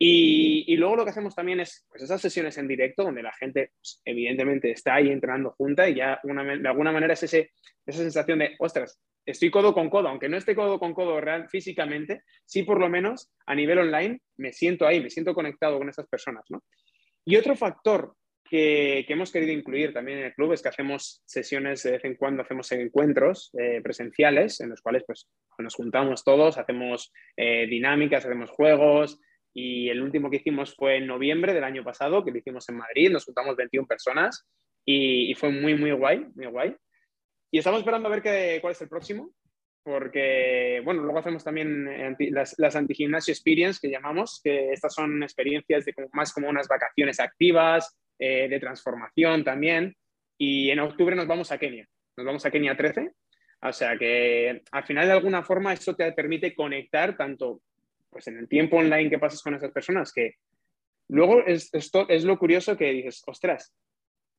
Y, 0.00 0.76
luego 0.76 0.96
lo 0.96 1.04
que 1.04 1.10
hacemos 1.10 1.34
también 1.34 1.58
es 1.58 1.84
pues 1.90 2.04
esas 2.04 2.20
sesiones 2.20 2.56
en 2.56 2.68
directo 2.68 3.02
donde 3.02 3.22
la 3.22 3.32
gente 3.32 3.72
pues, 3.80 4.00
evidentemente 4.04 4.70
está 4.70 4.94
ahí 4.94 5.08
entrenando 5.08 5.50
junta 5.58 5.88
y 5.88 5.96
ya 5.96 6.20
de 6.22 6.68
alguna 6.68 6.92
manera 6.92 7.14
es 7.14 7.24
ese, 7.24 7.50
esa 7.84 7.98
sensación 7.98 8.38
de, 8.38 8.54
ostras, 8.60 9.00
estoy 9.26 9.50
codo 9.50 9.74
con 9.74 9.90
codo, 9.90 10.08
aunque 10.08 10.28
no 10.28 10.36
esté 10.36 10.54
codo 10.54 10.78
con 10.78 10.94
codo 10.94 11.20
real 11.20 11.48
físicamente, 11.48 12.22
sí 12.46 12.62
por 12.62 12.78
lo 12.78 12.88
menos 12.88 13.32
a 13.46 13.56
nivel 13.56 13.78
online 13.78 14.20
me 14.36 14.52
siento 14.52 14.86
ahí, 14.86 15.02
me 15.02 15.10
siento 15.10 15.34
conectado 15.34 15.78
con 15.78 15.88
esas 15.88 16.06
personas. 16.06 16.44
¿no? 16.48 16.62
Y 17.24 17.34
otro 17.34 17.56
factor 17.56 18.14
que, 18.48 19.04
hemos 19.08 19.32
querido 19.32 19.52
incluir 19.52 19.92
también 19.92 20.18
en 20.18 20.24
el 20.26 20.34
club 20.34 20.52
es 20.52 20.62
que 20.62 20.68
hacemos 20.68 21.22
sesiones 21.26 21.82
de 21.82 21.92
vez 21.92 22.04
en 22.04 22.14
cuando, 22.14 22.42
hacemos 22.42 22.70
encuentros 22.72 23.50
eh, 23.58 23.80
presenciales 23.82 24.60
en 24.60 24.70
los 24.70 24.80
cuales 24.80 25.02
pues, 25.06 25.28
nos 25.58 25.74
juntamos 25.74 26.24
todos, 26.24 26.56
hacemos 26.56 27.12
eh, 27.36 27.66
dinámicas, 27.66 28.24
hacemos 28.24 28.50
juegos 28.50 29.20
y 29.60 29.88
el 29.88 30.00
último 30.00 30.30
que 30.30 30.36
hicimos 30.36 30.76
fue 30.76 30.98
en 30.98 31.06
noviembre 31.08 31.52
del 31.52 31.64
año 31.64 31.82
pasado, 31.82 32.24
que 32.24 32.30
lo 32.30 32.38
hicimos 32.38 32.68
en 32.68 32.76
Madrid, 32.76 33.10
nos 33.10 33.24
juntamos 33.24 33.56
21 33.56 33.88
personas 33.88 34.46
y, 34.84 35.34
fue 35.34 35.50
muy, 35.50 35.74
muy 35.74 35.90
guay, 35.90 36.26
muy 36.36 36.46
guay. 36.46 36.76
Y 37.50 37.58
estamos 37.58 37.80
esperando 37.80 38.06
a 38.06 38.12
ver 38.12 38.22
qué, 38.22 38.58
cuál 38.60 38.72
es 38.72 38.82
el 38.82 38.88
próximo, 38.88 39.32
porque, 39.82 40.80
bueno, 40.84 41.02
luego 41.02 41.18
hacemos 41.18 41.42
también 41.42 42.16
las, 42.30 42.54
las 42.58 42.76
anti-gimnasio 42.76 43.32
experience 43.32 43.80
que 43.82 43.90
llamamos, 43.90 44.40
que 44.44 44.72
estas 44.72 44.94
son 44.94 45.24
experiencias 45.24 45.84
de 45.84 45.94
más 46.12 46.32
como 46.32 46.48
unas 46.48 46.68
vacaciones 46.68 47.18
activas, 47.18 47.98
eh, 48.20 48.48
de 48.48 48.60
transformación 48.60 49.42
también. 49.42 49.96
Y 50.38 50.70
en 50.70 50.78
octubre 50.78 51.16
nos 51.16 51.26
vamos 51.26 51.50
a 51.50 51.58
Kenia. 51.58 51.88
Nos 52.16 52.26
vamos 52.26 52.46
a 52.46 52.50
Kenia 52.50 52.76
13. 52.76 53.10
O 53.62 53.72
sea 53.72 53.98
que 53.98 54.62
al 54.70 54.84
final 54.84 55.06
de 55.06 55.12
alguna 55.12 55.42
forma 55.42 55.72
eso 55.72 55.96
te 55.96 56.12
permite 56.12 56.54
conectar 56.54 57.16
tanto 57.16 57.60
pues, 58.10 58.26
en 58.28 58.38
el 58.38 58.48
tiempo 58.48 58.76
online 58.76 59.10
que 59.10 59.18
pasas 59.18 59.42
con 59.42 59.54
esas 59.54 59.72
personas 59.72 60.12
que 60.12 60.34
luego 61.08 61.44
es, 61.46 61.72
esto 61.72 62.08
es 62.08 62.24
lo 62.24 62.38
curioso 62.38 62.76
que 62.76 62.90
dices, 62.90 63.22
ostras, 63.26 63.74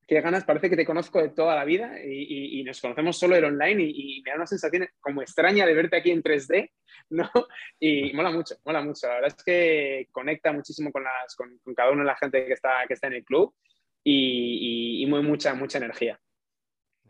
qué 0.09 0.21
ganas, 0.21 0.43
parece 0.43 0.71
que 0.71 0.75
te 0.75 0.85
conozco 0.85 1.21
de 1.21 1.29
toda 1.29 1.55
la 1.55 1.63
vida 1.63 1.93
y, 2.03 2.63
nos 2.63 2.81
conocemos 2.81 3.17
solo 3.17 3.35
el 3.35 3.45
online 3.45 3.83
y, 3.83 4.21
me 4.23 4.31
da 4.31 4.37
una 4.37 4.47
sensación 4.47 4.87
como 4.99 5.21
extraña 5.21 5.67
de 5.67 5.73
verte 5.75 5.97
aquí 5.97 6.09
en 6.09 6.23
3D, 6.23 6.71
¿no? 7.11 7.29
Y 7.79 8.11
mola 8.13 8.31
mucho, 8.31 8.55
mola 8.65 8.81
mucho. 8.81 9.07
La 9.07 9.15
verdad 9.15 9.35
es 9.37 9.43
que 9.43 10.07
conecta 10.11 10.51
muchísimo 10.51 10.91
con, 10.91 11.03
las, 11.03 11.35
con, 11.35 11.59
cada 11.75 11.91
una 11.91 12.01
de 12.01 12.07
la 12.07 12.15
gente 12.15 12.45
que 12.45 12.53
está, 12.53 12.85
que 12.87 12.95
está 12.95 13.07
en 13.07 13.13
el 13.13 13.23
club 13.23 13.53
y, 14.03 15.05
muy 15.07 15.21
mucha, 15.21 15.53
mucha 15.53 15.77
energía. 15.77 16.19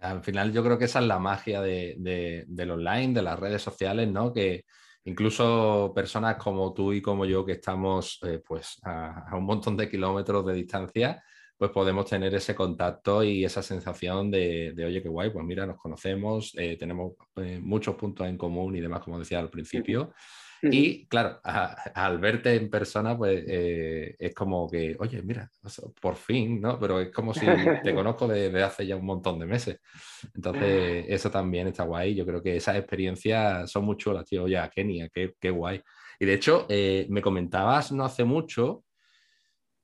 Al 0.02 0.22
final 0.22 0.52
yo 0.52 0.64
creo 0.64 0.78
que 0.78 0.86
esa 0.86 1.00
es 1.00 1.06
la 1.06 1.20
magia 1.20 1.62
de, 1.62 2.46
del 2.48 2.72
online, 2.72 3.14
de 3.14 3.22
las 3.22 3.40
redes 3.40 3.62
sociales, 3.62 4.10
¿no? 4.10 4.34
Que 4.34 4.66
incluso 5.10 5.92
personas 5.94 6.38
como 6.38 6.74
tú 6.74 6.94
y 6.94 7.02
como 7.02 7.26
yo 7.26 7.46
que 7.46 7.54
estamos 7.54 8.20
eh, 8.24 8.42
pues 8.46 8.80
a, 8.84 9.36
un 9.36 9.46
montón 9.46 9.76
de 9.76 9.90
kilómetros 9.90 10.46
de 10.46 10.54
distancia, 10.54 11.24
pues 11.58 11.72
podemos 11.72 12.06
tener 12.06 12.34
ese 12.34 12.56
contacto 12.56 13.22
y 13.24 13.44
esa 13.44 13.62
sensación 13.62 14.32
de, 14.32 14.74
oye, 14.78 15.02
qué 15.04 15.10
guay, 15.10 15.30
pues 15.32 15.46
mira, 15.46 15.66
nos 15.66 15.78
conocemos, 15.78 16.54
eh, 16.58 16.78
tenemos 16.78 17.14
eh, 17.36 17.60
muchos 17.62 17.96
puntos 17.96 18.28
en 18.28 18.38
común 18.38 18.76
y 18.76 18.80
demás, 18.80 19.02
como 19.02 19.20
decía 19.20 19.40
al 19.40 19.50
principio. 19.50 20.14
Y 20.62 21.06
claro, 21.06 21.40
al 21.44 22.18
verte 22.20 22.56
en 22.56 22.70
persona, 22.70 23.18
pues 23.18 23.44
eh, 23.48 24.16
es 24.20 24.34
como 24.34 24.70
que, 24.70 24.96
oye, 25.00 25.22
mira, 25.22 25.50
por 26.02 26.16
fin, 26.16 26.60
¿no? 26.60 26.80
Pero 26.80 27.00
es 27.00 27.12
como 27.12 27.34
si 27.34 27.46
te 27.84 27.94
conozco 27.96 28.28
desde 28.28 28.64
hace 28.64 28.86
ya 28.86 28.96
un 28.96 29.06
montón 29.06 29.40
de 29.40 29.46
meses. 29.46 29.80
Entonces, 30.36 31.06
eso 31.08 31.32
también 31.32 31.68
está 31.68 31.84
guay. 31.84 32.16
Yo 32.16 32.26
creo 32.26 32.42
que 32.42 32.58
esas 32.58 32.76
experiencias 32.76 33.72
son 33.72 33.86
muy 33.86 33.98
chulas, 33.98 34.26
tío. 34.26 34.44
Oye, 34.44 34.60
Kenia, 34.74 35.10
qué, 35.10 35.34
qué 35.40 35.50
guay. 35.50 35.82
Y 36.20 36.26
de 36.26 36.34
hecho, 36.34 36.68
me 37.10 37.22
comentabas 37.22 37.92
no 37.92 38.04
hace 38.04 38.24
mucho 38.24 38.84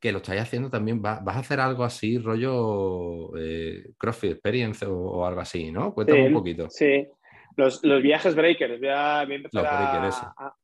que 0.05 0.11
lo 0.11 0.19
estáis 0.19 0.41
haciendo 0.41 0.69
también, 0.69 1.01
vas 1.01 1.25
a 1.25 1.39
hacer 1.39 1.59
algo 1.59 1.83
así, 1.83 2.19
rollo 2.19 3.35
eh, 3.37 3.91
CrossFit 3.97 4.33
Experience 4.33 4.85
o, 4.85 5.25
algo 5.25 5.41
así, 5.41 5.71
¿no? 5.71 5.95
Cuéntame 5.95 6.27
un 6.27 6.33
poquito. 6.33 6.69
Sí, 6.69 7.07
los, 7.55 7.81
viajes 8.03 8.35
breakers, 8.35 8.79
voy 8.79 8.89
a, 8.89 9.23
empezar 9.23 9.65
a, 9.65 10.55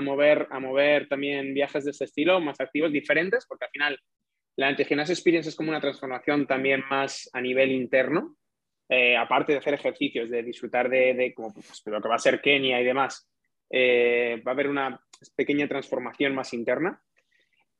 mover, 0.00 0.46
a 0.50 0.60
mover 0.60 1.08
también 1.08 1.54
viajes 1.54 1.84
de 1.84 1.90
ese 1.90 2.04
estilo, 2.04 2.40
más 2.40 2.60
activos, 2.60 2.92
diferentes, 2.92 3.46
porque 3.46 3.66
al 3.66 3.70
final 3.70 3.98
la 4.56 4.68
Antigimnasio 4.68 5.12
Experience 5.12 5.50
es 5.50 5.56
como 5.56 5.68
una 5.70 5.80
transformación 5.80 6.46
también 6.46 6.82
más 6.90 7.30
a 7.32 7.40
nivel 7.40 7.70
interno, 7.70 8.36
eh, 8.88 9.16
aparte 9.16 9.52
de 9.52 9.58
hacer 9.58 9.74
ejercicios, 9.74 10.30
de 10.30 10.42
disfrutar 10.42 10.88
de, 10.88 11.32
pues, 11.36 11.82
lo 11.86 12.00
que 12.00 12.08
va 12.08 12.14
a 12.16 12.18
ser 12.18 12.40
Kenia 12.40 12.80
y 12.80 12.84
demás, 12.84 13.30
eh, 13.70 14.42
va 14.46 14.52
a 14.52 14.54
haber 14.54 14.68
una 14.68 15.00
pequeña 15.36 15.68
transformación 15.68 16.34
más 16.34 16.52
interna. 16.54 17.00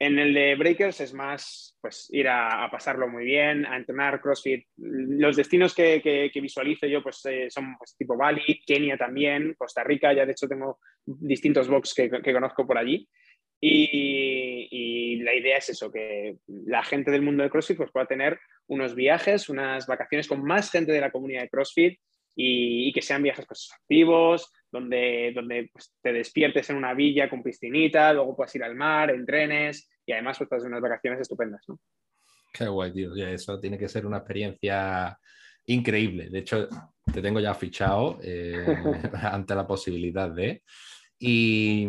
En 0.00 0.18
el 0.18 0.32
de 0.32 0.54
Breakers 0.54 1.00
es 1.00 1.12
más 1.12 1.76
pues, 1.80 2.08
ir 2.12 2.28
a, 2.28 2.68
pasarlo 2.70 3.08
muy 3.08 3.24
bien, 3.24 3.66
a 3.66 3.76
entrenar 3.76 4.20
CrossFit. 4.20 4.64
Los 4.76 5.36
destinos 5.36 5.74
que, 5.74 6.00
que, 6.00 6.40
visualizo 6.40 6.86
yo 6.86 7.02
pues, 7.02 7.24
eh, 7.26 7.48
son 7.50 7.76
pues, 7.76 7.96
tipo 7.96 8.16
Bali, 8.16 8.62
Kenia 8.64 8.96
también, 8.96 9.54
Costa 9.58 9.82
Rica, 9.82 10.12
ya 10.12 10.24
de 10.24 10.32
hecho 10.32 10.46
tengo 10.46 10.78
distintos 11.04 11.68
box 11.68 11.94
que, 11.94 12.10
que 12.10 12.32
conozco 12.32 12.66
por 12.66 12.78
allí. 12.78 13.08
Y, 13.60 14.68
y, 14.70 15.16
la 15.22 15.34
idea 15.34 15.58
es 15.58 15.68
eso, 15.70 15.90
que 15.90 16.36
la 16.46 16.84
gente 16.84 17.10
del 17.10 17.22
mundo 17.22 17.42
de 17.42 17.50
CrossFit 17.50 17.76
pues, 17.76 17.90
pueda 17.90 18.06
tener 18.06 18.38
unos 18.68 18.94
viajes, 18.94 19.48
unas 19.48 19.86
vacaciones 19.86 20.28
con 20.28 20.44
más 20.44 20.70
gente 20.70 20.92
de 20.92 21.00
la 21.00 21.10
comunidad 21.10 21.42
de 21.42 21.48
CrossFit 21.48 21.98
y, 22.36 22.92
que 22.92 23.02
sean 23.02 23.22
viajes 23.22 23.46
pues, 23.46 23.68
activos, 23.74 24.52
donde, 24.70 25.32
donde 25.34 25.70
pues, 25.72 25.94
te 26.02 26.12
despiertes 26.12 26.68
en 26.70 26.76
una 26.76 26.94
villa 26.94 27.28
con 27.28 27.42
piscinita, 27.42 28.12
luego 28.12 28.36
puedas 28.36 28.54
ir 28.54 28.64
al 28.64 28.74
mar, 28.74 29.10
entrenes 29.10 29.90
y 30.04 30.12
además 30.12 30.38
pues, 30.48 30.64
unas 30.64 30.80
vacaciones 30.80 31.20
estupendas. 31.20 31.62
¿no? 31.68 31.78
Qué 32.52 32.66
guay, 32.66 32.92
tío. 32.92 33.14
Eso 33.14 33.58
tiene 33.60 33.78
que 33.78 33.88
ser 33.88 34.06
una 34.06 34.18
experiencia 34.18 35.18
increíble. 35.66 36.30
De 36.30 36.40
hecho, 36.40 36.68
te 37.12 37.22
tengo 37.22 37.40
ya 37.40 37.54
fichado 37.54 38.18
eh, 38.22 38.64
ante 39.22 39.54
la 39.54 39.66
posibilidad 39.66 40.30
de... 40.30 40.62
Y, 41.20 41.84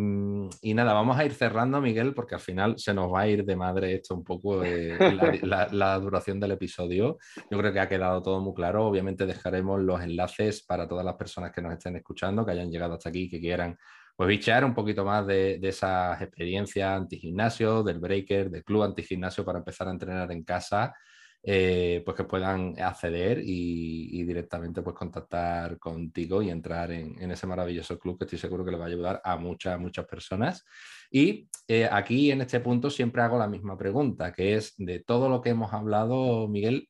nada, 0.74 0.94
vamos 0.94 1.18
a 1.18 1.26
ir 1.26 1.34
cerrando, 1.34 1.80
Miguel, 1.80 2.16
porque 2.16 2.36
al 2.36 2.42
final 2.42 2.80
se 2.80 2.94
nos 2.96 3.14
va 3.14 3.22
a 3.22 3.28
ir 3.28 3.46
de 3.46 3.56
madre 3.56 3.94
esto 3.94 4.16
un 4.16 4.24
poco 4.24 4.64
eh, 4.64 4.98
la, 5.44 6.00
duración 6.00 6.40
del 6.40 6.52
episodio. 6.52 7.20
Yo 7.50 7.58
creo 7.60 7.72
que 7.72 7.80
ha 7.80 7.88
quedado 7.88 8.24
todo 8.24 8.40
muy 8.42 8.56
claro. 8.56 8.88
Obviamente 8.88 9.28
dejaremos 9.28 9.82
los 9.82 10.02
enlaces 10.02 10.64
para 10.64 10.88
todas 10.88 11.06
las 11.06 11.16
personas 11.16 11.52
que 11.52 11.62
nos 11.62 11.74
estén 11.74 11.96
escuchando, 11.96 12.44
que 12.44 12.54
hayan 12.54 12.72
llegado 12.72 12.96
hasta 12.96 13.10
aquí, 13.10 13.30
que 13.30 13.40
quieran 13.40 13.78
pues 14.16 14.28
bichear 14.28 14.66
un 14.66 14.74
poquito 14.74 15.06
más 15.06 15.26
de, 15.28 15.60
de 15.60 15.70
esas 15.70 16.22
experiencias 16.22 16.90
antigimnasio, 16.90 17.84
del 17.84 18.00
breaker, 18.00 18.50
del 18.50 18.64
club 18.64 18.84
antigimnasio 18.84 19.46
para 19.46 19.60
empezar 19.60 19.88
a 19.88 19.92
entrenar 19.92 20.32
en 20.32 20.44
casa 20.44 20.94
eh, 21.42 22.02
pues 22.04 22.18
que 22.18 22.26
puedan 22.26 22.76
acceder 22.82 23.40
y, 23.42 24.24
directamente 24.24 24.82
pues 24.82 24.96
contactar 24.96 25.80
contigo 25.80 26.42
y 26.42 26.50
entrar 26.50 26.92
en, 26.92 27.32
ese 27.32 27.48
maravilloso 27.48 27.98
club 27.98 28.18
que 28.18 28.26
estoy 28.26 28.38
seguro 28.38 28.66
que 28.66 28.72
le 28.72 28.78
va 28.78 28.86
a 28.86 28.88
ayudar 28.88 29.22
a 29.24 29.38
muchas, 29.38 29.80
muchas 29.80 30.06
personas. 30.06 30.66
Y 31.10 31.50
eh, 31.68 31.88
aquí 31.90 32.32
en 32.32 32.42
este 32.42 32.60
punto 32.60 32.90
siempre 32.90 33.22
hago 33.22 33.40
la 33.40 33.48
misma 33.48 33.78
pregunta, 33.78 34.34
que 34.34 34.56
es 34.56 34.76
de 34.78 35.00
todo 35.00 35.30
lo 35.30 35.42
que 35.42 35.50
hemos 35.52 35.74
hablado, 35.74 36.48
Miguel, 36.50 36.90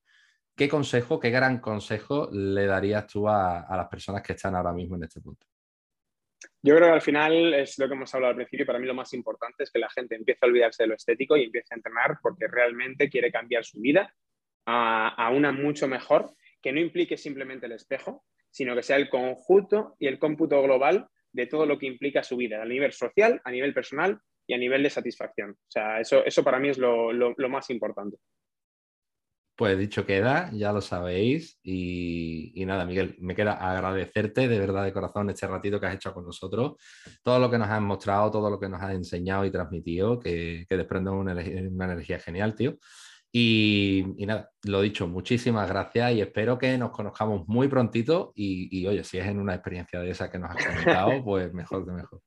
¿qué 0.56 0.68
consejo, 0.68 1.20
qué 1.20 1.30
gran 1.30 1.60
consejo 1.60 2.30
le 2.32 2.66
darías 2.66 3.06
tú 3.06 3.30
a, 3.30 3.62
a 3.62 3.78
las 3.78 3.88
personas 3.88 4.24
que 4.24 4.34
están 4.34 4.56
ahora 4.56 4.74
mismo 4.74 4.96
en 4.96 5.04
este 5.04 5.22
punto? 5.22 5.46
Yo 6.62 6.76
creo 6.76 6.90
que 6.90 6.96
al 6.96 7.02
final 7.02 7.54
es 7.54 7.78
lo 7.78 7.88
que 7.88 7.94
hemos 7.94 8.14
hablado 8.16 8.32
al 8.32 8.36
principio. 8.36 8.66
Para 8.66 8.80
mí 8.80 8.88
lo 8.88 8.94
más 8.94 9.14
importante 9.14 9.64
es 9.64 9.72
que 9.72 9.80
la 9.80 9.90
gente 9.90 10.16
empiece 10.16 10.40
a 10.42 10.48
olvidarse 10.48 10.84
de 10.84 10.88
lo 10.88 10.96
estético 10.96 11.38
y 11.38 11.44
empiece 11.44 11.74
a 11.74 11.78
entrenar 11.78 12.18
porque 12.22 12.48
realmente 12.48 13.10
quiere 13.10 13.32
cambiar 13.32 13.64
su 13.64 13.80
vida 13.80 14.14
a, 14.66 15.32
una 15.34 15.52
mucho 15.52 15.88
mejor, 15.88 16.34
que 16.62 16.72
no 16.72 16.80
implique 16.80 17.18
simplemente 17.18 17.66
el 17.66 17.74
espejo, 17.74 18.26
sino 18.52 18.76
que 18.76 18.84
sea 18.84 18.98
el 18.98 19.10
conjunto 19.10 19.96
y 20.00 20.08
el 20.08 20.20
cómputo 20.20 20.62
global 20.62 21.08
de 21.32 21.48
todo 21.48 21.66
lo 21.66 21.78
que 21.78 21.88
implica 21.88 22.24
su 22.24 22.38
vida, 22.38 22.62
a 22.62 22.66
nivel 22.66 22.92
social, 22.92 23.42
a 23.44 23.52
nivel 23.52 23.74
personal 23.74 24.20
y 24.48 24.54
a 24.54 24.58
nivel 24.58 24.84
de 24.84 24.90
satisfacción. 24.90 25.52
O 25.52 25.72
sea, 25.72 26.00
eso, 26.00 26.26
eso 26.26 26.44
para 26.44 26.60
mí 26.60 26.70
es 26.70 26.78
lo, 26.78 27.12
más 27.50 27.70
importante. 27.70 28.18
Pues 29.56 29.78
dicho 29.78 30.06
queda, 30.06 30.50
ya 30.54 30.72
lo 30.72 30.82
sabéis. 30.82 31.60
Y, 31.62 32.64
nada, 32.66 32.86
Miguel, 32.86 33.16
me 33.20 33.36
queda 33.36 33.54
agradecerte 33.54 34.48
de 34.48 34.60
verdad 34.60 34.86
de 34.86 34.94
corazón 34.94 35.30
este 35.30 35.48
ratito 35.48 35.80
que 35.80 35.86
has 35.86 35.96
hecho 35.96 36.14
con 36.14 36.26
nosotros, 36.26 36.78
todo 37.22 37.40
lo 37.40 37.52
que 37.52 37.58
nos 37.58 37.68
has 37.68 37.82
mostrado, 37.82 38.32
todo 38.32 38.50
lo 38.50 38.60
que 38.60 38.70
nos 38.70 38.82
has 38.82 38.94
enseñado 38.94 39.46
y 39.46 39.52
transmitido, 39.52 40.18
que, 40.18 40.66
que 40.68 40.78
desprende 40.78 41.12
una, 41.12 41.34
una 41.34 41.86
energía 41.86 42.20
genial, 42.20 42.56
tío. 42.56 42.78
Y, 43.32 44.04
nada, 44.26 44.50
lo 44.64 44.82
dicho, 44.82 45.08
muchísimas 45.08 45.70
gracias 45.70 46.14
y 46.14 46.22
espero 46.22 46.58
que 46.58 46.78
nos 46.78 46.92
conozcamos 46.92 47.48
muy 47.48 47.68
prontito 47.68 48.32
y, 48.36 48.86
oye, 48.88 49.04
si 49.04 49.20
es 49.20 49.28
en 49.28 49.40
una 49.40 49.54
experiencia 49.54 50.00
de 50.00 50.10
esa 50.10 50.32
que 50.32 50.40
nos 50.40 50.52
has 50.52 50.66
comentado, 50.66 51.12
pues 51.24 51.54
mejor 51.54 51.86
que 51.86 51.92
mejor. 51.92 52.22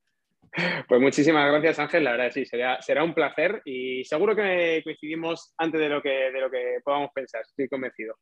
Pues 0.87 1.01
muchísimas 1.01 1.49
gracias 1.49 1.79
Ángel, 1.79 2.03
la 2.03 2.11
verdad 2.11 2.31
sí, 2.31 2.45
será, 2.45 2.79
será 2.79 3.03
un 3.03 3.15
placer 3.15 3.61
y 3.65 4.03
seguro 4.03 4.35
que 4.35 4.81
coincidimos 4.83 5.53
antes 5.57 5.81
de 5.81 5.89
lo 5.89 6.01
que, 6.01 6.31
de 6.31 6.39
lo 6.39 6.51
que 6.51 6.77
podamos 6.83 7.09
pensar, 7.13 7.41
estoy 7.41 7.67
convencido. 7.67 8.15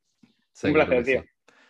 un 0.64 0.74
placer, 0.74 1.04
tío. 1.04 1.24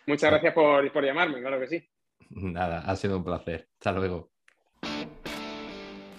Muchas 0.06 0.30
gracias 0.30 0.54
por, 0.54 0.90
por 0.92 1.04
llamarme, 1.04 1.40
claro 1.40 1.60
que 1.60 1.66
sí. 1.66 1.88
Nada, 2.30 2.80
ha 2.80 2.96
sido 2.96 3.18
un 3.18 3.24
placer. 3.24 3.68
Hasta 3.78 3.92
luego. 3.92 4.31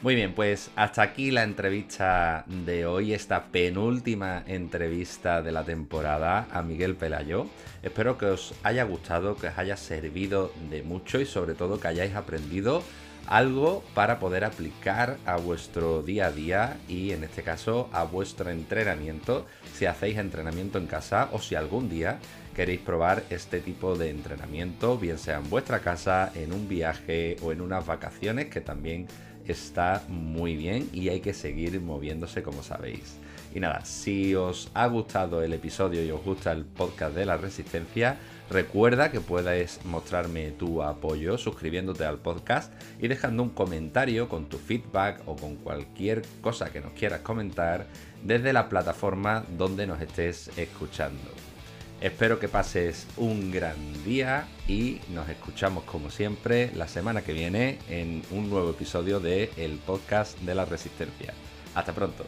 Muy 0.04 0.16
bien, 0.16 0.34
pues 0.34 0.70
hasta 0.76 1.02
aquí 1.02 1.32
la 1.32 1.44
entrevista 1.44 2.44
de 2.46 2.86
hoy, 2.86 3.14
esta 3.14 3.46
penúltima 3.46 4.44
entrevista 4.48 5.42
de 5.42 5.54
la 5.54 5.64
temporada 5.64 6.46
a 6.52 6.62
Miguel 6.62 6.98
Pelayo. 6.98 7.48
Espero 7.84 8.18
que 8.18 8.26
os 8.26 8.54
haya 8.64 8.84
gustado, 8.84 9.38
que 9.38 9.48
os 9.48 9.58
haya 9.58 9.78
servido 9.78 10.52
de 10.70 10.84
mucho 10.84 11.22
y 11.22 11.26
sobre 11.26 11.54
todo 11.54 11.80
que 11.80 11.88
hayáis 11.88 12.16
aprendido 12.16 12.84
algo 13.28 13.82
para 13.94 14.20
poder 14.20 14.44
aplicar 14.44 15.16
a 15.26 15.38
vuestro 15.38 16.02
día 16.04 16.26
a 16.26 16.32
día 16.34 16.78
y 16.90 17.12
en 17.12 17.24
este 17.24 17.42
caso 17.42 17.90
a 17.94 18.04
vuestro 18.04 18.50
entrenamiento 18.50 19.46
si 19.74 19.86
hacéis 19.86 20.18
entrenamiento 20.18 20.80
en 20.80 20.88
casa 20.88 21.30
o 21.32 21.40
si 21.40 21.56
algún 21.56 21.90
día 21.90 22.20
queréis 22.54 22.82
probar 22.82 23.24
este 23.30 23.62
tipo 23.62 23.96
de 23.96 24.10
entrenamiento, 24.10 24.98
bien 24.98 25.18
sea 25.18 25.38
en 25.38 25.50
vuestra 25.50 25.80
casa, 25.80 26.32
en 26.36 26.52
un 26.52 26.68
viaje 26.68 27.38
o 27.42 27.52
en 27.52 27.62
unas 27.62 27.86
vacaciones 27.86 28.48
que 28.48 28.62
también 28.62 29.08
está 29.48 30.04
muy 30.08 30.56
bien 30.56 30.90
y 30.94 31.10
hay 31.10 31.20
que 31.20 31.34
seguir 31.34 31.80
moviéndose 31.82 32.44
como 32.44 32.64
sabéis. 32.64 33.18
Y 33.56 33.60
nada, 33.60 33.86
si 33.86 34.34
os 34.34 34.72
ha 34.74 34.88
gustado 34.88 35.44
el 35.44 35.54
episodio 35.54 36.04
y 36.04 36.10
os 36.10 36.24
gusta 36.24 36.52
el 36.52 36.66
podcast 36.66 37.16
de 37.16 37.26
la 37.26 37.38
resistencia, 37.38 38.18
recuerda 38.50 39.12
que 39.12 39.22
puedes 39.22 39.86
mostrarme 39.86 40.52
tu 40.52 40.82
apoyo 40.82 41.38
suscribiéndote 41.38 42.04
al 42.04 42.18
podcast 42.18 42.74
y 43.00 43.08
dejando 43.08 43.44
un 43.44 43.50
comentario 43.50 44.28
con 44.28 44.50
tu 44.50 44.58
feedback 44.58 45.22
o 45.28 45.36
con 45.36 45.56
cualquier 45.58 46.24
cosa 46.42 46.72
que 46.72 46.82
nos 46.82 46.94
quieras 46.94 47.22
comentar 47.22 47.86
desde 48.24 48.54
la 48.54 48.70
plataforma 48.70 49.46
donde 49.56 49.86
nos 49.86 50.02
estés 50.02 50.50
escuchando. 50.58 51.43
Espero 52.04 52.38
que 52.38 52.50
pases 52.50 53.08
un 53.16 53.50
gran 53.50 53.78
día 54.04 54.46
y 54.68 55.00
nos 55.14 55.30
escuchamos 55.30 55.86
como 55.86 56.10
siempre 56.10 56.70
la 56.76 56.90
semana 56.90 57.22
que 57.22 57.32
viene 57.32 57.80
en 57.88 58.24
un 58.32 58.50
nuevo 58.50 58.72
episodio 58.72 59.22
de 59.22 59.52
el 59.56 59.78
podcast 59.78 60.38
de 60.40 60.54
la 60.54 60.66
resistencia. 60.66 61.34
Hasta 61.74 61.94
pronto. 61.94 62.26